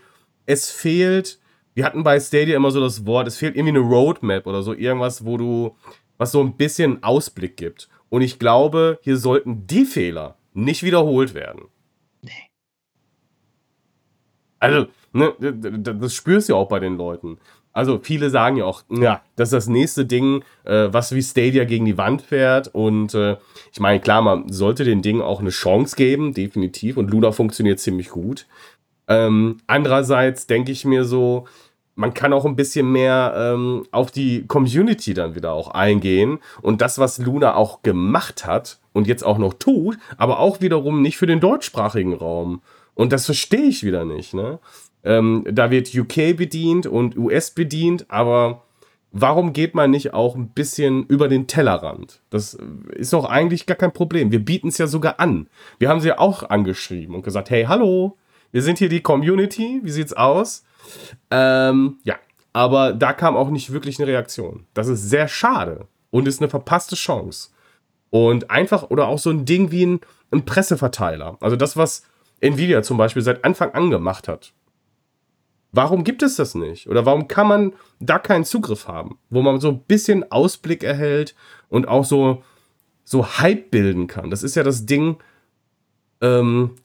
es 0.47 0.71
fehlt 0.71 1.39
wir 1.77 1.85
hatten 1.85 2.03
bei 2.03 2.19
Stadia 2.19 2.57
immer 2.57 2.71
so 2.71 2.81
das 2.81 3.05
Wort, 3.05 3.29
es 3.29 3.37
fehlt 3.37 3.55
irgendwie 3.55 3.79
eine 3.79 3.87
Roadmap 3.87 4.47
oder 4.47 4.63
so, 4.63 4.73
irgendwas, 4.73 5.27
wo 5.27 5.37
du, 5.37 5.77
was 6.17 6.33
so 6.33 6.41
ein 6.41 6.57
bisschen 6.57 7.03
Ausblick 7.03 7.59
gibt. 7.59 7.91
Und 8.09 8.23
ich 8.23 8.39
glaube, 8.39 8.99
hier 9.03 9.19
sollten 9.19 9.67
die 9.67 9.85
Fehler 9.85 10.39
nicht 10.55 10.83
wiederholt 10.83 11.35
werden. 11.35 11.67
Nee. 12.23 12.31
Also, 14.59 14.87
ne, 15.13 15.35
das 15.39 16.15
spürst 16.15 16.49
du 16.49 16.55
ja 16.55 16.59
auch 16.59 16.69
bei 16.69 16.81
den 16.81 16.97
Leuten. 16.97 17.37
Also, 17.73 18.01
viele 18.03 18.31
sagen 18.31 18.57
ja 18.57 18.65
auch, 18.65 18.83
ja, 18.89 19.21
das 19.37 19.49
ist 19.49 19.53
das 19.53 19.67
nächste 19.69 20.07
Ding, 20.07 20.43
äh, 20.65 20.89
was 20.91 21.15
wie 21.15 21.23
Stadia 21.23 21.65
gegen 21.65 21.85
die 21.85 21.99
Wand 21.99 22.23
fährt. 22.23 22.75
Und 22.75 23.13
äh, 23.13 23.37
ich 23.71 23.81
meine, 23.81 24.01
klar, 24.01 24.23
man 24.23 24.51
sollte 24.51 24.85
den 24.85 25.03
Ding 25.03 25.21
auch 25.21 25.41
eine 25.41 25.51
Chance 25.51 25.95
geben, 25.95 26.33
definitiv. 26.33 26.97
Und 26.97 27.11
Luna 27.11 27.33
funktioniert 27.33 27.81
ziemlich 27.81 28.09
gut. 28.09 28.47
Ähm, 29.09 29.59
andererseits 29.67 30.47
denke 30.47 30.73
ich 30.73 30.85
mir 30.85 31.05
so, 31.05 31.47
man 31.97 32.15
kann 32.15 32.33
auch 32.33 32.45
ein 32.45 32.57
bisschen 32.57 32.93
mehr 32.93 33.35
ähm, 33.37 33.85
auf 33.91 34.11
die 34.11 34.47
Community 34.47 35.15
dann 35.15 35.35
wieder 35.35 35.53
auch 35.53 35.69
eingehen 35.69 36.39
und 36.63 36.81
das, 36.83 36.99
was 36.99 37.19
Luna 37.19 37.57
auch 37.57 37.83
gemacht 37.83 38.47
hat 38.47 38.79
und 38.93 39.07
jetzt 39.07 39.25
auch 39.25 39.39
noch 39.39 39.55
tut, 39.55 39.99
aber 40.19 40.39
auch 40.39 40.61
wiederum 40.61 41.03
nicht 41.03 41.17
für 41.17 41.27
den 41.27 41.41
deutschsprachigen 41.41 42.15
Raum. 42.15 42.63
Und 42.95 43.13
das 43.13 43.27
verstehe 43.27 43.65
ich 43.65 43.83
wieder 43.83 44.05
nicht. 44.05 44.35
Ne? 44.35 44.59
Ähm, 45.05 45.45
da 45.51 45.71
wird 45.71 45.95
UK 45.95 46.37
bedient 46.37 46.87
und 46.87 47.17
US 47.17 47.51
bedient, 47.51 48.07
aber 48.09 48.63
warum 49.11 49.55
geht 49.55 49.75
man 49.75 49.91
nicht 49.91 50.13
auch 50.13 50.37
ein 50.37 50.51
bisschen 50.51 51.07
über 51.07 51.29
den 51.29 51.47
Tellerrand? 51.47 52.21
Das 52.29 52.59
ist 52.93 53.15
doch 53.15 53.25
eigentlich 53.25 53.65
gar 53.65 53.77
kein 53.77 53.93
Problem. 53.93 54.33
Wir 54.33 54.45
bieten 54.45 54.69
es 54.69 54.79
ja 54.79 54.87
sogar 54.87 55.19
an. 55.19 55.49
Wir 55.79 55.89
haben 55.89 56.01
sie 56.01 56.09
ja 56.09 56.19
auch 56.19 56.43
angeschrieben 56.43 57.15
und 57.15 57.23
gesagt, 57.23 57.49
hey, 57.49 57.65
hallo, 57.65 58.19
wir 58.53 58.61
sind 58.61 58.79
hier 58.79 58.91
die 58.91 59.01
Community, 59.03 59.81
wie 59.83 59.91
sieht's 59.91 60.13
aus? 60.13 60.66
Ähm, 61.31 61.99
ja, 62.03 62.17
aber 62.53 62.93
da 62.93 63.13
kam 63.13 63.37
auch 63.37 63.51
nicht 63.51 63.73
wirklich 63.73 63.99
eine 63.99 64.09
Reaktion. 64.09 64.67
Das 64.75 64.89
ist 64.89 65.09
sehr 65.09 65.29
schade 65.29 65.87
und 66.11 66.27
ist 66.27 66.41
eine 66.41 66.49
verpasste 66.49 66.97
Chance. 66.97 67.51
Und 68.11 68.51
einfach, 68.51 68.91
oder 68.91 69.09
auch 69.09 69.19
so 69.19 69.31
ein 69.31 69.45
Ding 69.45 69.71
wie 69.71 69.85
ein, 69.85 70.01
ein 70.31 70.45
Presseverteiler. 70.45 71.37
Also 71.41 71.57
das, 71.57 71.77
was 71.77 72.05
Nvidia 72.41 72.83
zum 72.83 72.97
Beispiel 72.97 73.23
seit 73.23 73.45
Anfang 73.45 73.73
an 73.73 73.91
gemacht 73.91 74.29
hat. 74.29 74.53
Warum 75.73 76.05
gibt 76.05 76.23
es 76.23 76.37
das 76.37 76.55
nicht? 76.55 76.89
Oder 76.89 77.05
warum 77.05 77.29
kann 77.29 77.49
man 77.49 77.73
da 78.01 78.19
keinen 78.19 78.45
Zugriff 78.45 78.89
haben? 78.89 79.19
Wo 79.29 79.43
man 79.43 79.61
so 79.61 79.69
ein 79.69 79.81
bisschen 79.81 80.31
Ausblick 80.31 80.83
erhält 80.83 81.35
und 81.69 81.89
auch 81.89 82.05
so, 82.05 82.43
so 83.05 83.27
Hype 83.39 83.71
bilden 83.71 84.07
kann. 84.07 84.31
Das 84.31 84.43
ist 84.43 84.55
ja 84.55 84.63
das 84.63 84.87
Ding, 84.87 85.19
ähm, 86.23 86.77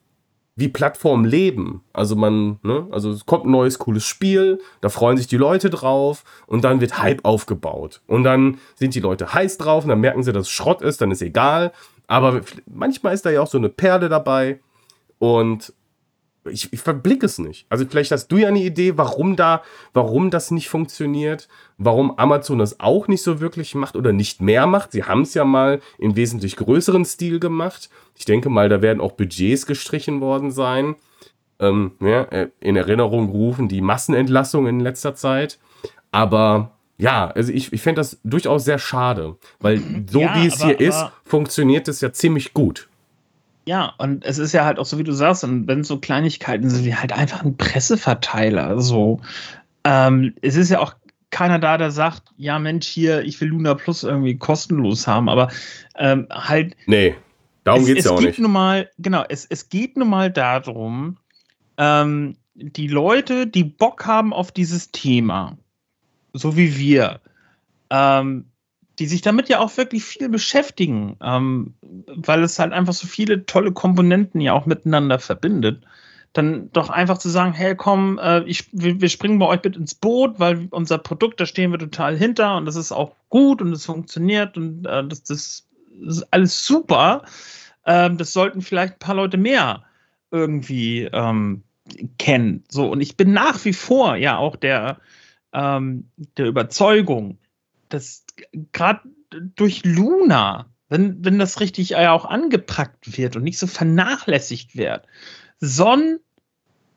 wie 0.55 0.67
Plattformen 0.67 1.25
leben. 1.25 1.83
Also 1.93 2.15
man, 2.15 2.59
ne, 2.61 2.87
also 2.91 3.11
es 3.11 3.25
kommt 3.25 3.45
ein 3.45 3.51
neues 3.51 3.79
cooles 3.79 4.03
Spiel, 4.03 4.59
da 4.81 4.89
freuen 4.89 5.17
sich 5.17 5.27
die 5.27 5.37
Leute 5.37 5.69
drauf 5.69 6.23
und 6.45 6.63
dann 6.63 6.81
wird 6.81 7.01
Hype 7.01 7.23
aufgebaut. 7.23 8.01
Und 8.07 8.23
dann 8.23 8.57
sind 8.75 8.93
die 8.95 8.99
Leute 8.99 9.33
heiß 9.33 9.57
drauf 9.57 9.83
und 9.83 9.89
dann 9.89 10.01
merken 10.01 10.23
sie, 10.23 10.33
dass 10.33 10.47
es 10.47 10.51
Schrott 10.51 10.81
ist, 10.81 11.01
dann 11.01 11.11
ist 11.11 11.21
egal. 11.21 11.71
Aber 12.07 12.41
manchmal 12.65 13.13
ist 13.13 13.25
da 13.25 13.29
ja 13.29 13.41
auch 13.41 13.47
so 13.47 13.57
eine 13.57 13.69
Perle 13.69 14.09
dabei 14.09 14.59
und 15.19 15.73
ich, 16.45 16.73
ich 16.73 16.79
verblicke 16.79 17.25
es 17.25 17.37
nicht. 17.37 17.65
Also 17.69 17.85
vielleicht 17.85 18.11
hast 18.11 18.27
du 18.27 18.37
ja 18.37 18.47
eine 18.47 18.61
Idee, 18.61 18.97
warum 18.97 19.35
da, 19.35 19.61
warum 19.93 20.31
das 20.31 20.51
nicht 20.51 20.69
funktioniert, 20.69 21.47
warum 21.77 22.17
Amazon 22.17 22.59
das 22.59 22.79
auch 22.79 23.07
nicht 23.07 23.21
so 23.21 23.39
wirklich 23.39 23.75
macht 23.75 23.95
oder 23.95 24.11
nicht 24.11 24.41
mehr 24.41 24.65
macht. 24.65 24.91
Sie 24.91 25.03
haben 25.03 25.21
es 25.21 25.33
ja 25.33 25.45
mal 25.45 25.81
in 25.99 26.15
wesentlich 26.15 26.55
größeren 26.55 27.05
Stil 27.05 27.39
gemacht. 27.39 27.89
Ich 28.15 28.25
denke 28.25 28.49
mal, 28.49 28.69
da 28.69 28.81
werden 28.81 29.01
auch 29.01 29.11
Budgets 29.11 29.65
gestrichen 29.65 30.21
worden 30.21 30.51
sein. 30.51 30.95
Ähm, 31.59 31.91
ja, 31.99 32.23
äh, 32.23 32.49
in 32.59 32.75
Erinnerung 32.75 33.29
rufen 33.29 33.67
die 33.67 33.81
Massenentlassungen 33.81 34.79
in 34.79 34.81
letzter 34.81 35.13
Zeit. 35.13 35.59
Aber 36.11 36.71
ja, 36.97 37.27
also 37.27 37.51
ich, 37.51 37.71
ich 37.71 37.81
fände 37.81 37.99
das 37.99 38.19
durchaus 38.23 38.65
sehr 38.65 38.79
schade, 38.79 39.35
weil 39.59 39.81
so 40.09 40.21
ja, 40.21 40.35
wie 40.35 40.47
es 40.47 40.61
aber, 40.61 40.65
hier 40.65 40.79
ist, 40.79 41.05
funktioniert 41.23 41.87
es 41.87 42.01
ja 42.01 42.11
ziemlich 42.11 42.53
gut. 42.53 42.89
Ja, 43.65 43.93
und 43.97 44.25
es 44.25 44.37
ist 44.37 44.53
ja 44.53 44.65
halt 44.65 44.79
auch 44.79 44.85
so, 44.85 44.97
wie 44.97 45.03
du 45.03 45.11
sagst, 45.11 45.43
und 45.43 45.67
wenn 45.67 45.83
so 45.83 45.99
Kleinigkeiten 45.99 46.69
sind 46.69 46.85
wie 46.85 46.95
halt 46.95 47.13
einfach 47.13 47.43
ein 47.43 47.57
Presseverteiler, 47.57 48.81
so. 48.81 49.19
Ähm, 49.83 50.33
es 50.41 50.55
ist 50.55 50.69
ja 50.69 50.79
auch 50.79 50.95
keiner 51.29 51.59
da, 51.59 51.77
der 51.77 51.91
sagt, 51.91 52.23
ja 52.37 52.59
Mensch, 52.59 52.87
hier, 52.87 53.21
ich 53.23 53.39
will 53.39 53.49
Luna 53.49 53.73
Plus 53.75 54.03
irgendwie 54.03 54.37
kostenlos 54.37 55.07
haben, 55.07 55.29
aber 55.29 55.49
ähm, 55.95 56.27
halt. 56.29 56.75
Nee, 56.87 57.15
darum 57.63 57.85
geht 57.85 57.99
es 57.99 58.05
ja 58.05 58.11
auch 58.11 58.21
nicht. 58.21 58.39
Nun 58.39 58.51
mal, 58.51 58.89
genau, 58.97 59.23
es, 59.29 59.45
es 59.45 59.69
geht 59.69 59.95
nun 59.95 60.09
mal 60.09 60.31
darum, 60.31 61.17
ähm, 61.77 62.35
die 62.55 62.87
Leute, 62.87 63.47
die 63.47 63.63
Bock 63.63 64.05
haben 64.05 64.33
auf 64.33 64.51
dieses 64.51 64.91
Thema, 64.91 65.57
so 66.33 66.57
wie 66.57 66.77
wir, 66.77 67.21
ähm, 67.89 68.45
die 69.01 69.07
sich 69.07 69.23
damit 69.23 69.49
ja 69.49 69.57
auch 69.57 69.77
wirklich 69.77 70.03
viel 70.03 70.29
beschäftigen, 70.29 71.17
ähm, 71.23 71.73
weil 72.05 72.43
es 72.43 72.59
halt 72.59 72.71
einfach 72.71 72.93
so 72.93 73.07
viele 73.07 73.47
tolle 73.47 73.71
Komponenten 73.71 74.39
ja 74.39 74.53
auch 74.53 74.67
miteinander 74.67 75.17
verbindet, 75.17 75.83
dann 76.33 76.69
doch 76.71 76.91
einfach 76.91 77.17
zu 77.17 77.27
sagen, 77.27 77.51
hey 77.51 77.75
komm, 77.75 78.19
äh, 78.19 78.43
ich, 78.43 78.69
wir, 78.71 79.01
wir, 79.01 79.09
springen 79.09 79.39
bei 79.39 79.47
euch 79.47 79.63
mit 79.63 79.75
ins 79.75 79.95
Boot, 79.95 80.39
weil 80.39 80.67
unser 80.69 80.99
Produkt, 80.99 81.39
da 81.39 81.47
stehen 81.47 81.71
wir 81.71 81.79
total 81.79 82.15
hinter 82.15 82.57
und 82.57 82.67
das 82.67 82.75
ist 82.75 82.91
auch 82.91 83.15
gut 83.29 83.59
und 83.59 83.73
es 83.73 83.87
funktioniert 83.87 84.55
und 84.55 84.85
äh, 84.85 85.03
das, 85.07 85.23
das, 85.23 85.67
ist 85.99 86.27
alles 86.29 86.63
super. 86.63 87.23
Ähm, 87.87 88.17
das 88.17 88.33
sollten 88.33 88.61
vielleicht 88.61 88.93
ein 88.93 88.99
paar 88.99 89.15
Leute 89.15 89.37
mehr 89.37 89.83
irgendwie 90.29 91.09
ähm, 91.11 91.63
kennen. 92.19 92.65
So, 92.69 92.87
und 92.91 93.01
ich 93.01 93.17
bin 93.17 93.33
nach 93.33 93.65
wie 93.65 93.73
vor 93.73 94.15
ja 94.15 94.37
auch 94.37 94.57
der, 94.57 94.99
ähm, 95.53 96.07
der 96.37 96.45
Überzeugung, 96.45 97.39
dass 97.89 98.25
gerade 98.71 99.01
durch 99.55 99.83
Luna, 99.85 100.69
wenn, 100.89 101.23
wenn 101.23 101.39
das 101.39 101.59
richtig 101.59 101.89
ja 101.89 102.11
auch 102.11 102.25
angepackt 102.25 103.17
wird 103.17 103.35
und 103.35 103.43
nicht 103.43 103.59
so 103.59 103.67
vernachlässigt 103.67 104.75
wird, 104.75 105.05
so 105.59 105.87
ein 105.87 106.19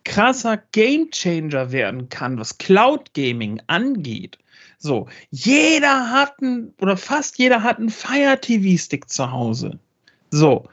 krasser 0.05 0.59
Gamechanger 0.73 1.73
werden 1.73 2.09
kann, 2.09 2.39
was 2.39 2.59
Cloud 2.59 3.15
Gaming 3.15 3.63
angeht. 3.67 4.39
So, 4.79 5.09
jeder 5.31 6.11
hat 6.11 6.43
einen, 6.43 6.75
oder 6.81 6.97
fast 6.97 7.39
jeder 7.39 7.63
hat 7.63 7.79
einen 7.79 7.91
Fire 7.91 8.39
TV 8.41 8.79
Stick 8.79 9.09
zu 9.09 9.31
Hause. 9.31 9.79
So. 10.31 10.69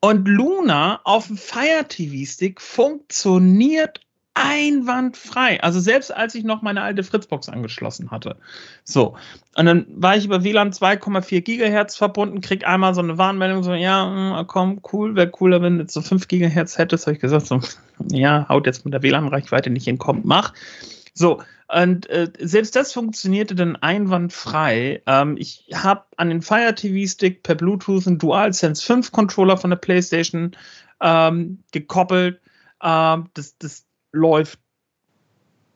Und 0.00 0.26
Luna 0.26 1.00
auf 1.04 1.26
dem 1.26 1.36
Fire 1.36 1.84
TV 1.88 2.30
Stick 2.30 2.60
funktioniert 2.60 4.00
einwandfrei. 4.42 5.62
Also 5.62 5.80
selbst 5.80 6.14
als 6.14 6.34
ich 6.34 6.44
noch 6.44 6.62
meine 6.62 6.82
alte 6.82 7.02
Fritzbox 7.02 7.48
angeschlossen 7.48 8.10
hatte. 8.10 8.36
So. 8.84 9.16
Und 9.56 9.66
dann 9.66 9.86
war 9.88 10.16
ich 10.16 10.24
über 10.24 10.44
WLAN 10.44 10.72
2,4 10.72 11.40
Gigahertz 11.40 11.96
verbunden, 11.96 12.40
krieg 12.40 12.66
einmal 12.66 12.94
so 12.94 13.00
eine 13.00 13.18
Warnmeldung, 13.18 13.62
so, 13.62 13.74
ja, 13.74 14.38
hm, 14.38 14.46
komm, 14.46 14.80
cool, 14.92 15.16
wäre 15.16 15.30
cooler, 15.30 15.62
wenn 15.62 15.78
du 15.78 15.86
so 15.88 16.00
5 16.00 16.28
Gigahertz 16.28 16.78
hättest. 16.78 17.06
Habe 17.06 17.14
ich 17.14 17.20
gesagt, 17.20 17.46
so, 17.46 17.60
ja, 18.10 18.48
haut 18.48 18.66
jetzt 18.66 18.84
mit 18.84 18.94
der 18.94 19.02
WLAN-Reichweite 19.02 19.70
nicht 19.70 19.84
hinkommt, 19.84 20.24
mach. 20.24 20.52
So, 21.14 21.42
und 21.72 22.10
äh, 22.10 22.30
selbst 22.40 22.74
das 22.74 22.92
funktionierte 22.92 23.54
dann 23.54 23.76
einwandfrei. 23.76 25.02
Ähm, 25.06 25.36
ich 25.38 25.66
habe 25.72 26.04
an 26.16 26.28
den 26.28 26.42
Fire 26.42 26.74
TV 26.74 27.08
Stick 27.08 27.42
per 27.42 27.54
Bluetooth 27.54 28.06
einen 28.06 28.18
DualSense 28.18 28.84
5 28.84 29.12
Controller 29.12 29.56
von 29.56 29.70
der 29.70 29.76
PlayStation 29.76 30.56
ähm, 31.00 31.62
gekoppelt. 31.70 32.40
Ähm, 32.82 33.26
das, 33.34 33.56
das 33.58 33.86
läuft 34.12 34.58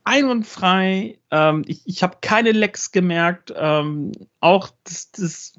einwandfrei. 0.04 1.18
Ähm, 1.30 1.64
ich 1.66 1.82
ich 1.86 2.02
habe 2.02 2.18
keine 2.20 2.52
Lecks 2.52 2.92
gemerkt. 2.92 3.52
Ähm, 3.56 4.12
auch 4.40 4.70
das, 4.84 5.10
das, 5.12 5.54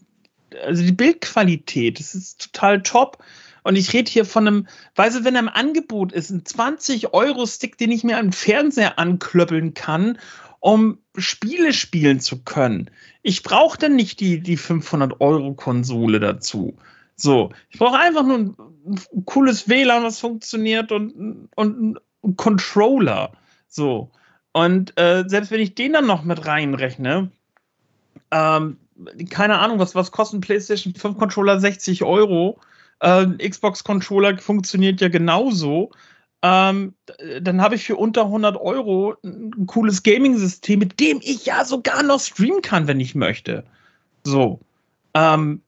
also 0.64 0.84
die 0.84 0.92
Bildqualität, 0.92 2.00
das 2.00 2.16
ist 2.16 2.54
total 2.54 2.84
top. 2.84 3.24
Und 3.64 3.76
ich 3.76 3.94
rede 3.94 4.12
hier 4.12 4.26
von 4.26 4.48
einem, 4.48 4.68
weißt 4.94 5.20
du, 5.20 5.24
wenn 5.24 5.34
er 5.34 5.42
im 5.42 5.50
Angebot 5.50 6.12
ist, 6.12 6.30
ein 6.30 6.44
20-Euro-Stick, 6.44 7.80
den 7.80 7.92
ich 7.92 8.04
mir 8.04 8.20
am 8.20 8.32
Fernseher 8.32 9.00
anklöppeln 9.00 9.74
kann, 9.74 10.20
um 10.60 11.00
Spiele 11.18 11.74
spielen 11.74 12.20
zu 12.20 12.44
können. 12.44 12.92
Ich 13.24 13.42
brauche 13.42 13.80
dann 13.80 13.96
nicht 13.96 14.20
die, 14.20 14.40
die 14.40 14.58
500-Euro-Konsole 14.58 16.20
dazu. 16.20 16.78
So, 17.16 17.52
ich 17.70 17.80
brauche 17.80 17.98
einfach 17.98 18.24
nur 18.24 18.38
ein, 18.38 18.56
ein, 18.86 19.26
cooles 19.26 19.68
WLAN, 19.68 20.04
was 20.04 20.20
funktioniert 20.20 20.92
und, 20.92 21.50
und 21.56 22.00
Controller. 22.36 23.32
So. 23.68 24.10
Und 24.54 24.98
äh, 25.00 25.26
selbst 25.28 25.52
wenn 25.52 25.60
ich 25.60 25.76
den 25.76 25.94
dann 25.94 26.08
noch 26.08 26.24
mit 26.24 26.46
reinrechne, 26.46 27.30
ähm, 28.32 28.78
keine 29.30 29.60
Ahnung, 29.60 29.80
was, 29.80 29.96
was 29.96 30.12
kosten 30.12 30.42
PlayStation 30.42 30.94
5 30.96 31.18
Controller 31.18 31.60
60 31.60 32.04
Euro. 32.04 32.60
Äh, 33.02 33.28
Xbox 33.50 33.84
Controller 33.84 34.38
funktioniert 34.38 35.02
ja 35.02 35.10
genauso. 35.10 35.92
Ähm, 36.42 36.94
dann 37.42 37.62
habe 37.62 37.76
ich 37.76 37.86
für 37.86 37.96
unter 37.96 38.26
100 38.26 38.56
Euro 38.58 39.16
ein 39.24 39.66
cooles 39.68 40.04
Gaming-System, 40.04 40.80
mit 40.80 41.00
dem 41.00 41.20
ich 41.22 41.46
ja 41.46 41.66
sogar 41.66 42.04
noch 42.04 42.20
streamen 42.20 42.62
kann, 42.62 42.88
wenn 42.88 43.00
ich 43.00 43.16
möchte. 43.16 43.64
So. 44.24 44.60
Ähm, 45.14 45.62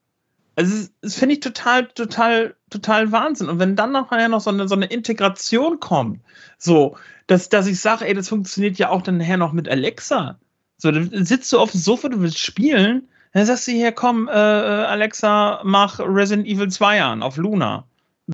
also, 0.58 0.88
das 1.02 1.13
finde 1.13 1.36
ich 1.36 1.41
total, 1.41 1.88
total, 1.89 2.56
total 2.72 3.12
Wahnsinn. 3.12 3.48
Und 3.48 3.60
wenn 3.60 3.76
dann 3.76 3.91
nachher 3.91 4.28
noch 4.28 4.41
so 4.41 4.50
eine, 4.50 4.67
so 4.67 4.74
eine 4.74 4.88
Integration 4.88 5.80
kommt, 5.80 6.22
so, 6.58 6.98
dass, 7.28 7.50
dass 7.50 7.67
ich 7.67 7.80
sage, 7.80 8.08
ey, 8.08 8.15
das 8.15 8.30
funktioniert 8.30 8.80
ja 8.80 8.89
auch 8.89 9.04
dann 9.04 9.17
nachher 9.17 9.38
noch 9.38 9.54
mit 9.54 9.70
Alexa. 9.70 10.39
So, 10.80 10.89
dann 10.91 11.26
sitzt 11.26 11.54
du 11.54 11.60
auf 11.60 11.72
dem 11.72 11.80
Sofa, 11.80 12.10
du 12.10 12.22
willst 12.22 12.39
spielen, 12.39 13.08
dann 13.34 13.46
sagst 13.46 13.67
du 13.67 13.72
hier, 13.72 13.91
komm, 13.91 14.28
äh, 14.30 14.32
äh 14.32 14.86
Alexa, 14.86 15.62
mach 15.63 16.00
Resident 16.00 16.48
Evil 16.48 16.70
2 16.70 17.04
an 17.04 17.22
auf 17.22 17.38
Luna. 17.38 17.86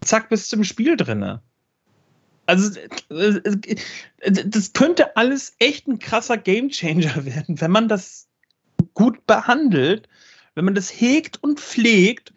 Zack, 0.02 0.30
bist 0.30 0.50
du 0.50 0.56
im 0.56 0.64
Spiel 0.64 0.96
drinne. 0.96 1.42
Also, 2.46 2.80
äh, 3.10 3.42
äh, 4.20 4.32
das 4.32 4.72
könnte 4.72 5.18
alles 5.18 5.58
echt 5.60 5.90
ein 5.90 6.00
krasser 6.00 6.38
Gamechanger 6.38 7.26
werden, 7.26 7.60
wenn 7.60 7.72
man 7.72 7.90
das 7.90 8.30
gut 8.94 9.28
behandelt 9.28 10.08
wenn 10.56 10.66
man 10.66 10.76
das 10.76 10.90
hegt 10.90 11.42
und 11.42 11.60
pflegt 11.60 12.34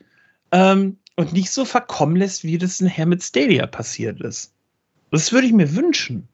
ähm, 0.53 0.99
und 1.17 1.33
nicht 1.33 1.51
so 1.51 1.65
verkommen 1.65 2.17
lässt, 2.17 2.45
wie 2.45 2.59
das 2.59 2.81
nachher 2.81 3.07
mit 3.07 3.23
Stadia 3.23 3.67
passiert 3.67 4.21
ist. 4.21 4.53
Das 5.11 5.33
würde 5.33 5.47
ich 5.47 5.53
mir 5.53 5.75
wünschen. 5.75 6.29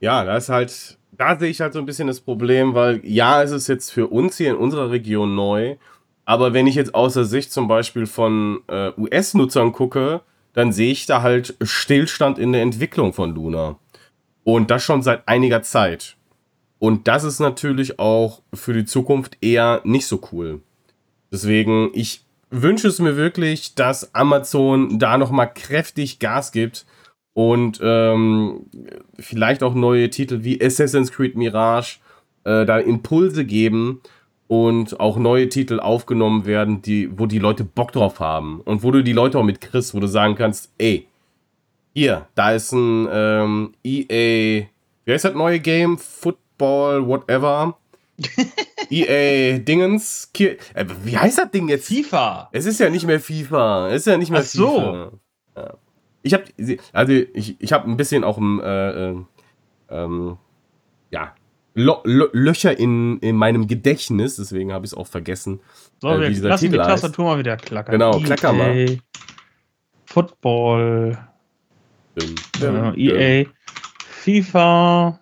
Ja, 0.00 0.24
da 0.24 0.36
ist 0.36 0.48
halt, 0.48 0.98
da 1.12 1.38
sehe 1.38 1.50
ich 1.50 1.60
halt 1.60 1.72
so 1.72 1.78
ein 1.78 1.86
bisschen 1.86 2.08
das 2.08 2.20
Problem, 2.20 2.74
weil 2.74 3.00
ja, 3.04 3.42
es 3.42 3.52
ist 3.52 3.68
jetzt 3.68 3.90
für 3.90 4.08
uns 4.08 4.36
hier 4.36 4.50
in 4.50 4.56
unserer 4.56 4.90
Region 4.90 5.36
neu, 5.36 5.76
aber 6.24 6.52
wenn 6.52 6.66
ich 6.66 6.74
jetzt 6.74 6.94
aus 6.94 7.14
der 7.14 7.24
Sicht 7.24 7.52
zum 7.52 7.68
Beispiel 7.68 8.06
von 8.06 8.60
äh, 8.68 8.90
US-Nutzern 8.96 9.72
gucke, 9.72 10.22
dann 10.52 10.72
sehe 10.72 10.92
ich 10.92 11.06
da 11.06 11.22
halt 11.22 11.56
Stillstand 11.62 12.38
in 12.38 12.52
der 12.52 12.62
Entwicklung 12.62 13.12
von 13.12 13.34
Luna. 13.34 13.78
Und 14.44 14.70
das 14.70 14.82
schon 14.82 15.02
seit 15.02 15.26
einiger 15.28 15.62
Zeit. 15.62 16.16
Und 16.82 17.06
das 17.06 17.22
ist 17.22 17.38
natürlich 17.38 18.00
auch 18.00 18.42
für 18.52 18.72
die 18.72 18.84
Zukunft 18.84 19.38
eher 19.40 19.82
nicht 19.84 20.08
so 20.08 20.20
cool. 20.32 20.62
Deswegen, 21.30 21.90
ich 21.92 22.24
wünsche 22.50 22.88
es 22.88 22.98
mir 22.98 23.16
wirklich, 23.16 23.76
dass 23.76 24.16
Amazon 24.16 24.98
da 24.98 25.16
nochmal 25.16 25.54
kräftig 25.54 26.18
Gas 26.18 26.50
gibt 26.50 26.84
und 27.34 27.78
ähm, 27.80 28.66
vielleicht 29.16 29.62
auch 29.62 29.74
neue 29.74 30.10
Titel 30.10 30.42
wie 30.42 30.60
Assassin's 30.60 31.12
Creed 31.12 31.36
Mirage 31.36 32.00
äh, 32.42 32.66
da 32.66 32.80
Impulse 32.80 33.44
geben 33.44 34.00
und 34.48 34.98
auch 34.98 35.18
neue 35.18 35.48
Titel 35.48 35.78
aufgenommen 35.78 36.46
werden, 36.46 36.82
die, 36.82 37.16
wo 37.16 37.26
die 37.26 37.38
Leute 37.38 37.62
Bock 37.62 37.92
drauf 37.92 38.18
haben 38.18 38.60
und 38.60 38.82
wo 38.82 38.90
du 38.90 39.04
die 39.04 39.12
Leute 39.12 39.38
auch 39.38 39.44
mit 39.44 39.60
kriegst, 39.60 39.94
wo 39.94 40.00
du 40.00 40.08
sagen 40.08 40.34
kannst, 40.34 40.72
ey, 40.78 41.06
hier, 41.94 42.26
da 42.34 42.50
ist 42.50 42.72
ein 42.72 43.06
ähm, 43.08 43.74
EA, 43.84 44.66
wie 45.04 45.12
heißt 45.12 45.26
das 45.26 45.34
neue 45.34 45.60
Game? 45.60 45.96
Football, 46.62 47.06
whatever. 47.08 47.76
EA 48.90 49.58
Dingens. 49.58 50.30
Äh, 50.38 50.56
wie 51.02 51.18
heißt 51.18 51.38
das 51.38 51.50
Ding 51.50 51.68
jetzt? 51.68 51.88
FIFA. 51.88 52.50
Es 52.52 52.66
ist 52.66 52.78
ja 52.78 52.88
nicht 52.88 53.04
mehr 53.04 53.18
FIFA. 53.18 53.88
Es 53.88 54.02
ist 54.02 54.06
ja 54.06 54.16
nicht 54.16 54.30
mehr 54.30 54.40
Ach 54.40 54.46
so. 54.46 54.68
FIFA. 54.68 55.12
Ja. 55.56 55.74
Ich 56.22 56.34
habe 56.34 56.44
also 56.92 57.12
ich, 57.12 57.56
ich 57.60 57.72
habe 57.72 57.90
ein 57.90 57.96
bisschen 57.96 58.22
auch 58.22 58.38
im, 58.38 58.60
äh, 58.60 59.10
äh, 59.10 59.16
ähm, 59.90 60.36
ja, 61.10 61.34
Lo 61.74 62.00
Lo 62.04 62.28
Löcher 62.32 62.78
in, 62.78 63.18
in 63.18 63.34
meinem 63.34 63.66
Gedächtnis, 63.66 64.36
deswegen 64.36 64.72
habe 64.72 64.86
ich 64.86 64.92
es 64.92 64.96
auch 64.96 65.08
vergessen. 65.08 65.60
So, 66.00 66.10
äh, 66.10 66.20
wir 66.20 66.48
lassen 66.48 66.64
Titel 66.64 66.78
die 66.78 66.84
Tastatur 66.84 67.24
mal 67.24 67.38
wieder 67.40 67.56
klackern. 67.56 67.92
Genau, 67.92 68.20
EA 68.20 68.24
klacker 68.24 68.52
mal. 68.52 68.98
Football. 70.04 71.18
Dum, 72.14 72.34
dum, 72.60 72.94
EA. 72.96 73.44
Dum. 73.44 73.52
FIFA. 74.22 75.21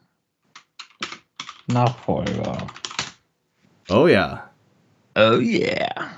Nachfolger. 1.72 2.66
Oh 3.88 4.06
ja. 4.06 4.50
Oh 5.16 5.38
yeah. 5.38 6.10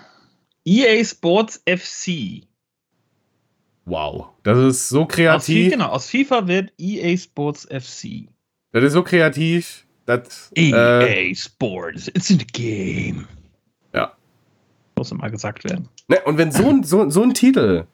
EA 0.64 1.04
Sports 1.04 1.62
FC. 1.66 2.46
Wow, 3.84 4.28
das 4.44 4.58
ist 4.58 4.88
so 4.88 5.06
kreativ. 5.06 5.66
Aus, 5.66 5.72
genau, 5.72 5.88
aus 5.88 6.10
FIFA 6.10 6.46
wird 6.46 6.72
EA 6.78 7.16
Sports 7.16 7.66
FC. 7.66 8.28
Das 8.70 8.84
ist 8.84 8.92
so 8.92 9.02
kreativ. 9.02 9.86
Das, 10.06 10.50
EA 10.54 11.02
äh, 11.02 11.34
Sports, 11.34 12.08
it's 12.08 12.30
in 12.30 12.38
the 12.38 12.46
game. 12.46 13.26
Ja. 13.92 14.12
Muss 14.96 15.10
immer 15.10 15.30
gesagt 15.30 15.64
werden. 15.64 15.88
Ne, 16.08 16.20
und 16.24 16.38
wenn 16.38 16.52
so 16.52 16.68
ein, 16.68 16.82
so, 16.84 17.08
so 17.10 17.22
ein 17.22 17.34
Titel 17.34 17.86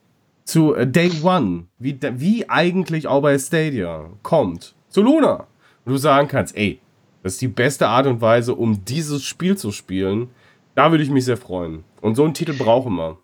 zu 0.44 0.74
uh, 0.74 0.84
Day 0.84 1.10
One, 1.22 1.66
wie, 1.78 1.98
wie 2.00 2.48
eigentlich 2.48 3.06
auch 3.06 3.22
bei 3.22 3.38
Stadia, 3.38 4.10
kommt, 4.22 4.74
zu 4.88 5.02
Luna, 5.02 5.46
und 5.84 5.92
du 5.92 5.96
sagen 5.96 6.28
kannst, 6.28 6.56
ey, 6.56 6.80
das 7.28 7.34
ist 7.34 7.42
die 7.42 7.48
beste 7.48 7.88
Art 7.88 8.06
und 8.06 8.22
Weise, 8.22 8.54
um 8.54 8.86
dieses 8.86 9.22
Spiel 9.22 9.54
zu 9.54 9.70
spielen, 9.70 10.30
da 10.74 10.90
würde 10.90 11.04
ich 11.04 11.10
mich 11.10 11.26
sehr 11.26 11.36
freuen. 11.36 11.84
Und 12.00 12.14
so 12.14 12.24
einen 12.24 12.32
Titel 12.32 12.54
brauchen 12.54 12.94
wir. 12.96 13.18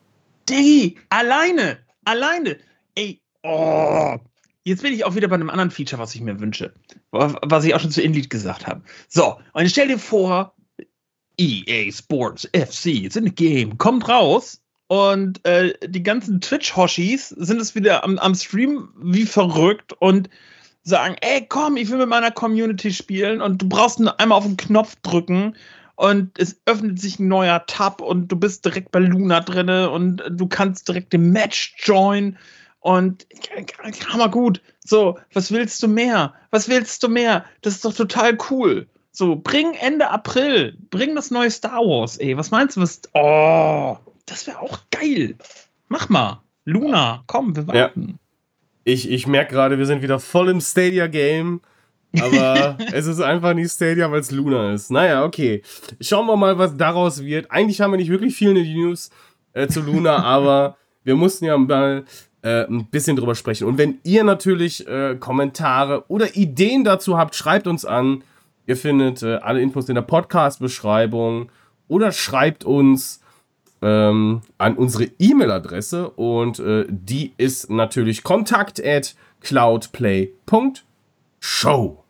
Diggi, 0.47 0.99
alleine, 1.09 1.79
alleine. 2.05 2.59
Ey, 2.95 3.23
oh, 3.43 4.19
Jetzt 4.67 4.83
bin 4.83 4.93
ich 4.93 5.07
auch 5.07 5.15
wieder 5.15 5.29
bei 5.29 5.37
einem 5.37 5.49
anderen 5.49 5.71
Feature, 5.71 6.01
was 6.01 6.15
ich 6.15 6.21
mir 6.21 6.39
wünsche. 6.39 6.75
Was 7.11 7.65
ich 7.65 7.75
auch 7.75 7.81
schon 7.81 7.91
zu 7.91 8.03
Inlead 8.03 8.29
gesagt 8.29 8.67
habe. 8.67 8.83
So, 9.09 9.39
und 9.55 9.71
stell 9.71 9.89
dir 9.89 9.99
vor, 9.99 10.55
EA 11.39 11.91
Sports 11.91 12.49
FC, 12.55 12.87
it's 12.87 13.17
in 13.17 13.35
game, 13.35 13.79
kommt 13.79 14.07
raus 14.07 14.61
und 14.89 15.47
äh, 15.47 15.73
die 15.87 16.03
ganzen 16.03 16.43
Twitch-Hoshis 16.43 17.31
sind 17.31 17.61
es 17.61 17.75
wieder 17.75 18.05
am, 18.05 18.19
am 18.19 18.35
Stream 18.35 18.91
wie 19.03 19.25
verrückt 19.25 19.95
und 19.95 20.29
sagen, 20.85 21.17
ey, 21.21 21.47
komm, 21.49 21.77
ich 21.77 21.91
will 21.91 21.99
mit 21.99 22.09
meiner 22.09 22.31
Community 22.31 22.93
spielen 22.93 23.41
und 23.41 23.63
du 23.63 23.69
brauchst 23.69 23.99
nur 23.99 24.21
einmal 24.21 24.39
auf 24.39 24.45
den 24.45 24.57
Knopf 24.57 24.97
drücken 25.03 25.57
und 25.97 26.39
es 26.39 26.61
öffnet 26.67 27.01
sich 27.01 27.19
ein 27.19 27.29
neuer 27.29 27.65
Tab 27.67 28.01
und 28.01 28.29
du 28.29 28.37
bist 28.37 28.65
direkt 28.65 28.93
bei 28.93 28.99
Luna 28.99 29.41
drinne 29.41 29.91
und 29.91 30.23
du 30.29 30.47
kannst 30.47 30.87
direkt 30.89 31.15
im 31.15 31.31
Match 31.33 31.75
joinen 31.79 32.39
und 32.81 33.27
hammer 34.13 34.29
gut. 34.29 34.61
So, 34.85 35.19
was 35.33 35.51
willst 35.51 35.83
du 35.83 35.89
mehr? 35.89 36.35
Was 36.51 36.69
willst 36.69 37.03
du 37.03 37.09
mehr? 37.09 37.45
Das 37.63 37.75
ist 37.75 37.85
doch 37.85 37.95
total 37.95 38.37
cool. 38.51 38.87
So, 39.11 39.37
bring 39.37 39.73
Ende 39.75 40.11
April, 40.11 40.77
bring 40.91 41.15
das 41.15 41.31
neue 41.31 41.51
Star 41.51 41.81
Wars, 41.81 42.19
ey. 42.19 42.37
Was 42.37 42.51
meinst 42.51 42.77
du? 42.77 42.83
Was, 42.83 43.01
oh, 43.15 43.97
das 44.27 44.47
wäre 44.47 44.61
auch 44.61 44.81
geil. 44.91 45.37
Mach 45.89 46.09
mal. 46.09 46.43
Luna, 46.65 47.23
komm, 47.27 47.55
wir 47.57 47.67
warten. 47.67 48.09
Ja. 48.09 48.15
Ich, 48.85 49.11
ich 49.11 49.27
merke 49.27 49.55
gerade, 49.55 49.79
wir 49.79 49.87
sind 49.87 50.03
wieder 50.03 50.21
voll 50.21 50.49
im 50.49 50.61
Stadia-Game. 50.61 51.61
Aber 52.21 52.79
es 52.93 53.07
ist 53.07 53.21
einfach 53.21 53.55
nicht 53.55 53.73
Stadia, 53.73 54.11
weil 54.11 54.21
es 54.21 54.31
Luna 54.31 54.73
ist. 54.73 54.91
Naja, 54.91 55.25
okay. 55.25 55.63
Schauen 56.01 56.27
wir 56.27 56.37
mal, 56.37 56.59
was 56.59 56.77
daraus 56.77 57.25
wird. 57.25 57.51
Eigentlich 57.51 57.81
haben 57.81 57.93
wir 57.93 57.97
nicht 57.97 58.11
wirklich 58.11 58.37
viel 58.37 58.53
News 58.53 59.11
äh, 59.53 59.67
zu 59.67 59.81
Luna, 59.81 60.19
aber 60.25 60.77
wir 61.03 61.17
mussten 61.17 61.47
ja 61.47 61.57
mal 61.57 62.05
äh, 62.43 62.67
ein 62.67 62.87
bisschen 62.87 63.17
drüber 63.17 63.35
sprechen. 63.35 63.67
Und 63.67 63.79
wenn 63.79 63.99
ihr 64.05 64.23
natürlich 64.23 64.87
äh, 64.87 65.17
Kommentare 65.19 66.05
oder 66.09 66.37
Ideen 66.37 66.85
dazu 66.85 67.19
habt, 67.19 67.35
schreibt 67.35 67.67
uns 67.67 67.85
an. 67.85 68.23
Ihr 68.67 68.77
findet 68.77 69.23
äh, 69.23 69.37
alle 69.37 69.61
Infos 69.61 69.89
in 69.89 69.95
der 69.95 70.03
Podcast-Beschreibung 70.03 71.51
oder 71.89 72.13
schreibt 72.13 72.65
uns 72.65 73.21
ähm, 73.85 74.43
an 74.59 74.77
unsere 74.77 75.11
E-Mail-Adresse 75.19 76.11
und 76.11 76.59
äh, 76.59 76.85
die 76.89 77.33
ist 77.37 77.71
natürlich 77.71 78.23
kontakt 78.23 78.85
at 78.85 79.15
cloudplay.show. 79.41 82.05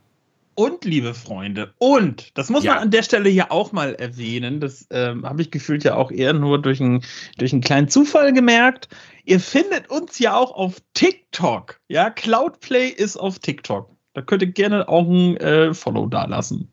Und, 0.57 0.85
liebe 0.85 1.15
Freunde, 1.15 1.75
und, 1.79 2.39
das 2.39 2.49
muss 2.49 2.63
ja. 2.63 2.75
man 2.75 2.85
an 2.85 2.93
der 2.93 3.03
Stelle 3.03 3.29
ja 3.29 3.51
auch 3.51 3.73
mal 3.73 3.97
erwähnen, 3.97 4.61
das 4.61 4.87
ähm, 4.91 5.27
habe 5.27 5.43
ich 5.43 5.51
gefühlt 5.51 5.83
ja 5.83 5.97
auch 5.97 6.13
eher 6.13 6.33
nur 6.33 6.63
durch, 6.63 6.79
ein, 6.79 7.03
durch 7.39 7.53
einen 7.53 7.63
kleinen 7.63 7.89
Zufall 7.89 8.33
gemerkt. 8.33 8.89
Ihr 9.25 9.41
findet 9.41 9.91
uns 9.91 10.21
ja 10.21 10.37
auch 10.37 10.53
auf 10.53 10.77
TikTok. 10.95 11.81
Ja, 11.89 12.11
Cloudplay 12.11 12.87
ist 12.87 13.17
auf 13.17 13.41
TikTok. 13.41 13.91
Da 14.13 14.23
könnt 14.23 14.43
ihr 14.43 14.53
gerne 14.53 14.89
auch 14.89 15.09
ein 15.09 15.37
äh, 15.39 15.75
Follow 15.75 16.07
dalassen. 16.07 16.71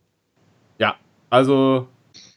Ja, 0.77 0.95
also, 1.31 1.87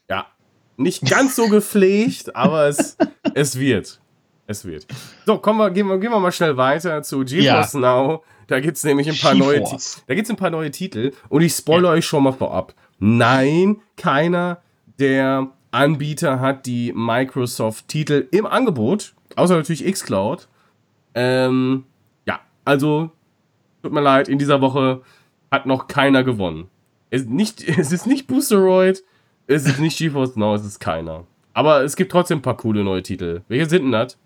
ja, 0.08 0.26
nicht 0.76 1.08
ganz 1.08 1.36
so 1.36 1.48
gepflegt, 1.48 2.34
aber 2.34 2.66
es, 2.68 2.96
es 3.34 3.58
wird. 3.58 4.00
Es 4.46 4.64
wird. 4.64 4.86
So, 5.24 5.38
kommen 5.38 5.58
wir, 5.58 5.70
gehen, 5.70 5.86
wir, 5.88 5.98
gehen 5.98 6.10
wir 6.10 6.20
mal 6.20 6.32
schnell 6.32 6.56
weiter 6.56 7.02
zu 7.02 7.24
GeForce 7.24 7.74
ja. 7.74 7.80
Now. 7.80 8.22
Da 8.46 8.60
gibt 8.60 8.76
es 8.76 8.84
nämlich 8.84 9.08
ein 9.08 9.16
paar 9.16 9.34
neue 9.34 9.64
Da 10.06 10.14
gibt's 10.14 10.28
ein 10.28 10.36
paar 10.36 10.50
neue 10.50 10.70
Titel 10.70 11.12
und 11.30 11.40
ich 11.40 11.54
spoilere 11.54 11.92
ja. 11.92 11.98
euch 11.98 12.04
schon 12.04 12.24
mal 12.24 12.32
vorab. 12.32 12.74
Nein, 12.98 13.80
keiner 13.96 14.60
der 14.98 15.48
Anbieter 15.70 16.40
hat 16.40 16.66
die 16.66 16.92
Microsoft-Titel 16.92 18.28
im 18.30 18.46
Angebot, 18.46 19.14
außer 19.34 19.56
natürlich 19.56 19.90
Xcloud. 19.90 20.48
Ähm, 21.14 21.84
ja, 22.26 22.40
also 22.64 23.10
tut 23.82 23.92
mir 23.92 24.00
leid, 24.00 24.28
in 24.28 24.38
dieser 24.38 24.60
Woche 24.60 25.02
hat 25.50 25.66
noch 25.66 25.88
keiner 25.88 26.22
gewonnen. 26.22 26.68
Es, 27.10 27.24
nicht, 27.24 27.66
es 27.78 27.92
ist 27.92 28.06
nicht 28.06 28.26
Boosteroid, 28.26 29.02
es 29.46 29.66
ist 29.66 29.78
nicht 29.78 29.98
GeForce 29.98 30.36
Now, 30.36 30.54
es 30.54 30.64
ist 30.64 30.80
keiner. 30.80 31.26
Aber 31.52 31.82
es 31.82 31.96
gibt 31.96 32.10
trotzdem 32.10 32.38
ein 32.38 32.42
paar 32.42 32.56
coole 32.56 32.82
neue 32.82 33.02
Titel. 33.02 33.42
Welche 33.48 33.66
sind 33.66 33.82
denn 33.82 33.92
das? 33.92 34.18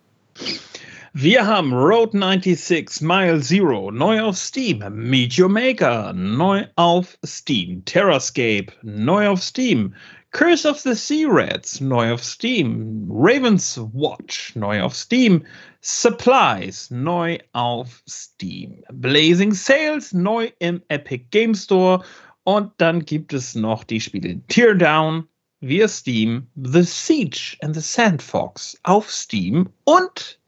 Wir 1.15 1.47
haben 1.47 1.73
Road 1.73 2.13
96, 2.13 3.01
Mile 3.01 3.41
Zero, 3.41 3.91
neu 3.91 4.21
auf 4.23 4.37
Steam. 4.37 4.85
Meet 4.91 5.39
Your 5.39 5.49
Maker, 5.49 6.13
neu 6.13 6.67
auf 6.77 7.19
Steam. 7.25 7.85
Terrascape, 7.85 8.73
neu 8.83 9.29
auf 9.29 9.43
Steam. 9.43 9.95
Curse 10.31 10.69
of 10.69 10.79
the 10.79 10.95
Sea 10.95 11.27
Rats, 11.27 11.81
neu 11.81 12.13
auf 12.13 12.23
Steam. 12.23 13.09
Raven's 13.11 13.79
Watch, 13.95 14.55
neu 14.55 14.83
auf 14.83 14.95
Steam. 14.95 15.43
Supplies, 15.81 16.91
neu 16.91 17.39
auf 17.55 18.03
Steam. 18.07 18.83
Blazing 18.93 19.55
Sales, 19.55 20.13
neu 20.13 20.51
im 20.61 20.83
Epic 20.89 21.25
Game 21.31 21.55
Store. 21.55 22.05
Und 22.49 22.73
dann 22.79 23.05
gibt 23.05 23.35
es 23.35 23.55
noch 23.55 23.85
die 23.85 24.01
Spiele 24.01 24.41
Teardown 24.49 25.29
via 25.61 25.87
Steam, 25.87 26.47
The 26.57 26.83
Siege 26.83 27.59
and 27.61 27.75
the 27.75 27.83
Sandfox 27.83 28.81
auf 28.85 29.11
Steam 29.11 29.69
und 29.85 30.39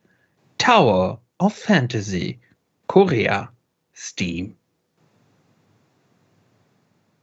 Tower 0.57 1.21
of 1.41 1.53
Fantasy, 1.53 2.41
Korea, 2.87 3.53
Steam. 3.95 4.55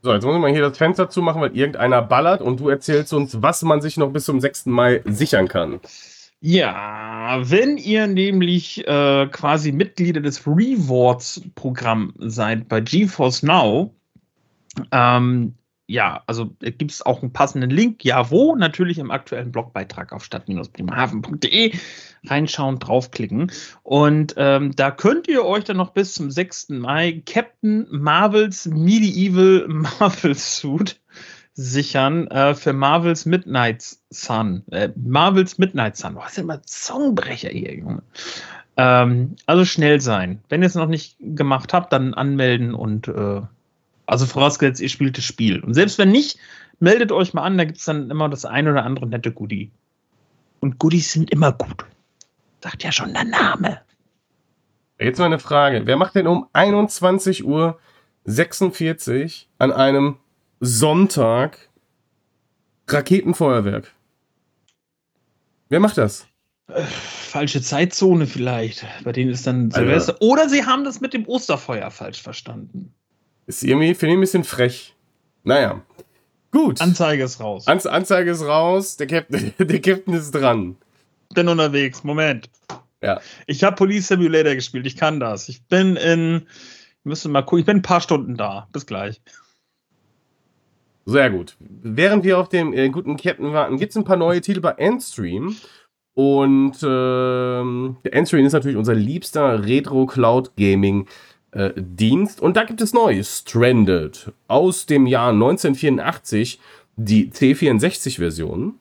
So, 0.04 0.14
jetzt 0.14 0.24
muss 0.24 0.36
ich 0.36 0.42
mal 0.42 0.52
hier 0.52 0.62
das 0.62 0.78
Fenster 0.78 1.10
zumachen, 1.10 1.42
weil 1.42 1.58
irgendeiner 1.58 2.04
ballert 2.04 2.42
und 2.42 2.60
du 2.60 2.70
erzählst 2.70 3.14
uns, 3.14 3.42
was 3.42 3.64
man 3.64 3.82
sich 3.82 3.98
noch 3.98 4.12
bis 4.12 4.26
zum 4.26 4.40
6. 4.40 4.68
Mai 4.68 5.02
sichern 5.06 5.48
kann. 5.48 5.80
Ja, 6.40 7.40
wenn 7.42 7.78
ihr 7.78 8.06
nämlich 8.06 8.88
äh, 8.88 9.26
quasi 9.32 9.72
Mitglieder 9.72 10.22
des 10.22 10.46
Rewards-Programms 10.46 12.14
seid 12.20 12.70
bei 12.70 12.80
GeForce 12.80 13.42
Now, 13.42 13.97
ähm, 14.92 15.56
ja, 15.88 16.24
also 16.28 16.54
äh, 16.62 16.72
gibt 16.72 16.92
es 16.92 17.02
auch 17.02 17.22
einen 17.22 17.32
passenden 17.32 17.70
Link. 17.70 18.04
Ja, 18.04 18.30
wo? 18.30 18.56
Natürlich 18.56 19.00
im 19.00 19.10
aktuellen 19.10 19.52
Blogbeitrag 19.52 20.12
auf 20.12 20.24
stadt-bremerhaven.de 20.24 21.74
reinschauen, 22.26 22.80
draufklicken. 22.80 23.52
Und 23.84 24.34
ähm, 24.38 24.76
da 24.76 24.92
könnt 24.92 25.28
ihr 25.30 25.46
euch 25.46 25.64
dann 25.64 25.78
noch 25.78 25.92
bis 25.92 26.14
zum 26.14 26.30
6. 26.30 26.70
Mai 26.70 27.24
Captain 27.26 27.88
Marvels 27.90 28.66
Medieval 28.66 29.66
Marvel 29.68 30.36
Suit 30.36 31.00
sichern 31.54 32.28
äh, 32.28 32.54
für 32.54 32.74
Marvels 32.74 33.26
Midnight 33.26 33.82
Sun. 34.10 34.64
Äh, 34.72 34.90
Marvels 34.96 35.58
Midnight 35.58 35.96
Sun. 35.96 36.16
Was 36.16 36.30
ist 36.30 36.38
denn 36.38 36.46
mal 36.48 36.62
Songbrecher 36.66 37.50
hier, 37.50 37.74
Junge? 37.74 38.04
Ähm, 38.76 39.38
also 39.46 39.66
schnell 39.66 40.02
sein. 40.02 40.42
Wenn 40.50 40.62
ihr 40.62 40.68
es 40.68 40.76
noch 40.76 40.88
nicht 40.88 41.16
gemacht 41.20 41.74
habt, 41.74 41.94
dann 41.94 42.14
anmelden 42.14 42.76
und 42.76 43.08
äh, 43.08 43.42
also 44.08 44.26
vorausgesetzt, 44.26 44.82
ihr 44.82 44.90
spielt 44.90 45.18
das 45.18 45.26
Spiel. 45.26 45.60
Und 45.60 45.74
selbst 45.74 45.98
wenn 46.00 46.12
nicht, 46.12 46.40
meldet 46.80 47.12
euch 47.12 47.34
mal 47.34 47.44
an, 47.44 47.58
da 47.58 47.66
gibt 47.66 47.78
es 47.78 47.86
dann 47.86 48.10
immer 48.10 48.30
das 48.30 48.46
ein 48.46 48.68
oder 48.68 48.84
andere 48.84 49.06
nette 49.06 49.32
Goodie. 49.32 49.70
Und 50.60 50.80
Goodies 50.80 51.12
sind 51.12 51.30
immer 51.30 51.52
gut. 51.52 51.86
Sagt 52.64 52.84
ja 52.84 52.92
schon 52.92 53.14
der 53.14 53.26
Name. 53.26 53.82
Jetzt 55.00 55.20
mal 55.20 55.26
eine 55.26 55.40
Frage. 55.40 55.86
Wer 55.86 55.98
macht 55.98 56.16
denn 56.16 56.26
um 56.26 56.48
21 56.54 57.46
Uhr 57.46 57.78
46 58.24 59.48
an 59.60 59.72
einem 59.72 60.18
Sonntag 60.60 61.70
Raketenfeuerwerk? 62.88 63.94
Wer 65.70 65.80
macht 65.80 65.98
das? 65.98 66.26
Äh, 66.68 66.82
falsche 66.84 67.62
Zeitzone 67.62 68.26
vielleicht. 68.26 68.86
Bei 69.04 69.12
denen 69.12 69.32
ist 69.32 69.46
dann 69.46 69.70
Silvester. 69.70 70.14
Alter. 70.14 70.26
Oder 70.26 70.50
sie 70.50 70.66
haben 70.66 70.84
das 70.84 71.02
mit 71.02 71.14
dem 71.14 71.28
Osterfeuer 71.28 71.92
falsch 71.92 72.22
verstanden. 72.22 72.94
Ist 73.48 73.64
irgendwie, 73.64 73.96
finde 73.96 74.14
ich, 74.14 74.18
ein 74.18 74.22
bisschen 74.22 74.44
frech. 74.44 74.96
Naja. 75.44 75.82
Gut. 76.52 76.82
Anzeige 76.82 77.24
ist 77.24 77.40
raus. 77.40 77.66
An 77.68 77.80
Anzeige 77.80 78.32
ist 78.32 78.44
raus. 78.44 78.98
Der 78.98 79.08
Captain, 79.08 79.54
der 79.58 79.82
Captain 79.82 80.14
ist 80.14 80.32
dran. 80.32 80.76
Bin 81.34 81.48
unterwegs. 81.48 82.04
Moment. 82.04 82.50
Ja. 83.02 83.22
Ich 83.46 83.64
habe 83.64 83.76
Police 83.76 84.10
Simulator 84.10 84.54
gespielt. 84.54 84.86
Ich 84.86 84.98
kann 84.98 85.20
das. 85.20 85.50
Ich 85.50 85.64
bin 85.64 85.96
in. 85.96 86.46
Müssen 87.04 87.32
mal 87.32 87.42
gucken. 87.42 87.60
Ich 87.60 87.66
bin 87.66 87.78
ein 87.78 87.82
paar 87.82 88.02
Stunden 88.02 88.36
da. 88.36 88.68
Bis 88.74 88.86
gleich. 88.86 89.22
Sehr 91.06 91.30
gut. 91.30 91.56
Während 91.60 92.26
wir 92.26 92.38
auf 92.38 92.50
den 92.50 92.74
äh, 92.74 92.90
guten 92.90 93.16
Captain 93.16 93.54
warten, 93.54 93.78
gibt 93.78 93.92
es 93.92 93.96
ein 93.96 94.04
paar 94.04 94.18
neue 94.18 94.42
Titel 94.42 94.60
bei 94.60 94.72
Endstream. 94.72 95.56
Und 96.16 96.78
ähm, 96.84 97.98
der 98.04 98.14
Endstream 98.14 98.46
ist 98.46 98.54
natürlich 98.54 98.76
unser 98.76 98.96
liebster 98.96 99.64
Retro 99.64 100.06
Cloud 100.06 100.58
Gaming 100.58 101.08
äh, 101.58 101.74
Dienst. 101.76 102.40
Und 102.40 102.56
da 102.56 102.64
gibt 102.64 102.82
es 102.82 102.94
neu, 102.94 103.22
Stranded, 103.24 104.32
aus 104.48 104.86
dem 104.86 105.08
Jahr 105.08 105.32
1984, 105.32 106.60
die 106.96 107.32
C64-Version. 107.32 108.76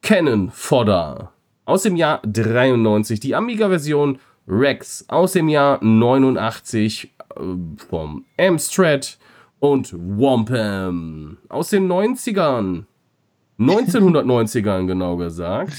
Canon 0.00 0.50
Fodder, 0.50 1.32
aus 1.64 1.82
dem 1.82 1.94
Jahr 1.96 2.20
93, 2.24 3.20
die 3.20 3.34
Amiga-Version 3.34 4.18
Rex, 4.48 5.04
aus 5.08 5.32
dem 5.32 5.48
Jahr 5.48 5.84
89, 5.84 7.12
äh, 7.36 7.40
vom 7.88 8.24
Amstrad 8.38 9.18
und 9.60 9.92
Wampum, 9.92 11.36
aus 11.48 11.70
den 11.70 11.92
90ern. 11.92 12.84
1990ern 13.60 14.86
genau 14.86 15.16
gesagt. 15.18 15.74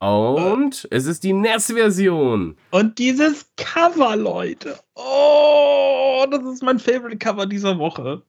Und 0.00 0.86
es 0.90 1.06
ist 1.06 1.24
die 1.24 1.32
NES-Version. 1.32 2.56
Und 2.70 2.98
dieses 2.98 3.50
Cover, 3.56 4.14
Leute. 4.16 4.78
Oh, 4.94 6.24
das 6.30 6.42
ist 6.44 6.62
mein 6.62 6.78
Favorite 6.78 7.18
Cover 7.18 7.46
dieser 7.46 7.78
Woche. 7.78 8.22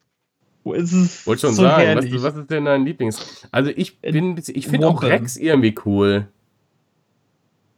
Wo 0.63 0.73
ist 0.73 0.91
es? 0.91 1.27
Wollte 1.27 1.41
schon 1.41 1.53
so 1.53 1.62
sagen, 1.62 1.97
was, 1.97 2.23
was, 2.23 2.36
ist 2.36 2.49
denn 2.49 2.65
dein 2.65 2.86
Lieblings? 2.86 3.47
Also 3.51 3.71
ich 3.75 3.99
bin, 3.99 4.41
ich 4.47 4.67
finde 4.67 4.88
auch 4.88 5.01
Rex 5.03 5.38
irgendwie 5.38 5.75
cool. 5.86 6.27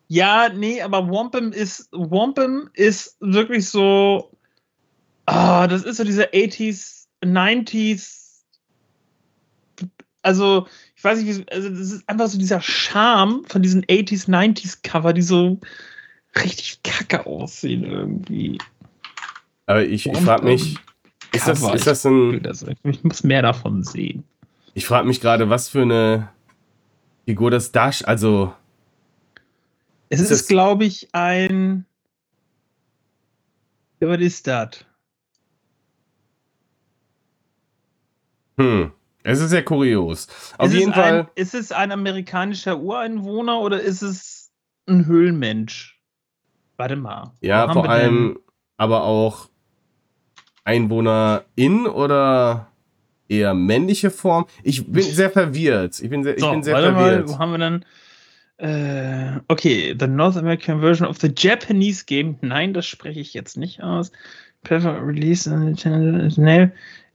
Ja, 0.07 0.49
nee, 0.49 0.81
aber 0.81 1.09
Wampum 1.09 1.51
ist, 1.51 1.87
Wampum 1.91 2.69
ist 2.73 3.15
wirklich 3.21 3.69
so, 3.69 4.31
ah, 5.25 5.67
das 5.67 5.83
ist 5.83 5.97
so 5.97 6.03
dieser 6.03 6.33
80s, 6.33 7.07
90s, 7.23 8.41
also 10.21 10.67
ich 11.01 11.05
weiß 11.05 11.23
nicht, 11.23 11.51
also 11.51 11.67
das 11.67 11.79
ist 11.79 12.07
einfach 12.07 12.27
so 12.27 12.37
dieser 12.37 12.61
Charme 12.61 13.43
von 13.47 13.63
diesen 13.63 13.83
80s, 13.85 14.29
90s 14.29 14.83
Cover, 14.83 15.13
die 15.13 15.23
so 15.23 15.59
richtig 16.35 16.83
kacke 16.83 17.25
aussehen 17.25 17.83
irgendwie. 17.83 18.59
Aber 19.65 19.83
ich, 19.83 20.05
ich 20.05 20.17
frage 20.19 20.45
mich, 20.45 20.77
ist 21.31 21.47
das, 21.47 21.63
ist 21.63 21.87
das 21.87 22.05
ein. 22.05 22.39
Ich 22.83 23.03
muss 23.03 23.23
mehr 23.23 23.41
davon 23.41 23.83
sehen. 23.83 24.25
Ich 24.75 24.85
frage 24.85 25.07
mich 25.07 25.19
gerade, 25.21 25.49
was 25.49 25.69
für 25.69 25.81
eine 25.81 26.29
Figur 27.25 27.49
das 27.49 27.71
Dash, 27.71 28.03
also. 28.05 28.53
Es 30.09 30.19
ist, 30.19 30.29
ist 30.29 30.49
glaube 30.49 30.85
ich, 30.85 31.09
ein. 31.13 31.87
Was 33.99 34.19
ist 34.19 34.45
das? 34.45 34.85
Hm. 38.59 38.91
Es 39.23 39.39
ist 39.39 39.49
sehr 39.49 39.63
kurios. 39.63 40.27
Auf 40.57 40.67
ist 40.67 40.73
jeden 40.73 40.93
Fall. 40.93 41.19
Ein, 41.21 41.27
ist 41.35 41.53
es 41.53 41.71
ein 41.71 41.91
amerikanischer 41.91 42.79
Ureinwohner 42.79 43.59
oder 43.59 43.79
ist 43.79 44.01
es 44.01 44.51
ein 44.87 45.05
Höhlenmensch? 45.05 45.99
Warte 46.77 46.95
mal. 46.95 47.31
Ja, 47.41 47.71
vor 47.71 47.87
allem, 47.87 48.39
aber 48.77 49.03
auch 49.03 49.49
Einwohner 50.63 51.43
in 51.55 51.85
oder 51.85 52.71
eher 53.27 53.53
männliche 53.53 54.11
Form? 54.11 54.45
Ich 54.63 54.85
bin 54.85 55.03
sehr 55.03 55.29
verwirrt. 55.29 55.99
Ich 56.01 56.09
bin 56.09 56.23
sehr, 56.23 56.37
so, 56.37 56.47
ich 56.47 56.51
bin 56.51 56.63
sehr 56.63 56.77
verwirrt. 56.77 57.27
Mal, 57.27 57.29
wo 57.29 57.39
haben 57.39 57.51
wir 57.51 57.57
dann? 57.57 57.85
Äh, 58.57 59.39
okay, 59.47 59.95
the 59.99 60.07
North 60.07 60.37
American 60.37 60.81
version 60.81 61.07
of 61.07 61.17
the 61.19 61.31
Japanese 61.35 62.03
game. 62.05 62.37
Nein, 62.41 62.73
das 62.73 62.85
spreche 62.85 63.19
ich 63.19 63.33
jetzt 63.33 63.57
nicht 63.57 63.81
aus. 63.81 64.11
Prefer 64.63 65.03
release 65.03 65.49
channel. 65.75 66.71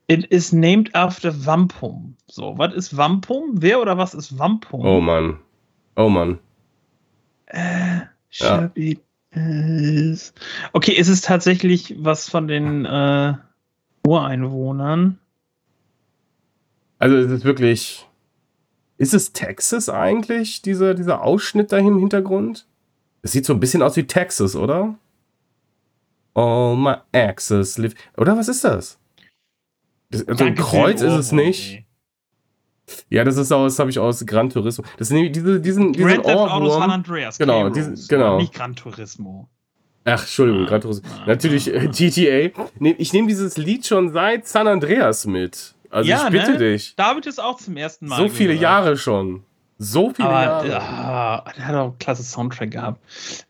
It 0.08 0.26
is 0.26 0.52
named 0.52 0.94
after 0.94 1.32
Wampum. 1.44 2.16
So, 2.28 2.56
was 2.56 2.74
ist 2.74 2.96
Wampum? 2.96 3.54
Wer 3.54 3.80
oder 3.80 3.98
was 3.98 4.14
ist 4.14 4.38
Wampum? 4.38 4.84
Oh 4.84 5.00
Mann. 5.00 5.40
Oh 5.96 6.08
Mann. 6.08 6.38
Äh, 7.46 8.02
ja. 8.30 8.70
Is. 8.74 10.32
Okay, 10.72 10.92
ist 10.92 11.08
es 11.08 11.20
tatsächlich 11.20 11.96
was 11.98 12.28
von 12.28 12.46
den 12.48 12.84
äh, 12.84 13.34
Ureinwohnern? 14.06 15.18
Also 16.98 17.16
ist 17.16 17.30
es 17.30 17.44
wirklich. 17.44 18.06
Ist 18.98 19.12
es 19.12 19.32
Texas 19.32 19.88
eigentlich, 19.90 20.62
dieser, 20.62 20.94
dieser 20.94 21.22
Ausschnitt 21.22 21.70
da 21.70 21.76
im 21.76 21.98
Hintergrund? 21.98 22.66
Es 23.20 23.32
sieht 23.32 23.44
so 23.44 23.52
ein 23.52 23.60
bisschen 23.60 23.82
aus 23.82 23.96
wie 23.96 24.06
Texas, 24.06 24.56
oder? 24.56 24.96
All 26.32 26.76
my 26.76 26.94
exes 27.12 27.76
live. 27.76 27.94
Oder 28.16 28.38
was 28.38 28.48
ist 28.48 28.64
das? 28.64 28.98
Das, 30.18 30.28
also 30.28 30.44
ein 30.44 30.54
Kreuz 30.54 31.02
ist 31.02 31.14
es 31.14 31.32
nicht. 31.32 31.84
Ja, 33.08 33.24
das 33.24 33.36
ist 33.36 33.52
aus, 33.52 33.72
das 33.72 33.78
habe 33.78 33.90
ich 33.90 33.98
aus 33.98 34.24
Gran 34.26 34.50
Turismo. 34.50 34.84
Das 34.98 35.08
sind 35.08 35.34
diese, 35.34 35.60
diesen, 35.60 35.92
diesen 35.92 36.06
Grand 36.06 36.24
Theft 36.24 36.36
Auto 36.36 36.70
San 36.70 36.90
Andreas. 36.90 37.38
Genau, 37.38 37.68
diesen, 37.68 37.96
genau. 38.08 38.38
Nicht 38.38 38.54
Gran 38.54 38.76
Turismo. 38.76 39.48
Ach, 40.04 40.20
Entschuldigung, 40.20 40.64
ah, 40.64 40.68
Gran 40.68 40.80
Turismo. 40.80 41.08
Ah, 41.12 41.24
Natürlich 41.26 41.72
ah, 41.72 41.82
äh, 41.82 41.88
GTA. 41.88 42.64
Ich 42.98 43.12
nehme 43.12 43.28
dieses 43.28 43.56
Lied 43.56 43.86
schon 43.86 44.12
seit 44.12 44.46
San 44.46 44.68
Andreas 44.68 45.26
mit. 45.26 45.74
Also 45.90 46.08
ja, 46.08 46.26
ich 46.26 46.30
bitte 46.30 46.52
ne? 46.52 46.58
dich. 46.58 46.94
David 46.96 47.26
ist 47.26 47.40
auch 47.40 47.56
zum 47.56 47.76
ersten 47.76 48.06
Mal. 48.06 48.18
So 48.18 48.28
viele 48.28 48.50
gehört. 48.50 48.62
Jahre 48.62 48.96
schon. 48.96 49.42
So 49.78 50.10
viele 50.10 50.28
Aber, 50.28 50.42
Jahre. 50.42 50.68
Ja, 50.68 51.44
der 51.56 51.66
hat 51.66 51.74
auch 51.74 51.88
einen 51.88 51.98
klasse 51.98 52.22
Soundtrack 52.22 52.70
gehabt. 52.70 53.00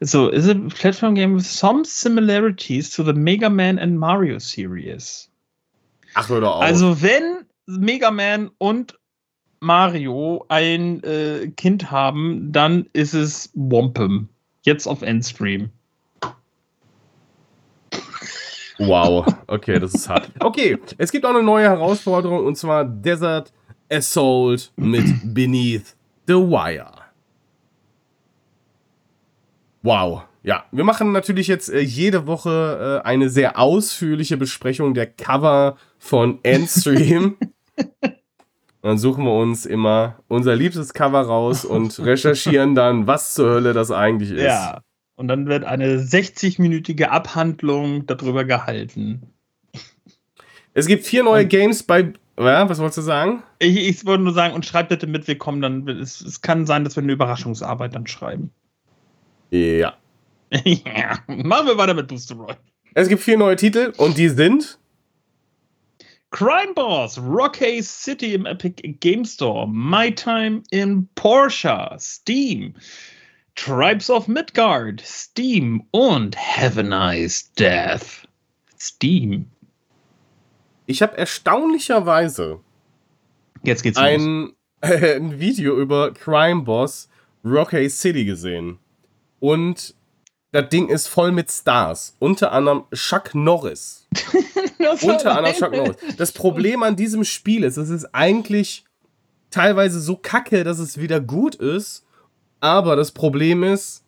So, 0.01 0.29
is 0.29 0.49
a 0.49 0.55
platform 0.55 1.15
game 1.15 1.37
with 1.37 1.47
some 1.47 1.85
similarities 1.85 2.91
to 2.91 3.05
the 3.05 3.13
Mega 3.13 3.49
Man 3.49 3.79
and 3.79 3.99
Mario 3.99 4.39
series. 4.39 5.31
Ach, 6.19 6.29
doch 6.29 6.57
auf. 6.57 6.63
Also, 6.63 7.03
wenn 7.03 7.45
Mega 7.67 8.11
Man 8.11 8.51
und 8.57 8.99
Mario 9.61 10.47
ein 10.49 11.03
äh, 11.03 11.49
Kind 11.57 11.91
haben, 11.91 12.53
dann 12.53 12.87
ist 12.95 13.13
es 13.13 13.51
Wampum. 13.55 14.29
Jetzt 14.63 14.87
auf 14.87 15.03
Endstream. 15.03 15.71
Wow, 18.79 19.27
okay, 19.47 19.79
das 19.79 19.95
ist 19.95 20.09
hart. 20.09 20.31
Okay, 20.41 20.79
es 20.99 21.13
gibt 21.13 21.25
auch 21.25 21.31
eine 21.31 21.43
neue 21.43 21.65
Herausforderung 21.65 22.47
und 22.47 22.57
zwar 22.57 22.85
Desert 22.85 23.53
Assault 23.91 24.73
mit 24.77 25.07
Beneath 25.35 25.97
the 26.27 26.35
Wire. 26.35 26.93
Wow, 29.83 30.25
ja, 30.47 30.65
wir 30.71 30.85
machen 30.85 31.11
natürlich 31.11 31.49
jetzt 31.49 31.69
äh, 31.71 31.81
jede 31.81 32.29
Woche 32.29 33.01
äh, 33.03 33.07
eine 33.07 33.29
sehr 33.29 33.59
ausführliche 33.59 34.37
Besprechung 34.37 34.95
der 34.95 35.07
Cover 35.07 35.77
von 35.99 36.39
Endstream. 36.45 37.37
dann 38.83 38.97
suchen 38.97 39.25
wir 39.25 39.35
uns 39.35 39.67
immer 39.67 40.21
unser 40.29 40.55
liebstes 40.55 40.95
Cover 40.95 41.21
raus 41.23 41.65
und 41.65 41.99
recherchieren 42.05 42.77
dann, 42.77 43.09
was 43.09 43.35
zur 43.35 43.51
Hölle 43.51 43.73
das 43.73 43.91
eigentlich 43.91 44.31
ist. 44.31 44.45
Ja, 44.45 44.83
und 45.17 45.27
dann 45.27 45.49
wird 45.49 45.65
eine 45.65 45.97
60-minütige 45.97 47.07
Abhandlung 47.07 48.07
darüber 48.07 48.45
gehalten. 48.45 49.23
Es 50.75 50.87
gibt 50.87 51.07
vier 51.07 51.25
neue 51.25 51.47
Games 51.47 51.83
bei 51.83 52.13
Ja, 52.39 52.69
was 52.69 52.79
wolltest 52.79 52.99
du 52.99 53.03
sagen? 53.03 53.43
Ich, 53.59 53.77
ich 53.77 54.07
wollte 54.07 54.23
nur 54.23 54.33
sagen, 54.33 54.55
und 54.55 54.65
schreib 54.65 54.91
bitte 54.91 55.09
mit, 55.09 55.27
wir 55.27 55.39
kommen 55.39 55.61
dann. 55.61 55.89
Es, 55.89 56.21
es 56.21 56.41
kann 56.41 56.67
sein, 56.67 56.85
dass 56.85 56.95
wir 56.95 57.03
eine 57.03 57.15
Überraschungsarbeit 57.15 57.97
dann 57.97 58.07
schreiben. 58.07 58.53
Ja. 59.51 59.95
ja. 60.65 61.19
Machen 61.27 61.67
wir 61.67 61.79
weiter 61.79 61.95
mit 61.95 62.09
Booster 62.09 62.37
Roy. 62.37 62.55
Es 62.95 63.09
gibt 63.09 63.23
vier 63.23 63.37
neue 63.37 63.57
Titel 63.57 63.93
und 63.97 64.17
die 64.17 64.29
sind 64.29 64.79
Crime 66.31 66.75
Boss, 66.75 67.19
Rocky 67.19 67.83
City 67.83 68.35
im 68.35 68.47
Epic 68.47 68.83
Game 69.01 69.25
Store, 69.25 69.69
My 69.69 70.15
Time 70.15 70.63
in 70.71 71.09
Porsche, 71.15 71.97
Steam, 71.99 72.75
Tribes 73.55 74.11
of 74.11 74.29
Midgard, 74.29 75.01
Steam 75.01 75.83
und 75.93 76.37
Nice 76.75 77.53
Death. 77.53 78.27
Steam. 78.79 79.47
Ich 80.87 81.03
habe 81.03 81.17
erstaunlicherweise 81.17 82.61
Jetzt 83.63 83.83
geht's 83.83 83.99
ein, 83.99 84.53
äh, 84.81 85.17
ein 85.17 85.41
Video 85.41 85.79
über 85.79 86.13
Crime 86.15 86.63
Boss 86.63 87.09
Rocky 87.45 87.89
City 87.89 88.25
gesehen. 88.25 88.79
Und 89.41 89.95
das 90.57 90.71
Ding 90.71 90.89
ist 90.89 91.07
voll 91.07 91.33
mit 91.33 91.51
Stars. 91.51 92.17
Unter 92.19 92.51
anderem 92.51 92.85
Chuck 92.95 93.35
Norris. 93.35 94.09
Unter 95.03 95.37
anderem 95.37 95.55
Chuck 95.55 95.73
Norris. 95.77 95.97
Das 96.17 96.33
Problem 96.33 96.83
an 96.83 96.97
diesem 96.97 97.25
Spiel 97.25 97.63
ist, 97.63 97.77
es 97.77 97.91
ist 97.91 98.07
eigentlich 98.15 98.87
teilweise 99.51 100.01
so 100.01 100.17
kacke, 100.17 100.65
dass 100.65 100.79
es 100.79 100.99
wieder 100.99 101.21
gut 101.21 101.57
ist. 101.57 102.07
Aber 102.61 102.97
das 102.97 103.11
Problem 103.11 103.65
ist, 103.65 104.03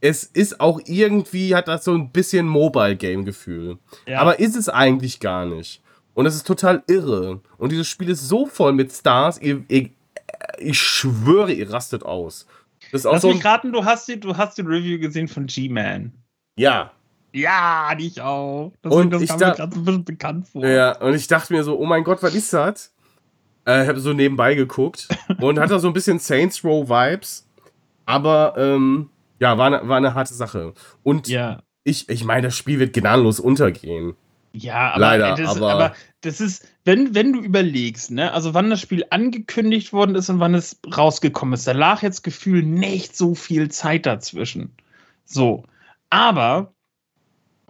es 0.00 0.24
ist 0.24 0.60
auch 0.60 0.80
irgendwie, 0.86 1.54
hat 1.54 1.68
das 1.68 1.84
so 1.84 1.92
ein 1.92 2.10
bisschen 2.10 2.48
Mobile-Game-Gefühl. 2.48 3.76
Ja. 4.06 4.20
Aber 4.20 4.40
ist 4.40 4.56
es 4.56 4.70
eigentlich 4.70 5.20
gar 5.20 5.44
nicht. 5.44 5.82
Und 6.14 6.24
es 6.24 6.34
ist 6.34 6.46
total 6.46 6.82
irre. 6.86 7.42
Und 7.58 7.70
dieses 7.70 7.86
Spiel 7.86 8.08
ist 8.08 8.26
so 8.26 8.46
voll 8.46 8.72
mit 8.72 8.90
Stars, 8.92 9.38
ihr, 9.42 9.62
ihr, 9.68 9.90
ich 10.56 10.80
schwöre, 10.80 11.52
ihr 11.52 11.70
rastet 11.70 12.02
aus. 12.02 12.46
Das 12.92 13.00
ist 13.00 13.06
auch 13.06 13.14
Lass 13.14 13.22
so 13.22 13.32
mich 13.32 13.44
raten, 13.44 13.72
du 13.72 13.84
hast, 13.84 14.06
die, 14.06 14.20
du 14.20 14.36
hast 14.36 14.58
die 14.58 14.62
Review 14.62 14.98
gesehen 14.98 15.26
von 15.26 15.46
G-Man. 15.46 16.12
Ja. 16.56 16.92
Ja, 17.32 17.94
ich 17.98 18.20
auch. 18.20 18.72
Das 18.82 18.92
und 18.92 19.10
das 19.10 19.22
ich 19.22 19.30
kam 19.30 19.38
da, 19.38 19.48
mir 19.48 19.54
gerade 19.54 19.76
ein 19.76 19.84
bisschen 19.84 20.04
bekannt 20.04 20.48
vor. 20.48 20.66
Ja, 20.66 20.98
und 20.98 21.14
ich 21.14 21.26
dachte 21.26 21.54
mir 21.54 21.64
so, 21.64 21.78
oh 21.78 21.86
mein 21.86 22.04
Gott, 22.04 22.22
was 22.22 22.34
ist 22.34 22.52
das? 22.52 22.92
Äh, 23.64 23.86
habe 23.86 23.98
so 23.98 24.12
nebenbei 24.12 24.54
geguckt 24.54 25.08
und 25.40 25.58
hatte 25.58 25.78
so 25.80 25.86
ein 25.86 25.94
bisschen 25.94 26.18
Saints 26.18 26.62
Row 26.62 26.86
Vibes. 26.86 27.48
Aber 28.04 28.54
ähm, 28.58 29.08
ja, 29.40 29.56
war, 29.56 29.70
ne, 29.70 29.80
war 29.84 29.96
eine 29.96 30.12
harte 30.14 30.34
Sache. 30.34 30.74
Und 31.02 31.28
ja. 31.28 31.62
ich, 31.84 32.10
ich 32.10 32.24
meine, 32.24 32.42
das 32.42 32.56
Spiel 32.56 32.78
wird 32.78 32.92
gnadenlos 32.92 33.40
untergehen. 33.40 34.14
Ja, 34.52 34.90
aber, 34.90 35.00
Leider, 35.00 35.34
das, 35.36 35.56
aber, 35.56 35.72
aber 35.72 35.94
das 36.22 36.40
ist, 36.40 36.66
wenn, 36.84 37.14
wenn 37.14 37.32
du 37.32 37.40
überlegst, 37.40 38.10
ne, 38.10 38.32
also 38.32 38.54
wann 38.54 38.70
das 38.70 38.80
Spiel 38.80 39.04
angekündigt 39.10 39.92
worden 39.92 40.14
ist 40.14 40.30
und 40.30 40.40
wann 40.40 40.54
es 40.54 40.80
rausgekommen 40.96 41.54
ist, 41.54 41.66
da 41.66 41.72
lag 41.72 42.02
jetzt 42.02 42.22
Gefühl 42.22 42.62
nicht 42.62 43.16
so 43.16 43.34
viel 43.34 43.70
Zeit 43.70 44.06
dazwischen. 44.06 44.72
So. 45.24 45.64
Aber 46.10 46.72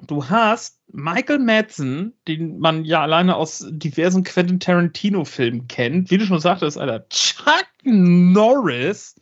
du 0.06 0.28
hast 0.28 0.80
Michael 0.92 1.38
Madsen, 1.38 2.12
den 2.28 2.58
man 2.58 2.84
ja 2.84 3.00
alleine 3.00 3.36
aus 3.36 3.66
diversen 3.70 4.22
Quentin 4.22 4.60
Tarantino-Filmen 4.60 5.66
kennt, 5.68 6.10
wie 6.10 6.18
du 6.18 6.26
schon 6.26 6.40
sagtest, 6.40 6.76
Alter, 6.76 7.08
Chuck 7.08 7.66
Norris. 7.84 9.14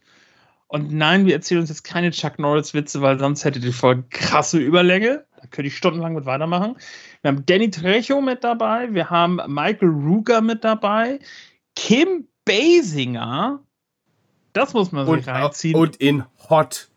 Und 0.66 0.92
nein, 0.92 1.26
wir 1.26 1.34
erzählen 1.34 1.60
uns 1.60 1.70
jetzt 1.70 1.84
keine 1.84 2.10
Chuck 2.10 2.38
Norris-Witze, 2.38 3.00
weil 3.00 3.18
sonst 3.18 3.44
hätte 3.44 3.60
die 3.60 3.72
Folge 3.72 4.04
krasse 4.10 4.58
Überlänge. 4.58 5.24
Da 5.40 5.46
könnte 5.50 5.68
ich 5.68 5.76
stundenlang 5.76 6.14
mit 6.14 6.26
weitermachen. 6.26 6.76
Wir 7.22 7.30
haben 7.30 7.46
Danny 7.46 7.70
Trejo 7.70 8.20
mit 8.20 8.44
dabei, 8.44 8.92
wir 8.92 9.10
haben 9.10 9.40
Michael 9.46 9.88
Ruger 9.88 10.40
mit 10.40 10.64
dabei, 10.64 11.18
Kim 11.76 12.28
Basinger, 12.44 13.60
das 14.52 14.74
muss 14.74 14.92
man 14.92 15.06
sich 15.06 15.26
reinziehen. 15.26 15.76
Und 15.76 15.96
in 15.96 16.24
Hot. 16.48 16.88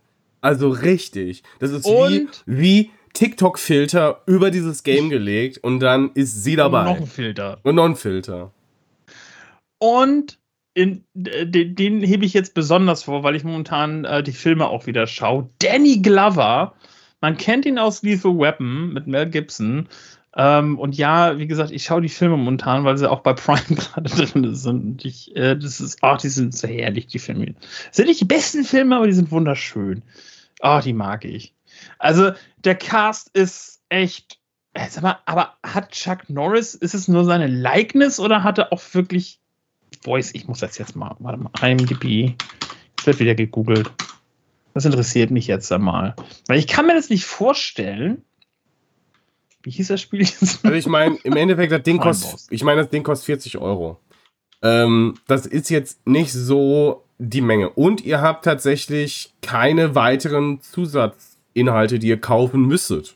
Also 0.42 0.70
richtig. 0.70 1.44
Das 1.60 1.72
ist 1.72 1.86
wie, 1.86 2.28
wie 2.46 2.92
TikTok-Filter 3.14 4.22
über 4.26 4.52
dieses 4.52 4.84
Game 4.84 5.10
gelegt 5.10 5.60
und 5.60 5.80
dann 5.80 6.12
ist 6.16 6.44
sie 6.44 6.56
dabei. 6.56 6.80
Und 6.80 6.86
noch 6.86 7.02
ein 7.02 7.08
Filter. 7.08 7.60
Und 7.64 7.76
noch 7.76 7.86
ein 7.86 7.96
Filter. 7.96 8.52
Und 9.78 10.40
in, 10.74 11.06
den, 11.14 11.76
den 11.76 12.02
hebe 12.02 12.26
ich 12.26 12.34
jetzt 12.34 12.56
besonders 12.56 13.04
vor, 13.04 13.24
weil 13.24 13.36
ich 13.36 13.44
momentan 13.44 14.06
äh, 14.06 14.24
die 14.24 14.32
Filme 14.32 14.68
auch 14.68 14.88
wieder 14.88 15.06
schaue. 15.06 15.50
Danny 15.60 16.00
Glover 16.00 16.74
man 17.24 17.38
kennt 17.38 17.66
ihn 17.66 17.80
aus 17.80 18.04
Lethal 18.04 18.38
Weapon 18.38 18.92
mit 18.92 19.08
Mel 19.08 19.30
Gibson. 19.30 19.88
Ähm, 20.36 20.78
und 20.78 20.98
ja, 20.98 21.38
wie 21.40 21.48
gesagt, 21.48 21.72
ich 21.72 21.86
schaue 21.86 22.02
die 22.02 22.10
Filme 22.10 22.36
momentan, 22.36 22.84
weil 22.84 22.98
sie 22.98 23.10
auch 23.10 23.22
bei 23.22 23.32
Prime 23.32 23.62
gerade 23.70 24.10
drin 24.10 24.54
sind. 24.54 24.84
Und 24.84 25.06
ich, 25.06 25.34
äh, 25.38 25.56
das 25.56 25.80
ist, 25.80 26.00
ach, 26.02 26.18
die 26.18 26.28
sind 26.28 26.54
so 26.54 26.68
herrlich, 26.68 27.08
die 27.08 27.20
Filme. 27.20 27.46
Das 27.46 27.96
sind 27.96 28.08
nicht 28.08 28.20
die 28.20 28.26
besten 28.26 28.66
Filme, 28.66 28.98
aber 28.98 29.08
die 29.08 29.14
sind 29.14 29.32
wunderschön. 29.32 30.02
Ach, 30.60 30.84
die 30.84 30.92
mag 30.92 31.24
ich. 31.24 31.54
Also, 31.98 32.32
der 32.58 32.76
Cast 32.76 33.30
ist 33.34 33.82
echt. 33.88 34.38
Äh, 34.74 34.90
sag 34.90 35.04
mal, 35.04 35.20
aber 35.26 35.54
hat 35.64 35.92
Chuck 35.92 36.30
Norris, 36.30 36.76
ist 36.76 36.94
es 36.94 37.08
nur 37.08 37.24
seine 37.24 37.48
Likeness 37.48 38.20
oder 38.20 38.44
hat 38.44 38.58
er 38.58 38.74
auch 38.74 38.82
wirklich 38.92 39.40
Voice? 40.04 40.32
Ich 40.34 40.46
muss 40.46 40.60
das 40.60 40.78
jetzt 40.78 40.98
mal, 40.98 41.16
warte 41.20 41.40
mal, 41.40 41.52
IMDb. 41.62 42.36
Es 43.00 43.06
wird 43.06 43.20
wieder 43.20 43.36
gegoogelt. 43.36 43.90
Das 44.74 44.86
interessiert 44.86 45.32
mich 45.32 45.48
jetzt 45.48 45.72
einmal. 45.72 46.16
Weil 46.48 46.60
ich 46.60 46.68
kann 46.68 46.88
mir 46.88 46.96
das 46.96 47.10
nicht 47.10 47.26
vorstellen. 47.26 48.24
Wie 49.62 49.72
hieß 49.72 49.88
das 49.88 50.02
Spiel 50.02 50.22
jetzt? 50.22 50.64
Also 50.66 50.76
ich 50.76 50.88
meine, 50.88 51.18
im 51.24 51.36
Endeffekt, 51.36 51.72
das 51.72 51.84
Ding 51.84 52.00
kostet, 52.00 52.42
ich 52.50 52.64
meine, 52.64 52.82
das 52.82 52.90
Ding 52.90 53.04
kostet 53.04 53.26
40 53.28 53.58
Euro. 53.60 54.00
Ähm, 54.62 55.16
das 55.28 55.46
ist 55.46 55.70
jetzt 55.70 56.06
nicht 56.08 56.34
so 56.34 57.04
die 57.18 57.42
Menge. 57.42 57.70
Und 57.70 58.02
ihr 58.02 58.22
habt 58.22 58.46
tatsächlich 58.46 59.34
keine 59.42 59.96
weiteren 59.96 60.62
Zusatzinhalte, 60.62 62.00
die 62.00 62.08
ihr 62.08 62.20
kaufen 62.20 62.66
müsstet. 62.66 63.16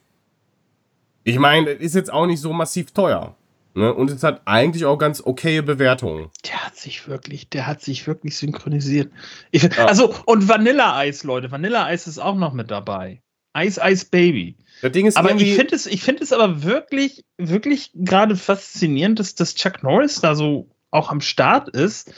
Ich 1.24 1.40
meine, 1.40 1.74
das 1.74 1.84
ist 1.84 1.96
jetzt 1.96 2.12
auch 2.12 2.26
nicht 2.26 2.40
so 2.40 2.54
massiv 2.54 2.92
teuer. 2.92 3.36
Ne? 3.78 3.94
Und 3.94 4.10
es 4.10 4.24
hat 4.24 4.42
eigentlich 4.46 4.86
auch 4.86 4.98
ganz 4.98 5.22
okaye 5.24 5.62
Bewertungen. 5.62 6.30
Der 6.46 6.66
hat 6.66 6.76
sich 6.76 7.08
wirklich, 7.08 7.50
der 7.50 7.68
hat 7.68 7.82
sich 7.82 8.08
wirklich 8.08 8.36
synchronisiert. 8.36 9.12
Ich, 9.52 9.64
ja. 9.64 9.86
Also, 9.86 10.16
und 10.26 10.50
Vanilla 10.50 10.98
Eis, 10.98 11.24
Leute. 11.24 11.52
Vanilla 11.52 11.86
Eis 11.86 12.08
ist 12.08 12.18
auch 12.18 12.36
noch 12.36 12.54
mit 12.54 12.72
dabei. 12.72 13.22
Ice 13.56 13.80
Ice 13.84 14.08
Baby. 14.10 14.58
Das 14.82 14.92
Ding 14.92 15.06
ist 15.06 15.16
aber 15.16 15.34
ich 15.36 15.56
finde 15.56 15.76
es, 15.76 15.86
ich 15.86 16.02
finde 16.02 16.24
es 16.24 16.34
aber 16.34 16.64
wirklich, 16.64 17.24
wirklich 17.38 17.92
gerade 17.94 18.36
faszinierend, 18.36 19.20
dass, 19.20 19.36
dass 19.36 19.56
Chuck 19.56 19.84
Norris 19.84 20.22
da 20.22 20.34
so 20.34 20.70
auch 20.92 21.10
am 21.12 21.22
Start 21.22 21.70
ist, 21.70 22.14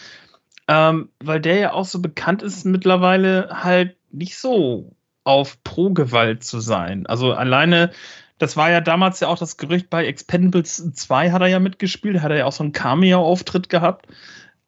ähm, 0.67 1.09
weil 1.21 1.41
der 1.41 1.55
ja 1.55 1.73
auch 1.73 1.85
so 1.85 2.01
bekannt 2.01 2.41
ist, 2.41 2.65
mittlerweile 2.65 3.49
halt 3.51 3.97
nicht 4.11 4.37
so 4.37 4.95
auf 5.25 5.61
Pro-Gewalt 5.63 6.43
zu 6.43 6.59
sein. 6.59 7.05
Also 7.05 7.33
alleine 7.33 7.91
das 8.39 8.57
war 8.57 8.71
ja 8.71 8.81
damals 8.81 9.19
ja 9.19 9.27
auch 9.27 9.37
das 9.37 9.57
Gerücht 9.57 9.89
bei 9.89 10.05
Expendables 10.05 10.93
2 10.93 11.31
hat 11.31 11.41
er 11.41 11.47
ja 11.47 11.59
mitgespielt, 11.59 12.21
hat 12.21 12.31
er 12.31 12.37
ja 12.37 12.45
auch 12.45 12.53
so 12.53 12.63
einen 12.63 12.71
Cameo-Auftritt 12.71 13.69
gehabt. 13.69 14.07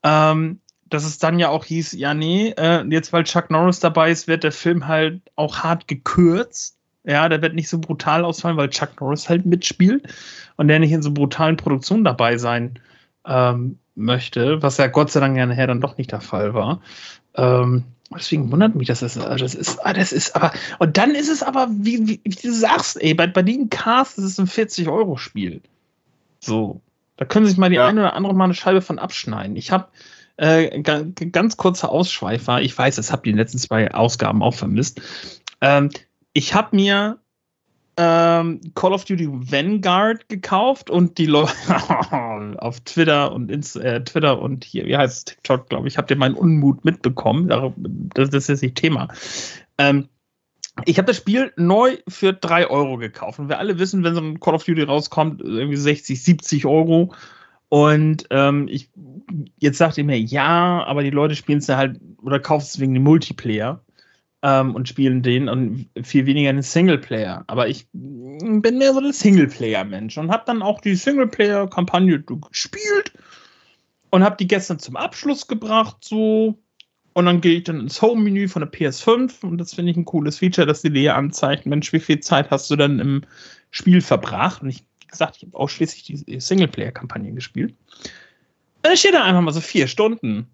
Ähm, 0.04 0.60
dass 0.90 1.06
es 1.06 1.20
dann 1.20 1.40
ja 1.40 1.48
auch 1.48 1.64
hieß, 1.64 1.94
ja, 1.94 2.14
nee, 2.14 2.54
äh, 2.58 2.84
jetzt 2.90 3.14
weil 3.14 3.24
Chuck 3.24 3.50
Norris 3.50 3.80
dabei 3.80 4.12
ist, 4.12 4.28
wird 4.28 4.44
der 4.44 4.52
Film 4.52 4.88
halt 4.88 5.22
auch 5.38 5.60
hart 5.60 5.88
gekürzt. 5.88 6.78
Ja, 7.06 7.30
der 7.30 7.42
wird 7.42 7.56
nicht 7.56 7.70
so 7.70 7.80
brutal 7.80 8.26
ausfallen, 8.26 8.58
weil 8.58 8.70
Chuck 8.70 9.00
Norris 9.00 9.30
halt 9.30 9.46
mitspielt 9.46 10.04
und 10.58 10.68
der 10.68 10.80
nicht 10.80 10.92
in 10.92 11.02
so 11.02 11.12
brutalen 11.12 11.56
Produktionen 11.56 12.04
dabei 12.04 12.38
sein 12.38 12.78
ähm, 13.26 13.80
möchte, 13.96 14.62
was 14.62 14.78
ja 14.78 14.88
Gott 14.88 15.12
sei 15.12 15.22
Dank 15.22 15.38
ja 15.38 15.46
nachher 15.46 15.68
dann 15.68 15.82
doch 15.82 15.98
nicht 15.98 16.12
der 16.12 16.22
Fall 16.22 16.54
war. 16.54 16.82
Ähm, 17.36 17.86
Deswegen 18.14 18.52
wundert 18.52 18.76
mich, 18.76 18.88
dass 18.88 19.00
das, 19.00 19.18
also 19.18 19.44
das 19.44 19.56
ist, 19.56 19.80
ah, 19.86 19.94
das 19.94 20.12
ist 20.12 20.36
aber, 20.36 20.52
und 20.80 20.98
dann 20.98 21.16
ist 21.16 21.30
es 21.30 21.44
aber, 21.44 21.68
wie, 21.72 22.08
wie, 22.08 22.22
wie 22.24 22.48
du 22.48 22.54
sagst, 22.54 23.02
ey, 23.02 23.14
bei, 23.14 23.28
bei 23.28 23.42
den 23.42 23.70
Cast 23.70 24.18
ist 24.18 24.26
es 24.26 24.40
ein 24.40 24.48
40-Euro-Spiel. 24.48 25.62
So. 26.40 26.82
Da 27.18 27.26
können 27.26 27.46
sich 27.46 27.58
mal 27.58 27.70
die 27.70 27.76
ja. 27.76 27.88
eine 27.88 28.02
oder 28.02 28.14
andere 28.16 28.34
mal 28.34 28.46
eine 28.46 28.54
Scheibe 28.54 28.82
von 28.82 29.00
abschneiden. 29.00 29.56
Ich 29.56 29.72
habe 29.72 29.88
äh, 30.38 30.82
ganz 30.82 31.56
kurzer 31.56 31.90
Ausschweifer. 31.90 32.62
Ich 32.62 32.78
weiß, 32.78 32.96
das 32.96 33.12
habt 33.12 33.28
ihr 33.28 33.32
in 33.32 33.38
den 33.38 33.44
letzten 33.44 33.60
zwei 33.60 33.94
Ausgaben 33.94 34.42
auch 34.42 34.56
vermisst. 34.56 35.02
Ähm, 35.62 35.90
ich 36.34 36.54
habe 36.54 36.76
mir 36.76 37.20
ähm, 38.02 38.62
Call 38.74 38.94
of 38.94 39.06
Duty 39.06 39.30
Vanguard 39.30 40.28
gekauft 40.28 40.90
und 40.90 41.20
die 41.20 41.28
Leute 41.28 41.54
auf 42.58 42.80
Twitter 42.80 43.32
und 43.32 43.52
Inst 43.52 43.76
äh, 43.76 44.04
Twitter 44.04 44.42
und 44.42 44.64
hier, 44.64 44.88
wie 44.88 44.98
heißt 44.98 45.18
es, 45.18 45.26
TikTok, 45.26 45.70
glaube 45.70 45.88
ich, 45.88 45.98
habt 45.98 46.10
ihr 46.10 46.18
meinen 46.18 46.34
Unmut 46.34 46.84
mitbekommen. 46.84 47.48
Das, 48.16 48.32
das 48.32 48.50
ist 48.50 48.64
nicht 48.64 48.76
Thema. 48.76 49.10
Ähm, 49.78 50.10
ich 50.86 50.98
habe 50.98 51.06
das 51.06 51.18
Spiel 51.18 51.54
neu 51.58 51.98
für 52.08 52.34
3 52.34 52.68
Euro 52.68 52.98
gekauft. 52.98 53.38
Und 53.38 53.50
wir 53.50 53.60
alle 53.60 53.78
wissen, 53.78 54.04
wenn 54.04 54.16
so 54.16 54.22
ein 54.22 54.40
Call 54.40 54.56
of 54.56 54.64
Duty 54.64 54.82
rauskommt, 54.82 55.42
irgendwie 55.42 55.78
60, 55.78 56.24
70 56.24 56.66
Euro. 56.66 57.14
Und 57.70 58.26
ähm, 58.32 58.68
ich, 58.68 58.90
jetzt 59.60 59.78
sagt 59.78 60.00
ihr 60.00 60.06
mir, 60.06 60.20
ja, 60.20 60.84
aber 60.86 61.04
die 61.04 61.12
Leute 61.12 61.36
spielen 61.36 61.60
es 61.60 61.68
ja 61.68 61.78
halt 61.78 62.00
oder 62.24 62.40
kaufen 62.40 62.64
es 62.64 62.80
wegen 62.80 62.96
dem 62.96 63.04
Multiplayer 63.04 63.84
ähm, 64.44 64.76
und 64.76 64.88
spielen 64.88 65.22
den 65.22 65.50
und 65.50 65.90
viel 66.02 66.26
weniger 66.26 66.52
den 66.52 66.62
Singleplayer. 66.62 67.44
Aber 67.48 67.68
ich 67.68 67.88
bin 67.94 68.78
mehr 68.78 68.94
so 68.94 69.02
der 69.02 69.14
Singleplayer-Mensch 69.14 70.18
und 70.18 70.32
habe 70.32 70.44
dann 70.46 70.62
auch 70.62 70.82
die 70.82 70.96
Singleplayer-Kampagne 70.96 72.22
gespielt. 72.22 73.14
und 74.10 74.24
habe 74.24 74.36
die 74.38 74.48
gestern 74.48 74.78
zum 74.80 74.98
Abschluss 74.98 75.48
gebracht, 75.48 75.98
so. 76.02 76.60
Und 77.14 77.26
dann 77.26 77.42
gehe 77.42 77.58
ich 77.58 77.64
dann 77.66 77.82
ins 77.82 78.02
Home-Menü 78.02 78.48
von 78.48 78.62
der 78.62 78.72
PS5 78.72 79.44
und 79.44 79.58
das 79.58 79.74
finde 79.74 79.92
ich 79.92 79.98
ein 79.98 80.06
cooles 80.06 80.40
Feature, 80.40 80.66
dass 80.66 80.82
die 80.82 80.92
dir 80.92 81.16
anzeigt, 81.16 81.66
Mensch, 81.66 81.92
wie 81.92 82.00
viel 82.00 82.22
Zeit 82.22 82.52
hast 82.52 82.70
du 82.72 82.78
dann 82.78 83.00
im 83.00 83.22
Spiel 83.70 84.02
verbracht? 84.02 84.62
Und 84.62 84.70
ich, 84.70 84.86
wie 85.02 85.08
gesagt, 85.08 85.38
ich 85.38 85.44
habe 85.44 85.58
ausschließlich 85.58 86.04
die 86.04 86.40
Singleplayer-Kampagne 86.40 87.34
gespielt. 87.34 87.76
Dann 88.82 88.98
steht 88.98 89.14
da 89.14 89.24
einfach 89.24 89.42
mal 89.42 89.52
so 89.52 89.62
vier 89.62 89.88
Stunden. 89.88 90.48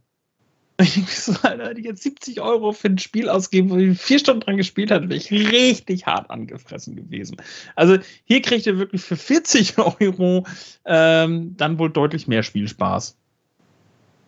Ich 0.82 0.94
denke 0.94 1.12
so, 1.12 1.34
Alter, 1.42 1.70
hätte 1.70 1.80
ich 1.80 1.88
jetzt 1.88 2.04
70 2.04 2.40
Euro 2.40 2.72
für 2.72 2.90
ein 2.90 3.00
Spiel 3.00 3.30
ausgeben, 3.30 3.72
wo 3.72 3.78
ich 3.78 4.00
vier 4.00 4.20
Stunden 4.20 4.42
dran 4.42 4.58
gespielt 4.58 4.92
habe, 4.92 5.10
wäre 5.10 5.18
ich 5.18 5.32
richtig 5.32 6.06
hart 6.06 6.30
angefressen 6.30 6.96
gewesen. 6.96 7.38
Also 7.76 7.98
hier 8.26 8.44
kriegt 8.44 8.68
ihr 8.68 8.78
wirklich 8.78 9.02
für 9.02 9.16
40 9.16 9.78
Euro 10.00 10.46
ähm, 10.86 11.56
dann 11.58 11.80
wohl 11.80 11.90
deutlich 11.90 12.28
mehr 12.28 12.44
Spielspaß. 12.44 13.18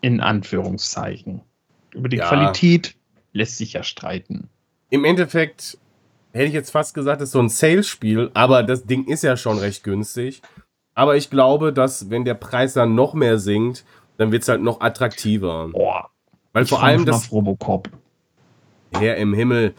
In 0.01 0.21
Anführungszeichen. 0.21 1.41
Über 1.93 2.09
die 2.09 2.17
ja. 2.17 2.27
Qualität 2.27 2.95
lässt 3.33 3.57
sich 3.57 3.73
ja 3.73 3.83
streiten. 3.83 4.49
Im 4.89 5.05
Endeffekt 5.05 5.77
hätte 6.31 6.45
ich 6.45 6.53
jetzt 6.53 6.71
fast 6.71 6.95
gesagt, 6.95 7.21
es 7.21 7.29
ist 7.29 7.33
so 7.33 7.39
ein 7.39 7.49
Sales-Spiel, 7.49 8.31
aber 8.33 8.63
das 8.63 8.85
Ding 8.85 9.05
ist 9.05 9.23
ja 9.23 9.37
schon 9.37 9.59
recht 9.59 9.83
günstig. 9.83 10.41
Aber 10.95 11.15
ich 11.15 11.29
glaube, 11.29 11.73
dass 11.73 12.09
wenn 12.09 12.25
der 12.25 12.33
Preis 12.33 12.73
dann 12.73 12.95
noch 12.95 13.13
mehr 13.13 13.37
sinkt, 13.37 13.85
dann 14.17 14.31
wird 14.31 14.43
es 14.43 14.49
halt 14.49 14.61
noch 14.61 14.81
attraktiver. 14.81 15.69
Boah, 15.69 16.09
weil 16.53 16.63
ich 16.63 16.69
vor 16.69 16.83
allem 16.83 17.05
das. 17.05 17.31
Robocop. 17.31 17.89
Herr 18.91 19.17
im 19.17 19.33
Himmel. 19.33 19.75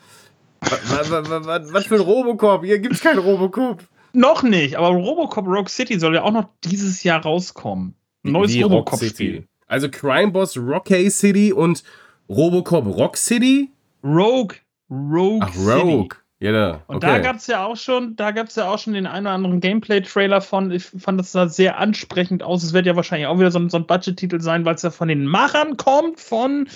Was, 0.61 1.11
was, 1.11 1.31
was, 1.31 1.73
was 1.73 1.87
für 1.87 1.97
ein 1.97 2.01
Robocop? 2.01 2.65
Hier 2.65 2.79
gibt 2.79 2.95
es 2.95 3.01
keinen 3.01 3.19
Robocop. 3.19 3.83
Noch 4.13 4.43
nicht, 4.43 4.77
aber 4.77 4.89
Robocop 4.89 5.47
Rock 5.47 5.69
City 5.69 5.99
soll 5.99 6.15
ja 6.15 6.23
auch 6.23 6.33
noch 6.33 6.49
dieses 6.65 7.03
Jahr 7.03 7.23
rauskommen. 7.23 7.95
Ein 8.25 8.33
neues 8.33 8.57
Robocop-Spiel. 8.63 9.47
Also 9.67 9.89
Crime 9.89 10.33
Boss 10.33 10.57
Rocky 10.57 11.11
City 11.11 11.53
und 11.53 11.85
Robocop 12.29 12.87
Rock 12.87 13.17
City? 13.17 13.71
Rogue. 14.03 14.57
Rogue. 14.91 15.41
Ach, 15.43 15.57
Rogue. 15.57 16.03
City. 16.03 16.09
Ja, 16.43 16.81
Und 16.87 16.97
okay. 16.97 17.07
da 17.07 17.19
gab 17.19 17.37
es 17.37 17.47
ja 17.49 17.67
auch 17.67 17.77
schon, 17.77 18.17
da 18.17 18.31
gab 18.31 18.49
es 18.49 18.57
ja 18.57 18.67
auch 18.67 18.79
schon 18.79 18.95
den 18.95 19.07
einen 19.07 19.27
oder 19.27 19.35
anderen 19.35 19.61
Gameplay-Trailer 19.61 20.41
von. 20.41 20.71
Ich 20.71 20.85
fand 20.85 21.21
das 21.21 21.33
sah 21.33 21.49
sehr 21.49 21.79
ansprechend 21.79 22.43
aus. 22.43 22.63
Es 22.63 22.73
wird 22.73 22.87
ja 22.87 22.97
wahrscheinlich 22.97 23.27
auch 23.27 23.39
wieder 23.39 23.51
so, 23.51 23.69
so 23.69 23.77
ein 23.77 23.87
Budget-Titel 23.87 24.41
sein, 24.41 24.65
weil 24.65 24.75
es 24.75 24.81
ja 24.81 24.91
von 24.91 25.09
den 25.09 25.27
Machern 25.27 25.77
kommt 25.77 26.19
von, 26.19 26.67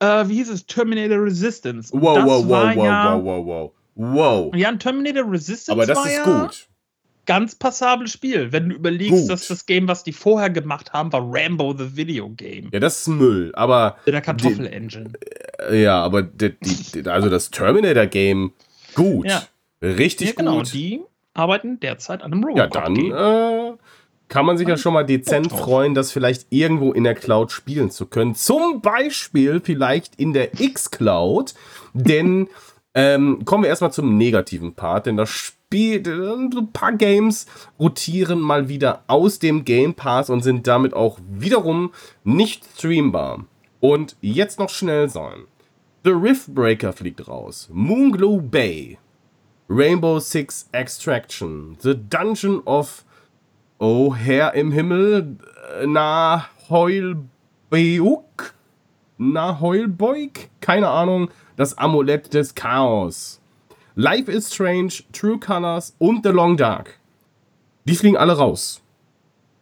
äh, 0.00 0.26
wie 0.28 0.36
hieß 0.36 0.48
es, 0.48 0.64
Terminator 0.64 1.22
Resistance. 1.22 1.92
Und 1.92 2.00
wow, 2.00 2.24
wow, 2.24 2.44
wow, 2.48 2.74
wow, 2.74 2.84
ja, 2.86 3.14
wow, 3.14 3.24
wow, 3.24 3.46
wow, 3.46 3.72
wow. 3.96 4.54
Ja, 4.56 4.70
ein 4.70 4.78
Terminator 4.78 5.30
Resistance. 5.30 5.72
Aber 5.72 5.84
das 5.84 6.02
ist 6.06 6.16
ja 6.16 6.24
gut. 6.24 6.66
Ganz 7.26 7.56
passables 7.56 8.12
Spiel, 8.12 8.52
wenn 8.52 8.70
du 8.70 8.76
überlegst, 8.76 9.22
gut. 9.22 9.30
dass 9.30 9.48
das 9.48 9.66
Game, 9.66 9.88
was 9.88 10.04
die 10.04 10.12
vorher 10.12 10.48
gemacht 10.48 10.94
haben, 10.94 11.12
war 11.12 11.20
Rambo 11.22 11.74
the 11.76 11.96
Video 11.96 12.30
Game. 12.30 12.70
Ja, 12.72 12.80
das 12.80 13.00
ist 13.00 13.08
Müll, 13.08 13.52
aber. 13.56 13.96
In 14.06 14.12
der 14.12 14.22
Kartoffel-Engine. 14.22 15.12
Ja, 15.72 16.02
aber 16.02 16.22
die, 16.22 16.54
die, 16.60 17.06
also 17.10 17.28
das 17.28 17.50
Terminator 17.50 18.06
Game 18.06 18.52
Gut. 18.96 19.26
Ja. 19.26 19.42
Richtig 19.82 20.30
ja, 20.30 20.34
genau, 20.36 20.58
gut. 20.58 20.72
Die 20.72 21.02
arbeiten 21.34 21.78
derzeit 21.78 22.22
an 22.22 22.32
einem 22.32 22.44
Robocop. 22.44 22.74
Ja, 22.74 22.80
dann 22.80 22.96
äh, 22.96 23.76
kann 24.28 24.46
man 24.46 24.58
sich 24.58 24.66
ja 24.66 24.76
schon 24.76 24.94
mal 24.94 25.04
dezent 25.04 25.52
freuen, 25.52 25.94
das 25.94 26.10
vielleicht 26.10 26.46
irgendwo 26.50 26.92
in 26.92 27.04
der 27.04 27.14
Cloud 27.14 27.52
spielen 27.52 27.90
zu 27.90 28.06
können. 28.06 28.34
Zum 28.34 28.80
Beispiel 28.80 29.60
vielleicht 29.62 30.16
in 30.16 30.32
der 30.32 30.58
X-Cloud. 30.60 31.54
denn 31.92 32.48
ähm, 32.94 33.44
kommen 33.44 33.64
wir 33.64 33.68
erstmal 33.68 33.92
zum 33.92 34.16
negativen 34.16 34.74
Part, 34.74 35.06
denn 35.06 35.16
das 35.16 35.28
Spiel, 35.28 36.02
ein 36.06 36.72
paar 36.72 36.92
Games 36.92 37.46
rotieren 37.78 38.40
mal 38.40 38.68
wieder 38.68 39.02
aus 39.08 39.38
dem 39.38 39.64
Game 39.64 39.94
Pass 39.94 40.30
und 40.30 40.42
sind 40.42 40.66
damit 40.66 40.94
auch 40.94 41.18
wiederum 41.28 41.92
nicht 42.24 42.64
streambar. 42.76 43.44
Und 43.80 44.16
jetzt 44.20 44.58
noch 44.58 44.70
schnell 44.70 45.08
sein. 45.10 45.44
The 46.06 46.12
Riftbreaker 46.12 46.92
fliegt 46.92 47.26
raus. 47.26 47.68
Moonglow 47.72 48.40
Bay. 48.40 48.96
Rainbow 49.68 50.20
Six 50.20 50.68
Extraction. 50.70 51.76
The 51.80 51.96
Dungeon 51.96 52.62
of 52.64 53.04
Oh 53.80 54.14
Herr 54.14 54.54
im 54.54 54.70
Himmel. 54.70 55.36
Na 55.84 56.46
Heulbeuk. 56.68 58.54
Na 59.18 59.58
Heulbeuk? 59.58 60.48
Keine 60.60 60.86
Ahnung. 60.86 61.28
Das 61.56 61.76
Amulett 61.76 62.32
des 62.32 62.54
Chaos. 62.54 63.40
Life 63.96 64.30
is 64.30 64.54
Strange, 64.54 65.02
True 65.12 65.40
Colors 65.40 65.96
und 65.98 66.22
The 66.22 66.30
Long 66.30 66.56
Dark. 66.56 67.00
Die 67.84 67.96
fliegen 67.96 68.16
alle 68.16 68.38
raus. 68.38 68.80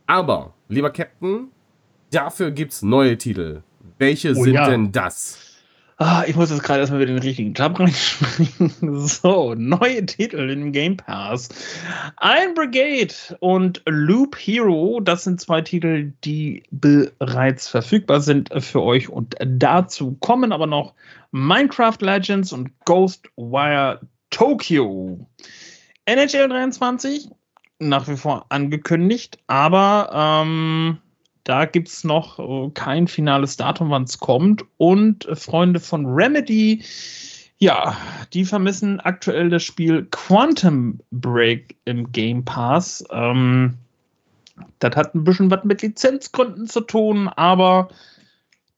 Aber, 0.07 0.53
lieber 0.69 0.91
Captain, 0.91 1.49
dafür 2.11 2.51
gibt's 2.51 2.83
neue 2.83 3.17
Titel. 3.17 3.63
Welche 3.97 4.33
oh, 4.33 4.45
sind 4.45 4.53
ja. 4.53 4.69
denn 4.69 4.93
das? 4.93 5.54
Ah, 6.07 6.23
ich 6.27 6.37
muss 6.37 6.51
jetzt 6.51 6.63
gerade 6.63 6.81
erstmal 6.81 7.01
wieder 7.01 7.15
den 7.15 7.23
richtigen 7.23 7.55
Tab 7.55 7.81
reinspringen. 7.81 9.07
So, 9.09 9.55
neue 9.55 10.05
Titel 10.05 10.51
im 10.51 10.71
Game 10.71 10.99
Pass. 10.99 11.49
Ein 12.19 12.53
Brigade 12.53 13.15
und 13.41 13.81
Loop 13.87 14.37
Hero, 14.37 15.01
das 15.03 15.25
sind 15.25 15.41
zwei 15.41 15.63
Titel, 15.63 16.13
die 16.23 16.63
bereits 16.71 17.69
verfügbar 17.69 18.21
sind 18.21 18.51
für 18.59 18.83
euch. 18.83 19.09
Und 19.09 19.35
dazu 19.41 20.19
kommen 20.21 20.53
aber 20.53 20.67
noch 20.67 20.93
Minecraft 21.33 21.97
Legends 22.01 22.53
und 22.53 22.79
Ghostwire 22.85 24.01
Tokyo. 24.29 25.27
NHL 26.05 26.49
23, 26.51 27.31
nach 27.79 28.09
wie 28.09 28.19
vor 28.19 28.45
angekündigt, 28.51 29.39
aber 29.47 30.11
ähm, 30.45 30.99
da 31.45 31.67
gibt 31.67 31.89
es 31.89 32.05
noch 32.05 32.39
äh, 32.39 32.71
kein 32.73 33.07
finales 33.07 33.57
Datum, 33.57 33.91
wann 33.91 34.05
es 34.05 34.19
kommt. 34.19 34.65
Und 34.79 35.27
äh, 35.27 35.37
Freunde 35.37 35.79
von 35.79 36.07
Remedy, 36.07 36.83
ja, 37.59 37.97
die 38.33 38.45
vermissen 38.45 38.99
aktuell 39.01 39.51
das 39.51 39.63
Spiel 39.63 40.07
Quantum 40.11 41.01
Break 41.11 41.77
im 41.85 42.11
Game 42.13 42.45
Pass. 42.45 43.05
Ähm, 43.11 43.75
das 44.79 44.97
hat 44.97 45.15
ein 45.15 45.25
bisschen 45.25 45.51
was 45.51 45.65
mit 45.65 45.83
Lizenzgründen 45.83 46.67
zu 46.67 46.81
tun, 46.81 47.29
aber 47.29 47.89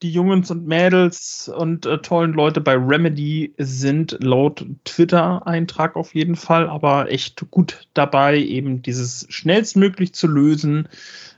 die 0.03 0.11
Jungs 0.11 0.51
und 0.51 0.67
Mädels 0.67 1.51
und 1.55 1.87
äh, 1.87 1.99
tollen 1.99 2.35
Leute 2.35 2.61
bei 2.61 2.75
Remedy 2.75 3.55
sind 3.57 4.17
laut 4.21 4.67
Twitter-Eintrag 4.85 5.97
auf 5.97 6.15
jeden 6.15 6.37
Fall 6.37 6.69
aber 6.69 7.11
echt 7.11 7.51
gut 7.51 7.89
dabei, 7.95 8.37
eben 8.37 8.83
dieses 8.83 9.27
schnellstmöglich 9.31 10.13
zu 10.13 10.27
lösen 10.27 10.89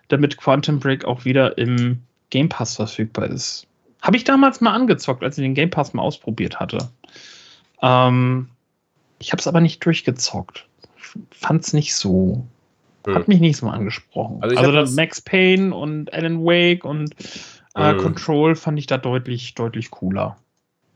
damit 0.09 0.37
Quantum 0.37 0.81
Break 0.81 1.05
auch 1.05 1.25
wieder 1.25 1.59
im 1.59 2.03
Game 2.31 2.49
Pass 2.49 2.77
verfügbar 2.77 3.29
ist. 3.29 3.67
Habe 4.03 4.17
ich 4.17 4.25
damals 4.25 4.61
mal 4.61 4.73
angezockt, 4.73 5.23
als 5.23 5.39
ich 5.39 5.43
den 5.43 5.55
Game 5.55 5.71
Pass 5.71 5.95
mal 5.95 6.03
ausprobiert 6.03 6.61
hatte. 6.61 6.89
Ähm, 7.83 8.49
ich 9.19 9.33
habe 9.33 9.41
es 9.41 9.47
aber 9.47 9.61
nicht 9.61 9.85
durchgezockt. 9.85 10.67
Fand 11.31 11.65
es 11.65 11.73
nicht 11.73 11.95
so. 11.95 12.47
Hm. 13.07 13.15
Hat 13.15 13.29
mich 13.29 13.41
nicht 13.41 13.57
so 13.57 13.69
angesprochen. 13.69 14.39
Also, 14.41 14.57
also 14.57 14.95
Max 14.95 15.21
Payne 15.21 15.75
und 15.75 16.13
Alan 16.13 16.45
Wake 16.45 16.85
und 16.85 17.15
äh, 17.75 17.93
hm. 17.93 17.99
Control 17.99 18.55
fand 18.55 18.79
ich 18.79 18.87
da 18.87 18.99
deutlich, 18.99 19.55
deutlich 19.55 19.91
cooler. 19.91 20.37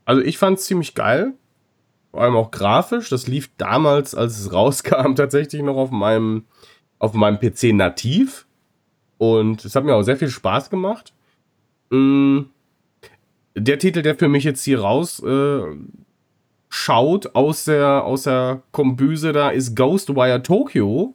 Also 0.05 0.23
ich 0.23 0.39
fand 0.39 0.59
es 0.59 0.67
ziemlich 0.67 0.95
geil. 0.95 1.33
Vor 2.11 2.23
allem 2.23 2.37
auch 2.37 2.51
grafisch. 2.51 3.09
Das 3.09 3.27
lief 3.27 3.51
damals, 3.57 4.15
als 4.15 4.39
es 4.39 4.53
rauskam, 4.53 5.15
tatsächlich 5.15 5.63
noch 5.63 5.77
auf 5.77 5.91
meinem, 5.91 6.45
auf 6.99 7.15
meinem 7.15 7.39
PC 7.39 7.73
nativ. 7.73 8.47
Und 9.23 9.65
es 9.65 9.77
hat 9.77 9.85
mir 9.85 9.95
auch 9.95 10.03
sehr 10.03 10.17
viel 10.17 10.31
Spaß 10.31 10.69
gemacht. 10.69 11.13
Mm, 11.91 12.41
der 13.55 13.79
Titel, 13.79 14.03
der 14.03 14.17
für 14.17 14.27
mich 14.27 14.43
jetzt 14.43 14.65
hier 14.65 14.81
raus 14.81 15.23
äh, 15.23 15.63
schaut 16.69 17.37
aus 17.37 17.67
der, 17.67 18.03
aus 18.03 18.25
der 18.25 18.63
Kombüse 18.73 19.33
da, 19.33 19.51
ist 19.51 19.77
Ghostwire 19.77 20.43
Tokyo. 20.43 21.15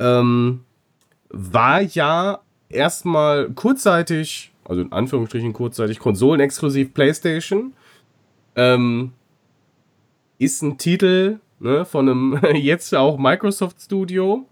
Ähm, 0.00 0.64
war 1.28 1.82
ja 1.82 2.40
erstmal 2.68 3.48
kurzzeitig, 3.50 4.52
also 4.64 4.80
in 4.80 4.90
Anführungsstrichen 4.90 5.52
kurzzeitig, 5.52 6.00
konsolenexklusiv 6.00 6.94
PlayStation. 6.94 7.74
Ähm, 8.56 9.12
ist 10.38 10.62
ein 10.62 10.78
Titel 10.78 11.38
ne, 11.60 11.84
von 11.84 12.08
einem 12.08 12.40
jetzt 12.56 12.92
auch 12.92 13.18
Microsoft 13.18 13.80
Studio. 13.82 14.48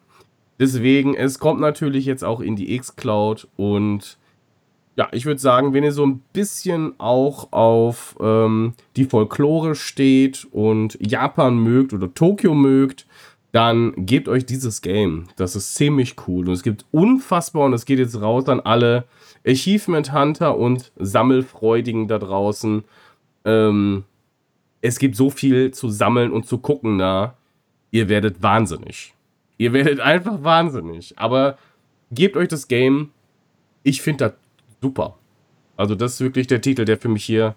Deswegen, 0.63 1.17
es 1.17 1.41
kommt 1.41 1.61
natürlich 1.61 2.07
jetzt 2.07 2.23
auch 2.23 2.39
in 2.39 2.55
die 2.55 2.77
X-Cloud 2.77 3.49
und 3.57 4.17
ja, 4.95 5.09
ich 5.11 5.27
würde 5.27 5.41
sagen, 5.41 5.75
wenn 5.75 5.83
ihr 5.83 5.91
so 5.91 6.07
ein 6.07 6.23
bisschen 6.33 6.95
auch 6.99 7.53
auf 7.53 8.15
ähm, 8.21 8.75
die 8.95 9.07
Folklore 9.07 9.75
steht 9.75 10.47
und 10.53 10.97
Japan 11.05 11.59
mögt 11.59 11.93
oder 11.93 12.15
Tokio 12.15 12.55
mögt, 12.55 13.09
dann 13.51 14.07
gebt 14.07 14.29
euch 14.29 14.47
dieses 14.47 14.83
Game. 14.83 15.25
Das 15.35 15.57
ist 15.57 15.75
ziemlich 15.75 16.15
cool 16.29 16.47
und 16.47 16.55
es 16.55 16.63
gibt 16.63 16.85
unfassbar 16.93 17.65
und 17.65 17.73
es 17.73 17.85
geht 17.85 17.99
jetzt 17.99 18.21
raus 18.21 18.49
an 18.49 18.61
alle 18.61 19.03
Achievement 19.45 20.13
Hunter 20.13 20.57
und 20.57 20.93
Sammelfreudigen 20.95 22.07
da 22.07 22.21
draußen. 22.21 22.85
Ähm, 23.45 24.05
es 24.81 25.01
gibt 25.01 25.17
so 25.17 25.29
viel 25.29 25.73
zu 25.73 25.89
sammeln 25.89 26.31
und 26.31 26.47
zu 26.47 26.59
gucken 26.59 26.99
da. 26.99 27.37
Ihr 27.91 28.09
werdet 28.09 28.45
wahnsinnig. 28.45 29.13
Ihr 29.63 29.73
werdet 29.73 30.01
einfach 30.01 30.43
wahnsinnig. 30.43 31.17
Aber 31.19 31.57
gebt 32.11 32.37
euch 32.37 32.49
das 32.49 32.67
Game. 32.67 33.13
Ich 33.85 34.03
finde 34.03 34.25
das 34.25 34.33
super. 34.81 35.17
Also 35.77 35.95
das 35.95 36.15
ist 36.15 36.21
wirklich 36.21 36.49
der 36.49 36.61
Titel, 36.61 36.85
der 36.85 36.99
für 36.99 37.09
mich 37.09 37.25
hier 37.25 37.55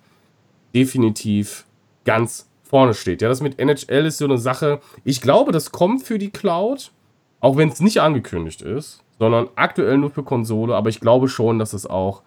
definitiv 0.75 1.65
ganz 2.03 2.47
vorne 2.61 2.93
steht. 2.93 3.23
Ja, 3.23 3.27
das 3.27 3.41
mit 3.41 3.57
NHL 3.57 4.05
ist 4.05 4.19
so 4.19 4.25
eine 4.25 4.37
Sache. 4.37 4.81
Ich 5.03 5.19
glaube, 5.19 5.51
das 5.51 5.71
kommt 5.71 6.03
für 6.03 6.19
die 6.19 6.29
Cloud, 6.29 6.91
auch 7.39 7.57
wenn 7.57 7.69
es 7.69 7.79
nicht 7.79 8.01
angekündigt 8.01 8.61
ist, 8.61 9.03
sondern 9.17 9.49
aktuell 9.55 9.97
nur 9.97 10.11
für 10.11 10.23
Konsole. 10.23 10.75
Aber 10.75 10.89
ich 10.89 10.99
glaube 10.99 11.27
schon, 11.27 11.57
dass 11.57 11.73
es 11.73 11.87
auch 11.87 12.21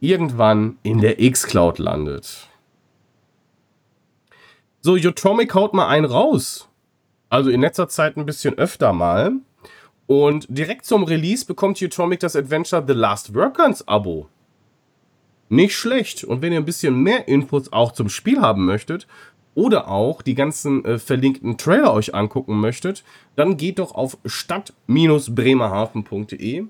irgendwann 0.00 0.76
in 0.82 1.00
der 1.00 1.20
X-Cloud 1.20 1.78
landet. 1.78 2.48
So, 4.80 4.94
Utomic 4.94 5.54
haut 5.54 5.72
mal 5.72 5.86
einen 5.86 6.04
raus. 6.04 6.68
Also 7.34 7.50
in 7.50 7.60
letzter 7.62 7.88
Zeit 7.88 8.16
ein 8.16 8.26
bisschen 8.26 8.56
öfter 8.58 8.92
mal. 8.92 9.32
Und 10.06 10.46
direkt 10.48 10.84
zum 10.84 11.02
Release 11.02 11.44
bekommt 11.44 11.82
Utomic 11.82 12.20
das 12.20 12.36
Adventure 12.36 12.84
The 12.86 12.92
Last 12.92 13.34
Workers 13.34 13.88
Abo. 13.88 14.28
Nicht 15.48 15.74
schlecht. 15.74 16.22
Und 16.22 16.42
wenn 16.42 16.52
ihr 16.52 16.60
ein 16.60 16.64
bisschen 16.64 16.94
mehr 16.94 17.26
Infos 17.26 17.72
auch 17.72 17.90
zum 17.90 18.08
Spiel 18.08 18.40
haben 18.40 18.64
möchtet 18.64 19.08
oder 19.56 19.88
auch 19.88 20.22
die 20.22 20.36
ganzen 20.36 20.84
äh, 20.84 21.00
verlinkten 21.00 21.58
Trailer 21.58 21.92
euch 21.92 22.14
angucken 22.14 22.60
möchtet, 22.60 23.02
dann 23.34 23.56
geht 23.56 23.80
doch 23.80 23.96
auf 23.96 24.16
stadt-bremerhaven.de. 24.24 26.66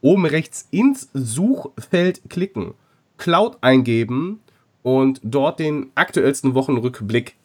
Oben 0.00 0.26
rechts 0.26 0.66
ins 0.72 1.10
Suchfeld 1.14 2.28
klicken, 2.28 2.74
Cloud 3.18 3.58
eingeben 3.60 4.40
und 4.82 5.20
dort 5.22 5.60
den 5.60 5.92
aktuellsten 5.94 6.54
Wochenrückblick 6.54 7.36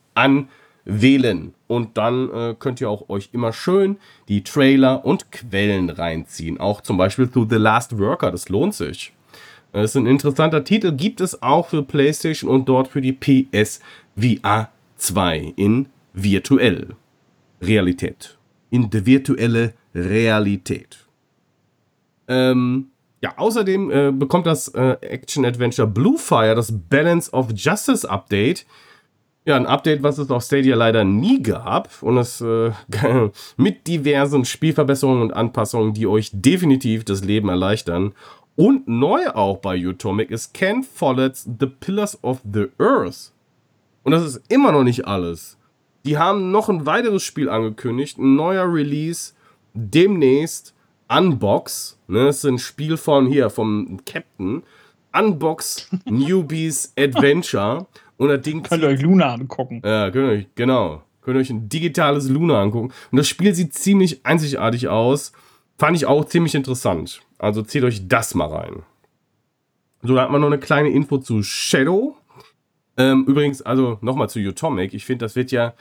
anwählen. 0.85 1.53
Und 1.67 1.97
dann 1.97 2.29
äh, 2.31 2.55
könnt 2.57 2.81
ihr 2.81 2.89
auch 2.89 3.09
euch 3.09 3.29
immer 3.33 3.53
schön 3.53 3.97
die 4.27 4.43
Trailer 4.43 5.05
und 5.05 5.31
Quellen 5.31 5.89
reinziehen. 5.89 6.59
Auch 6.59 6.81
zum 6.81 6.97
Beispiel 6.97 7.29
zu 7.29 7.47
The 7.49 7.55
Last 7.55 7.97
Worker, 7.97 8.31
das 8.31 8.49
lohnt 8.49 8.73
sich. 8.73 9.13
Das 9.71 9.91
ist 9.91 9.95
ein 9.95 10.05
interessanter 10.05 10.63
Titel, 10.63 10.91
gibt 10.91 11.19
es 11.19 11.41
auch 11.41 11.69
für 11.69 11.81
PlayStation 11.81 12.49
und 12.49 12.69
dort 12.69 12.89
für 12.89 13.01
die 13.01 13.13
PS 13.13 13.79
VR 14.15 14.69
2 14.97 15.53
in 15.55 15.87
virtuell 16.13 16.89
Realität. 17.61 18.37
In 18.69 18.89
der 18.89 19.05
virtuelle 19.05 19.73
Realität. 19.95 21.05
Ähm, 22.27 22.89
ja, 23.21 23.33
außerdem 23.37 23.91
äh, 23.91 24.11
bekommt 24.11 24.45
das 24.45 24.67
äh, 24.69 24.97
Action-Adventure 25.01 25.87
Bluefire 25.87 26.55
das 26.55 26.71
Balance 26.89 27.31
of 27.31 27.47
Justice 27.55 28.07
Update. 28.07 28.65
Ja, 29.45 29.57
ein 29.57 29.65
Update, 29.65 30.03
was 30.03 30.17
es 30.19 30.31
auf 30.31 30.43
Stadia 30.43 30.75
leider 30.75 31.03
nie 31.03 31.43
gab 31.43 32.01
und 32.01 32.17
es 32.17 32.39
äh, 32.39 32.71
mit 33.57 33.87
diversen 33.87 34.45
Spielverbesserungen 34.45 35.21
und 35.21 35.33
Anpassungen, 35.33 35.93
die 35.93 36.07
euch 36.07 36.29
definitiv 36.33 37.03
das 37.03 37.25
Leben 37.25 37.49
erleichtern. 37.49 38.13
Und 38.55 38.87
neu 38.87 39.29
auch 39.29 39.57
bei 39.57 39.77
Utomic 39.85 40.31
ist 40.31 40.53
Ken 40.53 40.83
Follett's 40.83 41.47
The 41.59 41.65
Pillars 41.65 42.23
of 42.23 42.41
the 42.51 42.67
Earth. 42.77 43.33
Und 44.03 44.11
das 44.11 44.23
ist 44.23 44.41
immer 44.47 44.71
noch 44.71 44.83
nicht 44.83 45.07
alles. 45.07 45.57
Die 46.05 46.17
haben 46.17 46.51
noch 46.51 46.69
ein 46.69 46.85
weiteres 46.85 47.23
Spiel 47.23 47.49
angekündigt, 47.49 48.17
ein 48.17 48.35
neuer 48.35 48.71
Release 48.71 49.33
demnächst. 49.73 50.73
Unbox, 51.09 51.99
ne, 52.07 52.25
das 52.25 52.37
ist 52.37 52.45
ein 52.45 52.59
Spiel 52.59 52.97
von 52.97 53.27
hier, 53.27 53.49
vom 53.49 53.99
Captain. 54.05 54.63
Unbox 55.13 55.89
Newbies 56.05 56.93
Adventure. 56.97 57.87
Das 58.27 58.41
Ding. 58.41 58.63
Könnt 58.63 58.83
ihr 58.83 58.89
euch 58.89 59.01
Luna 59.01 59.33
angucken. 59.33 59.81
Ja, 59.83 60.11
könnt 60.11 60.27
ihr 60.27 60.39
euch, 60.39 60.47
genau. 60.55 61.03
Könnt 61.21 61.37
ihr 61.37 61.41
euch 61.41 61.49
ein 61.49 61.69
digitales 61.69 62.29
Luna 62.29 62.61
angucken. 62.61 62.93
Und 63.11 63.17
das 63.17 63.27
Spiel 63.27 63.53
sieht 63.55 63.73
ziemlich 63.73 64.25
einzigartig 64.25 64.87
aus. 64.87 65.31
Fand 65.77 65.97
ich 65.97 66.05
auch 66.05 66.25
ziemlich 66.25 66.55
interessant. 66.55 67.21
Also 67.39 67.61
zieht 67.61 67.83
euch 67.83 68.07
das 68.07 68.35
mal 68.35 68.47
rein. 68.47 68.83
So, 70.01 70.15
da 70.15 70.23
hat 70.23 70.31
man 70.31 70.41
noch 70.41 70.47
eine 70.47 70.59
kleine 70.59 70.89
Info 70.89 71.17
zu 71.17 71.43
Shadow. 71.43 72.17
Ähm, 72.97 73.25
übrigens, 73.25 73.61
also 73.61 73.97
nochmal 74.01 74.29
zu 74.29 74.39
Utomic. 74.39 74.93
Ich 74.93 75.05
finde, 75.05 75.25
das 75.25 75.35
wird 75.35 75.51
ja, 75.51 75.73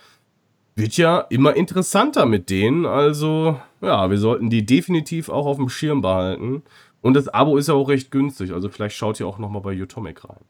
wird 0.76 0.96
ja 0.96 1.18
immer 1.28 1.54
interessanter 1.54 2.24
mit 2.24 2.48
denen. 2.48 2.86
Also, 2.86 3.60
ja, 3.80 4.08
wir 4.10 4.18
sollten 4.18 4.48
die 4.48 4.64
definitiv 4.64 5.28
auch 5.28 5.46
auf 5.46 5.56
dem 5.56 5.68
Schirm 5.68 6.00
behalten. 6.00 6.62
Und 7.00 7.14
das 7.14 7.28
Abo 7.28 7.56
ist 7.58 7.68
ja 7.68 7.74
auch 7.74 7.88
recht 7.88 8.10
günstig. 8.12 8.52
Also, 8.52 8.68
vielleicht 8.68 8.96
schaut 8.96 9.18
ihr 9.18 9.26
auch 9.26 9.38
nochmal 9.38 9.62
bei 9.62 9.80
Utomic 9.80 10.24
rein. 10.24 10.44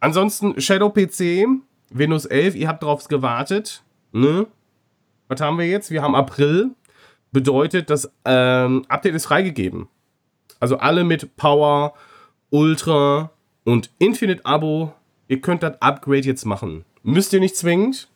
Ansonsten, 0.00 0.60
Shadow 0.60 0.90
PC, 0.90 1.46
Windows 1.90 2.26
11, 2.26 2.54
ihr 2.54 2.68
habt 2.68 2.82
drauf 2.82 3.08
gewartet. 3.08 3.82
Ne? 4.12 4.46
Was 5.28 5.40
haben 5.40 5.58
wir 5.58 5.66
jetzt? 5.66 5.90
Wir 5.90 6.02
haben 6.02 6.14
April. 6.14 6.70
Bedeutet, 7.32 7.90
das 7.90 8.10
ähm, 8.24 8.84
Update 8.88 9.14
ist 9.14 9.26
freigegeben. 9.26 9.88
Also 10.60 10.78
alle 10.78 11.04
mit 11.04 11.36
Power, 11.36 11.94
Ultra 12.50 13.30
und 13.64 13.90
Infinite 13.98 14.44
Abo 14.46 14.94
Ihr 15.28 15.42
könnt 15.42 15.62
das 15.62 15.80
Upgrade 15.80 16.22
jetzt 16.22 16.46
machen. 16.46 16.86
Müsst 17.02 17.34
ihr 17.34 17.40
nicht 17.40 17.54
zwingend. 17.54 18.08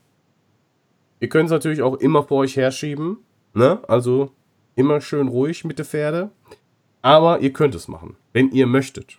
Ihr 1.20 1.28
könnt 1.28 1.46
es 1.46 1.52
natürlich 1.52 1.82
auch 1.82 1.96
immer 1.96 2.24
vor 2.24 2.38
euch 2.38 2.56
herschieben. 2.56 3.18
Ne? 3.52 3.80
Also 3.86 4.32
immer 4.76 5.02
schön 5.02 5.28
ruhig 5.28 5.64
mit 5.64 5.78
der 5.78 5.84
Pferde. 5.84 6.30
Aber 7.02 7.40
ihr 7.40 7.52
könnt 7.52 7.74
es 7.74 7.86
machen, 7.86 8.16
wenn 8.32 8.50
ihr 8.50 8.66
möchtet. 8.66 9.18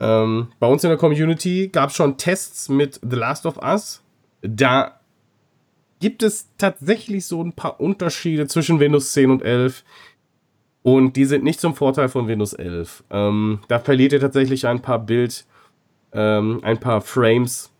Ähm, 0.00 0.48
bei 0.58 0.66
uns 0.66 0.82
in 0.82 0.90
der 0.90 0.98
Community 0.98 1.68
gab 1.68 1.90
es 1.90 1.96
schon 1.96 2.16
Tests 2.16 2.68
mit 2.68 2.98
The 3.02 3.16
Last 3.16 3.46
of 3.46 3.58
Us. 3.62 4.02
Da 4.42 4.98
gibt 6.00 6.22
es 6.22 6.48
tatsächlich 6.56 7.26
so 7.26 7.42
ein 7.42 7.52
paar 7.52 7.80
Unterschiede 7.80 8.46
zwischen 8.46 8.80
Windows 8.80 9.12
10 9.12 9.30
und 9.30 9.42
11. 9.42 9.84
Und 10.82 11.16
die 11.16 11.26
sind 11.26 11.44
nicht 11.44 11.60
zum 11.60 11.74
Vorteil 11.74 12.08
von 12.08 12.26
Windows 12.26 12.54
11. 12.54 13.04
Ähm, 13.10 13.60
da 13.68 13.78
verliert 13.78 14.12
ihr 14.12 14.20
tatsächlich 14.20 14.66
ein 14.66 14.80
paar 14.80 14.98
Bild- 14.98 15.44
ähm, 16.12 16.60
ein 16.62 16.78
paar 16.78 17.00
Frames. 17.00 17.70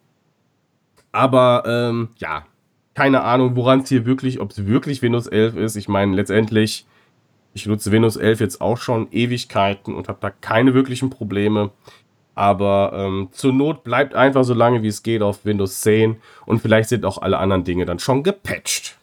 Aber 1.12 1.64
ähm, 1.66 2.09
ja, 2.18 2.47
keine 2.95 3.23
Ahnung, 3.23 3.57
woran 3.57 3.81
es 3.81 3.89
hier 3.89 4.07
wirklich, 4.07 4.41
ob 4.41 4.51
es 4.51 4.66
wirklich 4.66 5.03
Windows 5.03 5.27
11 5.27 5.57
ist. 5.57 5.77
Ich 5.77 5.89
meine, 5.89 6.14
letztendlich, 6.14 6.87
ich 7.55 7.66
nutze 7.66 7.91
Windows 7.91 8.16
11 8.16 8.41
jetzt 8.41 8.61
auch 8.61 8.77
schon 8.77 9.09
Ewigkeiten 9.11 9.95
und 9.95 10.09
habe 10.09 10.18
da 10.21 10.31
keine 10.31 10.75
wirklichen 10.75 11.11
Probleme. 11.11 11.71
Aber 12.41 12.93
ähm, 12.95 13.28
zur 13.32 13.53
Not 13.53 13.84
bleibt 13.84 14.14
einfach 14.14 14.45
so 14.45 14.55
lange 14.55 14.82
wie 14.82 14.88
es 14.88 15.03
geht 15.03 15.20
auf 15.20 15.45
Windows 15.45 15.82
10 15.82 16.16
und 16.47 16.62
vielleicht 16.62 16.88
sind 16.88 17.05
auch 17.05 17.20
alle 17.20 17.36
anderen 17.36 17.64
Dinge 17.64 17.84
dann 17.84 17.99
schon 17.99 18.22
gepatcht. 18.22 18.97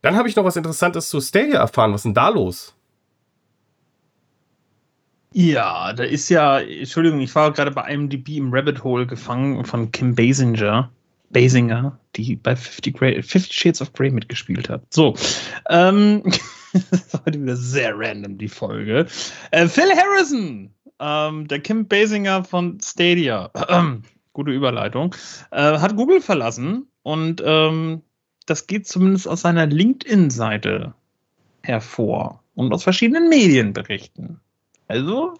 Dann 0.00 0.16
habe 0.16 0.26
ich 0.26 0.36
noch 0.36 0.44
was 0.44 0.56
Interessantes 0.56 1.10
zu 1.10 1.20
Stadia 1.20 1.60
erfahren. 1.60 1.92
Was 1.92 2.00
ist 2.00 2.04
denn 2.04 2.14
da 2.14 2.30
los? 2.30 2.74
Ja, 5.34 5.92
da 5.92 6.02
ist 6.02 6.30
ja, 6.30 6.60
Entschuldigung, 6.60 7.20
ich 7.20 7.34
war 7.34 7.52
gerade 7.52 7.72
bei 7.72 7.92
IMDb 7.92 8.38
im 8.38 8.54
Rabbit 8.54 8.82
Hole 8.82 9.06
gefangen 9.06 9.62
von 9.66 9.92
Kim 9.92 10.14
Basinger, 10.14 10.90
Basinger, 11.28 11.98
die 12.16 12.36
bei 12.36 12.56
50, 12.56 12.96
Grey, 12.96 13.22
50 13.22 13.52
Shades 13.52 13.82
of 13.82 13.92
Grey 13.92 14.10
mitgespielt 14.10 14.70
hat. 14.70 14.82
So, 14.88 15.14
ähm, 15.68 16.22
das 16.90 17.12
war 17.12 17.26
heute 17.26 17.42
wieder 17.42 17.56
sehr 17.56 17.92
random, 17.98 18.38
die 18.38 18.48
Folge. 18.48 19.06
Äh, 19.50 19.68
Phil 19.68 19.90
Harrison, 19.94 20.70
ähm, 21.00 21.48
der 21.48 21.60
Kim 21.60 21.88
Basinger 21.88 22.44
von 22.44 22.78
Stadia, 22.80 23.50
gute 24.32 24.52
Überleitung, 24.52 25.14
äh, 25.50 25.78
hat 25.78 25.96
Google 25.96 26.20
verlassen 26.20 26.86
und 27.02 27.42
ähm, 27.44 28.02
das 28.46 28.66
geht 28.66 28.86
zumindest 28.86 29.26
aus 29.26 29.42
seiner 29.42 29.66
LinkedIn-Seite 29.66 30.94
hervor 31.62 32.42
und 32.54 32.72
aus 32.72 32.82
verschiedenen 32.82 33.28
Medienberichten. 33.28 34.40
Also, 34.88 35.34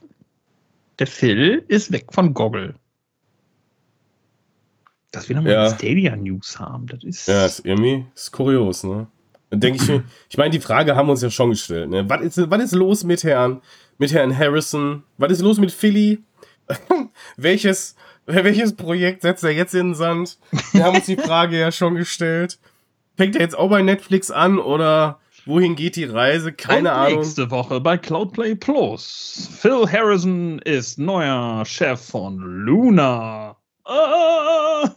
der 0.99 1.07
Phil 1.07 1.65
ist 1.69 1.93
weg 1.93 2.07
von 2.13 2.35
Goggle. 2.35 2.75
Dass 5.11 5.29
wir 5.29 5.37
nochmal 5.37 5.53
ja. 5.53 5.75
Stadia 5.75 6.15
News 6.15 6.59
haben, 6.59 6.87
das 6.87 7.03
ist. 7.03 7.27
Ja, 7.27 7.47
ist 7.47 7.65
irgendwie 7.65 8.07
ist 8.15 8.31
kurios, 8.31 8.85
ne? 8.85 9.09
Dann 9.51 9.61
denke 9.61 9.83
ich 9.83 9.89
mir, 9.89 10.05
ich 10.29 10.39
meine, 10.39 10.51
die 10.51 10.61
Frage 10.61 10.97
haben 10.97 11.07
wir 11.09 11.13
uns 11.13 11.23
ja 11.23 11.31
schon 11.31 11.51
gestellt, 11.51 11.91
ne? 11.91 12.09
Was 12.09 12.23
ist, 12.23 12.51
was 12.51 12.63
ist 12.63 12.73
los 12.75 13.05
mit 13.05 13.25
Herrn, 13.25 13.61
mit 13.99 14.13
Herrn 14.13 14.37
Harrison? 14.37 15.03
Was 15.19 15.33
ist 15.33 15.41
los 15.41 15.59
mit 15.59 15.73
Philly? 15.73 16.23
welches, 17.37 17.97
welches 18.27 18.77
Projekt 18.77 19.23
setzt 19.23 19.43
er 19.43 19.51
jetzt 19.51 19.75
in 19.75 19.89
den 19.89 19.95
Sand? 19.95 20.39
Wir 20.73 20.85
haben 20.85 20.97
uns 20.97 21.07
die 21.07 21.17
Frage 21.17 21.59
ja 21.59 21.73
schon 21.73 21.97
gestellt. 21.97 22.59
Fängt 23.17 23.35
er 23.35 23.43
jetzt 23.43 23.59
auch 23.59 23.69
bei 23.69 23.83
Netflix 23.83 24.31
an 24.31 24.59
oder 24.59 25.21
Wohin 25.47 25.75
geht 25.75 25.97
die 25.97 26.05
Reise? 26.05 26.53
Keine 26.53 26.91
Und 26.91 26.95
Ahnung. 26.97 27.19
Nächste 27.21 27.51
Woche 27.51 27.81
bei 27.81 27.97
Cloudplay 27.97 28.55
Plus. 28.55 29.49
Phil 29.59 29.91
Harrison 29.91 30.59
ist 30.61 30.99
neuer 30.99 31.65
Chef 31.65 32.01
von 32.01 32.39
Luna. 32.39 33.57
Ah! 33.85 34.91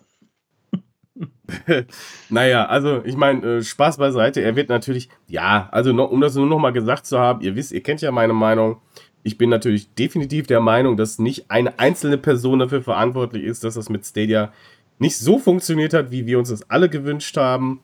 naja, 2.29 2.65
also 2.65 3.01
ich 3.05 3.15
meine, 3.15 3.57
äh, 3.57 3.63
Spaß 3.63 3.97
beiseite. 3.97 4.41
Er 4.41 4.55
wird 4.55 4.69
natürlich, 4.69 5.09
ja, 5.27 5.69
also 5.71 5.93
noch, 5.93 6.11
um 6.11 6.21
das 6.21 6.35
nur 6.35 6.45
noch 6.45 6.59
mal 6.59 6.71
gesagt 6.71 7.05
zu 7.05 7.19
haben, 7.19 7.41
ihr 7.41 7.55
wisst, 7.55 7.71
ihr 7.71 7.83
kennt 7.83 8.01
ja 8.01 8.11
meine 8.11 8.33
Meinung. 8.33 8.81
Ich 9.23 9.37
bin 9.37 9.49
natürlich 9.49 9.93
definitiv 9.93 10.47
der 10.47 10.59
Meinung, 10.59 10.97
dass 10.97 11.19
nicht 11.19 11.49
eine 11.49 11.79
einzelne 11.79 12.17
Person 12.17 12.59
dafür 12.59 12.81
verantwortlich 12.81 13.43
ist, 13.43 13.63
dass 13.63 13.75
das 13.75 13.89
mit 13.89 14.05
Stadia 14.05 14.51
nicht 14.99 15.17
so 15.17 15.39
funktioniert 15.39 15.93
hat, 15.93 16.11
wie 16.11 16.25
wir 16.25 16.39
uns 16.39 16.49
das 16.49 16.69
alle 16.69 16.89
gewünscht 16.89 17.37
haben. 17.37 17.81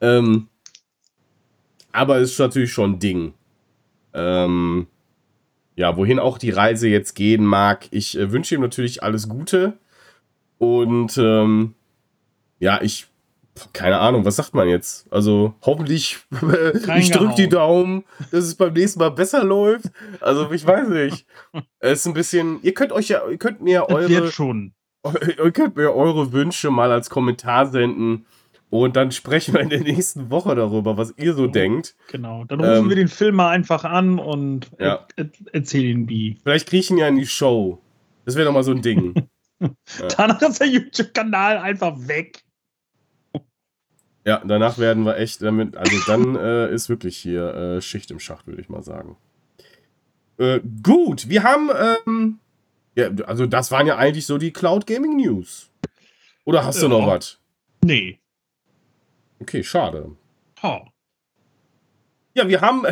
Ähm, 0.00 0.48
aber 1.92 2.18
es 2.18 2.32
ist 2.32 2.38
natürlich 2.38 2.72
schon 2.72 2.92
ein 2.92 2.98
Ding. 2.98 3.34
Ähm, 4.12 4.86
ja, 5.76 5.96
wohin 5.96 6.18
auch 6.18 6.38
die 6.38 6.50
Reise 6.50 6.88
jetzt 6.88 7.14
gehen 7.14 7.44
mag. 7.44 7.86
Ich 7.90 8.18
äh, 8.18 8.30
wünsche 8.30 8.54
ihm 8.54 8.60
natürlich 8.60 9.02
alles 9.02 9.28
Gute. 9.28 9.78
Und 10.58 11.18
ähm, 11.18 11.74
ja, 12.58 12.80
ich, 12.82 13.06
keine 13.72 13.98
Ahnung, 13.98 14.24
was 14.24 14.36
sagt 14.36 14.54
man 14.54 14.68
jetzt? 14.68 15.06
Also 15.12 15.54
hoffentlich, 15.62 16.18
ich 16.96 17.10
drücke 17.10 17.34
die 17.36 17.48
Daumen, 17.48 18.04
dass 18.30 18.44
es 18.44 18.54
beim 18.54 18.72
nächsten 18.72 18.98
Mal 18.98 19.10
besser 19.10 19.44
läuft. 19.44 19.86
Also 20.20 20.50
ich 20.50 20.66
weiß 20.66 20.88
nicht. 20.88 21.26
Es 21.78 22.00
ist 22.00 22.06
ein 22.06 22.14
bisschen, 22.14 22.60
ihr 22.62 22.72
könnt 22.72 22.92
euch 22.92 23.08
ja, 23.08 23.28
ihr 23.28 23.36
könnt 23.36 23.60
mir 23.60 23.88
eure, 23.90 24.32
schon. 24.32 24.72
ihr 25.04 25.52
könnt 25.52 25.76
mir 25.76 25.94
eure 25.94 26.32
Wünsche 26.32 26.70
mal 26.70 26.90
als 26.90 27.10
Kommentar 27.10 27.66
senden. 27.66 28.26
Und 28.70 28.96
dann 28.96 29.12
sprechen 29.12 29.54
wir 29.54 29.60
in 29.60 29.68
der 29.68 29.82
nächsten 29.82 30.30
Woche 30.30 30.54
darüber, 30.56 30.96
was 30.96 31.14
ihr 31.16 31.34
so 31.34 31.46
denkt. 31.46 31.94
Genau. 32.10 32.44
Dann 32.44 32.58
rufen 32.58 32.84
ähm, 32.84 32.88
wir 32.88 32.96
den 32.96 33.08
Film 33.08 33.36
mal 33.36 33.50
einfach 33.50 33.84
an 33.84 34.18
und 34.18 34.68
ja. 34.80 35.06
er, 35.14 35.30
erzählen 35.52 36.08
wie. 36.08 36.38
Vielleicht 36.42 36.68
kriege 36.68 36.80
ich 36.80 36.90
ihn 36.90 36.98
ja 36.98 37.06
in 37.06 37.16
die 37.16 37.26
Show. 37.26 37.78
Das 38.24 38.34
wäre 38.34 38.46
doch 38.46 38.52
mal 38.52 38.64
so 38.64 38.72
ein 38.72 38.82
Ding. 38.82 39.14
ja. 39.60 39.68
Danach 40.16 40.42
ist 40.42 40.60
der 40.60 40.66
YouTube-Kanal 40.66 41.58
einfach 41.58 41.94
weg. 42.08 42.43
Ja, 44.24 44.42
danach 44.44 44.78
werden 44.78 45.04
wir 45.04 45.18
echt 45.18 45.42
damit. 45.42 45.76
Also 45.76 45.96
dann 46.06 46.36
äh, 46.36 46.72
ist 46.72 46.88
wirklich 46.88 47.16
hier 47.16 47.54
äh, 47.54 47.80
Schicht 47.82 48.10
im 48.10 48.20
Schacht, 48.20 48.46
würde 48.46 48.60
ich 48.60 48.68
mal 48.68 48.82
sagen. 48.82 49.16
Äh, 50.38 50.60
gut, 50.82 51.28
wir 51.28 51.42
haben. 51.42 51.70
Ähm, 52.06 52.38
ja, 52.96 53.08
also 53.26 53.46
das 53.46 53.70
waren 53.70 53.86
ja 53.86 53.96
eigentlich 53.96 54.26
so 54.26 54.38
die 54.38 54.52
Cloud 54.52 54.86
Gaming 54.86 55.16
News. 55.16 55.70
Oder 56.44 56.64
hast 56.64 56.80
du 56.80 56.88
noch 56.88 57.06
was? 57.06 57.38
Nee. 57.84 58.20
Okay, 59.40 59.62
schade. 59.62 60.16
Oh. 60.62 60.80
Ja, 62.34 62.48
wir 62.48 62.60
haben, 62.60 62.84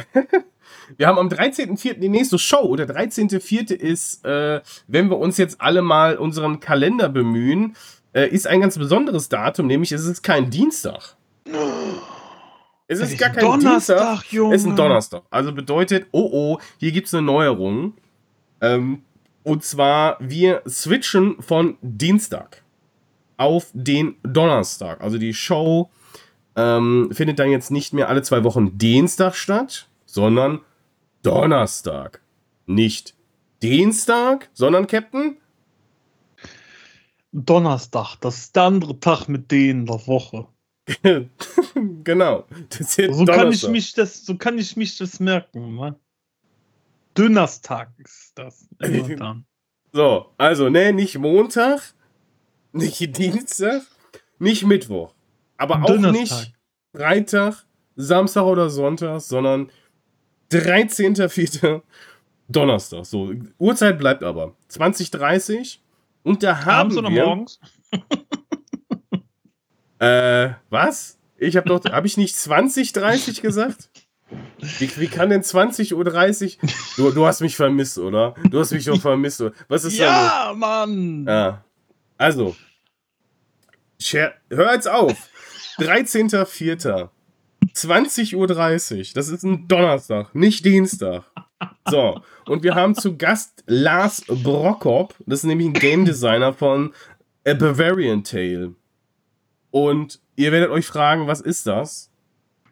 wir 0.96 1.06
haben 1.06 1.18
am 1.18 1.28
13.04. 1.28 1.94
die 1.94 2.08
nächste 2.08 2.38
Show. 2.38 2.74
Der 2.76 2.88
13.04. 2.88 3.72
ist, 3.72 4.24
äh, 4.24 4.60
wenn 4.86 5.08
wir 5.08 5.18
uns 5.18 5.36
jetzt 5.36 5.60
alle 5.60 5.82
mal 5.82 6.16
unseren 6.16 6.60
Kalender 6.60 7.08
bemühen, 7.08 7.76
äh, 8.12 8.28
ist 8.28 8.46
ein 8.46 8.60
ganz 8.60 8.76
besonderes 8.78 9.28
Datum, 9.28 9.66
nämlich 9.66 9.92
es 9.92 10.04
ist 10.04 10.22
kein 10.22 10.50
Dienstag. 10.50 11.16
Es 12.86 13.00
ist, 13.00 13.12
ist 13.12 13.18
gar 13.18 13.30
kein 13.30 13.44
Donnerstag, 13.44 13.98
Dienstag, 13.98 14.32
Junge. 14.32 14.54
Es 14.54 14.62
ist 14.62 14.68
ein 14.68 14.76
Donnerstag. 14.76 15.22
Also 15.30 15.52
bedeutet, 15.52 16.06
oh 16.12 16.28
oh, 16.32 16.58
hier 16.78 16.92
gibt 16.92 17.06
es 17.06 17.14
eine 17.14 17.22
Neuerung. 17.22 17.94
Ähm, 18.60 19.02
und 19.44 19.64
zwar, 19.64 20.16
wir 20.20 20.62
switchen 20.68 21.40
von 21.42 21.78
Dienstag 21.80 22.62
auf 23.36 23.70
den 23.72 24.16
Donnerstag. 24.22 25.00
Also 25.00 25.18
die 25.18 25.34
Show 25.34 25.90
ähm, 26.54 27.08
findet 27.12 27.38
dann 27.38 27.50
jetzt 27.50 27.70
nicht 27.70 27.92
mehr 27.92 28.08
alle 28.08 28.22
zwei 28.22 28.44
Wochen 28.44 28.78
Dienstag 28.78 29.34
statt, 29.34 29.88
sondern 30.06 30.60
Donnerstag. 31.22 32.20
Nicht 32.66 33.14
Dienstag, 33.62 34.50
sondern 34.52 34.86
Captain? 34.86 35.36
Donnerstag, 37.32 38.16
das 38.20 38.38
ist 38.38 38.56
der 38.56 38.64
andere 38.64 39.00
Tag 39.00 39.28
mit 39.28 39.50
denen 39.50 39.86
der 39.86 40.06
Woche. 40.06 40.46
genau. 42.04 42.46
so, 42.70 43.24
kann 43.24 43.52
ich 43.52 43.68
mich 43.68 43.92
das, 43.92 44.24
so 44.24 44.36
kann 44.36 44.58
ich 44.58 44.76
mich 44.76 44.98
das 44.98 45.20
merken. 45.20 45.76
Ne? 45.76 45.96
Donnerstag 47.14 47.90
ist 47.98 48.32
das. 48.34 48.68
so, 49.92 50.26
also, 50.38 50.68
ne, 50.68 50.92
nicht 50.92 51.18
Montag, 51.18 51.94
nicht 52.72 53.16
Dienstag, 53.16 53.82
nicht 54.38 54.64
Mittwoch. 54.64 55.14
Aber 55.56 55.82
auch 55.84 55.98
nicht 55.98 56.52
Freitag, 56.94 57.64
Samstag 57.96 58.44
oder 58.44 58.68
Sonntag, 58.68 59.20
sondern 59.20 59.70
13.04. 60.50 61.82
Donnerstag. 62.48 63.06
So, 63.06 63.32
Uhrzeit 63.58 63.98
bleibt 63.98 64.22
aber 64.22 64.56
20.30 64.70 65.78
und 66.22 66.42
da 66.42 66.64
haben 66.64 66.68
Abends 66.68 66.96
oder 66.96 67.10
wir, 67.10 67.24
morgens? 67.24 67.60
Äh, 70.02 70.54
was? 70.70 71.18
Ich 71.38 71.56
habe 71.56 71.68
doch, 71.68 71.84
habe 71.84 72.06
ich 72.06 72.16
nicht 72.16 72.34
20.30 72.34 73.40
gesagt? 73.40 73.90
Wie, 74.78 74.90
wie, 74.96 75.08
kann 75.08 75.30
denn 75.30 75.42
20.30 75.42 75.94
Uhr? 75.94 76.68
Du, 76.96 77.10
du 77.10 77.26
hast 77.26 77.40
mich 77.40 77.54
vermisst, 77.54 77.98
oder? 77.98 78.34
Du 78.50 78.60
hast 78.60 78.72
mich 78.72 78.84
doch 78.84 79.00
vermisst. 79.00 79.40
Oder? 79.40 79.52
Was 79.68 79.84
ist 79.84 79.98
ja, 79.98 80.48
da 80.48 80.54
Mann! 80.54 81.26
Ja. 81.26 81.64
Also, 82.16 82.56
hör 84.50 84.72
jetzt 84.72 84.88
auf. 84.88 85.28
13.04. 85.78 87.08
20.30 87.74 88.36
Uhr. 88.36 89.04
Das 89.14 89.28
ist 89.28 89.44
ein 89.44 89.68
Donnerstag, 89.68 90.34
nicht 90.34 90.64
Dienstag. 90.64 91.24
So, 91.88 92.20
und 92.46 92.62
wir 92.62 92.74
haben 92.74 92.94
zu 92.94 93.16
Gast 93.16 93.62
Lars 93.66 94.24
Brockop. 94.26 95.14
Das 95.26 95.40
ist 95.40 95.44
nämlich 95.44 95.68
ein 95.68 95.74
Game 95.74 96.04
Designer 96.04 96.52
von 96.52 96.92
A 97.46 97.54
Bavarian 97.54 98.24
Tale. 98.24 98.74
Und 99.72 100.20
ihr 100.36 100.52
werdet 100.52 100.70
euch 100.70 100.86
fragen, 100.86 101.26
was 101.26 101.40
ist 101.40 101.66
das? 101.66 102.10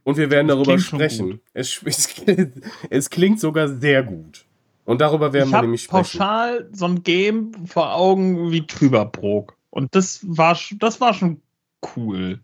Und 0.05 0.17
wir 0.17 0.31
werden 0.31 0.49
darüber 0.49 0.79
sprechen. 0.79 1.41
Es, 1.53 1.83
es, 2.91 3.11
klingt 3.11 3.41
sogar 3.41 3.69
sehr 3.69 4.03
gut. 4.03 4.45
Und 4.85 5.01
darüber 5.01 5.33
werden 5.33 5.49
ich 5.49 5.53
wir 5.53 5.63
nämlich 5.63 5.83
sprechen. 5.85 6.19
pauschal 6.19 6.69
so 6.73 6.85
ein 6.85 7.03
Game 7.03 7.67
vor 7.67 7.95
Augen 7.95 8.53
wie 8.53 8.67
Trüberbrook. 8.67 9.57
Und 9.71 9.95
das 9.95 10.21
war, 10.23 10.59
das 10.79 11.01
war 11.01 11.15
schon 11.15 11.41
cool. 11.97 12.41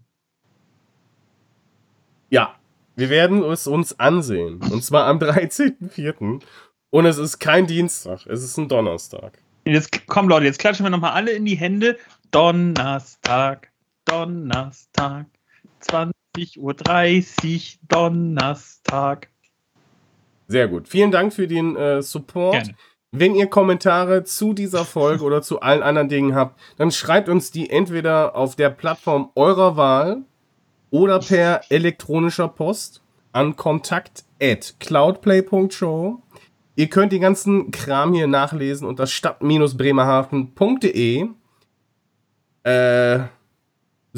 Ja, 2.30 2.54
wir 2.94 3.11
werden 3.11 3.42
es 3.44 3.66
uns 3.66 3.98
ansehen. 3.98 4.61
Und 4.70 4.82
zwar 4.82 5.07
am 5.07 5.18
13.04. 5.20 6.40
Und 6.90 7.04
es 7.04 7.18
ist 7.18 7.38
kein 7.38 7.66
Dienstag, 7.66 8.26
es 8.26 8.42
ist 8.42 8.57
ein 8.57 8.68
Donnerstag. 8.68 9.38
Jetzt 9.66 10.07
komm 10.07 10.28
Leute, 10.28 10.46
jetzt 10.46 10.61
klatschen 10.61 10.86
wir 10.86 10.90
nochmal 10.90 11.12
alle 11.12 11.32
in 11.32 11.44
die 11.44 11.57
Hände. 11.57 11.98
Donnerstag, 12.30 13.72
Donnerstag, 14.07 15.26
20.30 15.82 16.59
Uhr, 16.59 16.74
Donnerstag. 17.88 19.28
Sehr 20.48 20.68
gut. 20.68 20.88
Vielen 20.88 21.11
Dank 21.11 21.34
für 21.34 21.46
den 21.46 21.76
äh, 21.76 22.02
Support. 22.02 22.54
Gerne. 22.54 22.74
Wenn 23.12 23.34
ihr 23.34 23.46
Kommentare 23.46 24.24
zu 24.24 24.52
dieser 24.52 24.84
Folge 24.84 25.24
oder 25.24 25.40
zu 25.40 25.61
allen 25.61 25.82
anderen 25.82 26.09
Dingen 26.09 26.34
habt, 26.34 26.61
dann 26.76 26.90
schreibt 26.90 27.28
uns 27.28 27.50
die 27.50 27.70
entweder 27.70 28.36
auf 28.36 28.57
der 28.57 28.70
Plattform 28.70 29.30
eurer 29.34 29.76
Wahl 29.76 30.22
oder 30.90 31.20
per 31.20 31.62
elektronischer 31.70 32.48
Post 32.48 33.02
an 33.32 33.57
kontakt 33.57 34.24
at 34.40 34.74
cloudplay.show. 34.80 36.20
Ihr 36.74 36.88
könnt 36.88 37.12
den 37.12 37.22
ganzen 37.22 37.70
Kram 37.70 38.12
hier 38.12 38.26
nachlesen 38.26 38.86
unter 38.86 39.07
stadt-bremerhaven.de. 39.07 41.28
Äh, 42.64 43.18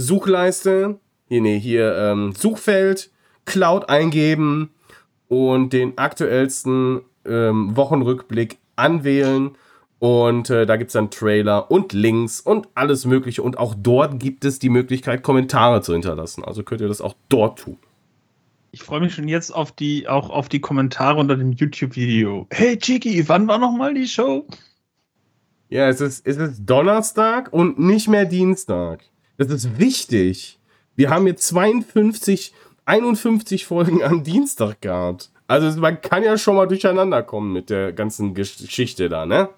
Suchleiste, 0.01 1.01
hier, 1.29 1.41
nee, 1.41 1.59
hier, 1.59 1.97
ähm, 1.97 2.33
Suchfeld, 2.33 3.11
Cloud 3.45 3.89
eingeben 3.89 4.71
und 5.29 5.73
den 5.73 5.99
aktuellsten 5.99 7.01
ähm, 7.25 7.77
Wochenrückblick 7.77 8.59
anwählen 8.77 9.57
und 9.99 10.49
äh, 10.51 10.65
da 10.65 10.77
gibt 10.77 10.91
es 10.91 10.93
dann 10.93 11.11
Trailer 11.11 11.71
und 11.71 11.93
Links 11.93 12.41
und 12.41 12.69
alles 12.75 13.05
Mögliche. 13.05 13.43
Und 13.43 13.59
auch 13.59 13.75
dort 13.77 14.21
gibt 14.21 14.45
es 14.45 14.61
die 14.61 14.69
Möglichkeit, 14.69 15.23
Kommentare 15.23 15.83
zu 15.83 15.93
hinterlassen. 15.93 16.45
Also 16.45 16.63
könnt 16.63 16.81
ihr 16.81 16.89
das 16.89 17.01
auch 17.01 17.15
dort 17.29 17.59
tun. 17.59 17.79
Ich 18.71 18.83
freue 18.83 19.01
mich 19.01 19.15
schon 19.15 19.27
jetzt 19.27 19.51
auf 19.51 19.73
die, 19.73 20.07
auch 20.07 20.31
auf 20.31 20.49
die 20.49 20.61
Kommentare 20.61 21.19
unter 21.19 21.37
dem 21.37 21.53
YouTube-Video. 21.53 22.47
Hey 22.51 22.79
Chiki, 22.79 23.29
wann 23.29 23.49
war 23.49 23.59
nochmal 23.59 23.95
die 23.95 24.07
Show? 24.07 24.47
Ja, 25.69 25.89
es 25.89 26.01
ist, 26.01 26.25
es 26.27 26.37
ist 26.37 26.65
Donnerstag 26.65 27.53
und 27.53 27.79
nicht 27.79 28.09
mehr 28.09 28.25
Dienstag. 28.25 29.01
Das 29.39 29.49
ist 29.49 29.79
wichtig. 29.79 30.59
Wir 30.97 31.11
haben 31.11 31.27
jetzt 31.27 31.47
52, 31.47 32.53
51 32.85 33.65
Folgen 33.65 34.03
am 34.03 34.25
Dienstag 34.25 34.81
gehabt. 34.81 35.31
Also 35.47 35.81
man 35.81 36.01
kann 36.01 36.25
ja 36.25 36.37
schon 36.37 36.57
mal 36.57 36.67
durcheinander 36.67 37.23
kommen 37.23 37.53
mit 37.53 37.71
der 37.71 37.93
ganzen 37.93 38.35
Geschichte 38.35 39.09
da, 39.09 39.25
ne? 39.25 39.49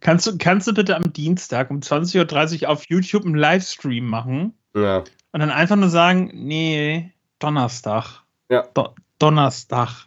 Kannst 0.00 0.26
du, 0.26 0.38
kannst 0.38 0.68
du 0.68 0.74
bitte 0.74 0.94
am 0.94 1.12
Dienstag 1.12 1.70
um 1.70 1.80
20.30 1.80 2.62
Uhr 2.62 2.68
auf 2.68 2.84
YouTube 2.88 3.24
einen 3.24 3.34
Livestream 3.34 4.06
machen? 4.06 4.52
Ja. 4.74 4.98
Und 5.32 5.40
dann 5.40 5.50
einfach 5.50 5.76
nur 5.76 5.88
sagen, 5.88 6.30
nee, 6.34 7.12
Donnerstag. 7.38 8.22
Ja. 8.50 8.66
Do 8.74 8.94
Donnerstag. 9.18 10.06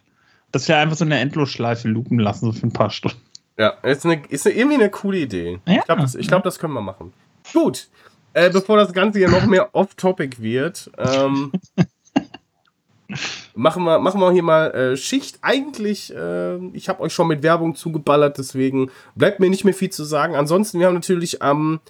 Dass 0.52 0.68
wir 0.68 0.78
einfach 0.78 0.96
so 0.96 1.04
eine 1.04 1.18
Endlosschleife 1.18 1.88
lupen 1.88 2.18
lassen, 2.18 2.46
so 2.46 2.52
für 2.52 2.66
ein 2.66 2.72
paar 2.72 2.90
Stunden. 2.90 3.20
Ja, 3.58 3.70
ist, 3.82 4.06
eine, 4.06 4.22
ist 4.28 4.46
eine, 4.46 4.56
irgendwie 4.56 4.76
eine 4.76 4.90
coole 4.90 5.18
Idee. 5.18 5.60
Ja, 5.66 5.74
ich 5.74 5.84
glaube, 5.84 6.02
das, 6.02 6.16
glaub, 6.16 6.44
das 6.44 6.58
können 6.58 6.72
wir 6.72 6.80
machen. 6.80 7.12
Gut. 7.52 7.88
Äh, 8.32 8.50
bevor 8.50 8.76
das 8.76 8.92
Ganze 8.92 9.18
hier 9.18 9.28
noch 9.28 9.46
mehr 9.46 9.74
off-topic 9.74 10.40
wird, 10.40 10.90
ähm, 10.98 11.52
machen 13.54 13.82
wir, 13.84 13.98
machen 13.98 14.20
wir 14.20 14.30
hier 14.30 14.42
mal 14.42 14.70
äh, 14.70 14.96
Schicht. 14.96 15.38
Eigentlich, 15.42 16.14
äh, 16.14 16.56
ich 16.72 16.88
habe 16.88 17.00
euch 17.00 17.12
schon 17.12 17.26
mit 17.26 17.42
Werbung 17.42 17.74
zugeballert, 17.74 18.38
deswegen 18.38 18.90
bleibt 19.16 19.40
mir 19.40 19.50
nicht 19.50 19.64
mehr 19.64 19.74
viel 19.74 19.90
zu 19.90 20.04
sagen. 20.04 20.36
Ansonsten, 20.36 20.78
wir 20.78 20.86
haben 20.86 20.94
natürlich 20.94 21.42
am 21.42 21.80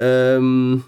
ähm, 0.00 0.84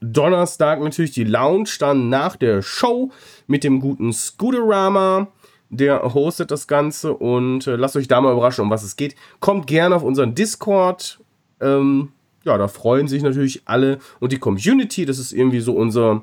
Donnerstag 0.00 0.80
natürlich 0.80 1.12
die 1.12 1.24
Lounge 1.24 1.70
dann 1.78 2.10
nach 2.10 2.36
der 2.36 2.60
Show 2.60 3.10
mit 3.46 3.64
dem 3.64 3.80
guten 3.80 4.12
Scooterama. 4.12 5.28
der 5.70 6.02
hostet 6.14 6.50
das 6.50 6.68
Ganze 6.68 7.14
und 7.14 7.66
äh, 7.66 7.76
lasst 7.76 7.96
euch 7.96 8.08
da 8.08 8.20
mal 8.20 8.32
überraschen, 8.32 8.62
um 8.62 8.70
was 8.70 8.84
es 8.84 8.96
geht. 8.96 9.16
Kommt 9.40 9.66
gerne 9.66 9.96
auf 9.96 10.02
unseren 10.02 10.34
Discord. 10.34 11.20
Ähm, 11.60 12.12
ja, 12.44 12.58
da 12.58 12.68
freuen 12.68 13.08
sich 13.08 13.22
natürlich 13.22 13.62
alle. 13.64 13.98
Und 14.20 14.32
die 14.32 14.38
Community, 14.38 15.04
das 15.04 15.18
ist 15.18 15.32
irgendwie 15.32 15.60
so 15.60 15.72
unser, 15.72 16.22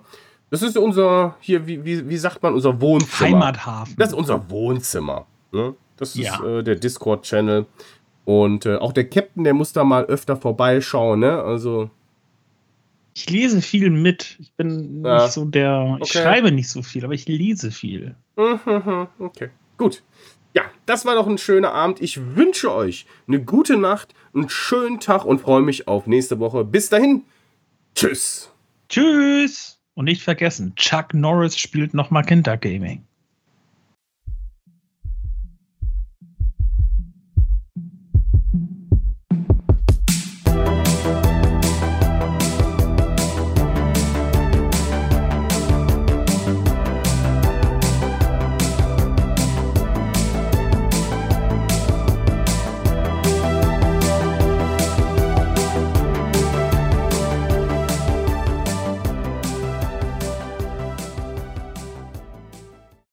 das 0.50 0.62
ist 0.62 0.78
unser, 0.78 1.36
hier, 1.40 1.68
wie, 1.68 1.84
wie, 1.84 2.08
wie 2.10 2.18
sagt 2.18 2.44
man, 2.44 2.54
unser 2.54 2.80
Wohnzimmer. 2.82 3.30
Heimathafen. 3.30 3.96
Das 3.98 4.10
ist 4.10 4.16
unser 4.16 4.50
Wohnzimmer. 4.50 5.26
Ne? 5.52 5.76
Das 5.98 6.16
ist 6.16 6.26
ja. 6.26 6.44
äh, 6.44 6.64
der 6.64 6.76
Discord-Channel. 6.76 7.66
Und 8.26 8.66
äh, 8.66 8.76
auch 8.76 8.94
der 8.94 9.10
Captain, 9.10 9.44
der 9.44 9.54
muss 9.54 9.74
da 9.74 9.84
mal 9.84 10.06
öfter 10.06 10.38
vorbeischauen, 10.38 11.20
ne? 11.20 11.42
Also. 11.42 11.90
Ich 13.14 13.30
lese 13.30 13.62
viel 13.62 13.90
mit. 13.90 14.38
Ich 14.40 14.54
bin 14.54 15.04
ja. 15.04 15.24
nicht 15.24 15.34
so 15.34 15.46
der. 15.46 15.98
Ich 16.02 16.12
okay. 16.12 16.24
schreibe 16.24 16.52
nicht 16.52 16.70
so 16.70 16.82
viel, 16.82 17.04
aber 17.04 17.14
ich 17.14 17.28
lese 17.28 17.72
viel. 17.72 18.16
Mhm, 18.38 19.08
okay. 19.20 19.50
Gut. 19.78 20.04
Das 20.92 21.06
war 21.06 21.16
doch 21.16 21.26
ein 21.26 21.38
schöner 21.38 21.74
Abend. 21.74 22.02
Ich 22.02 22.36
wünsche 22.36 22.76
euch 22.76 23.06
eine 23.26 23.42
gute 23.42 23.78
Nacht, 23.78 24.14
einen 24.34 24.50
schönen 24.50 25.00
Tag 25.00 25.24
und 25.24 25.40
freue 25.40 25.62
mich 25.62 25.88
auf 25.88 26.06
nächste 26.06 26.38
Woche. 26.40 26.66
Bis 26.66 26.90
dahin. 26.90 27.24
Tschüss. 27.96 28.52
Tschüss. 28.90 29.80
Und 29.94 30.04
nicht 30.04 30.22
vergessen, 30.22 30.76
Chuck 30.76 31.14
Norris 31.14 31.58
spielt 31.58 31.94
nochmal 31.94 32.26
Kindergaming. 32.26 33.06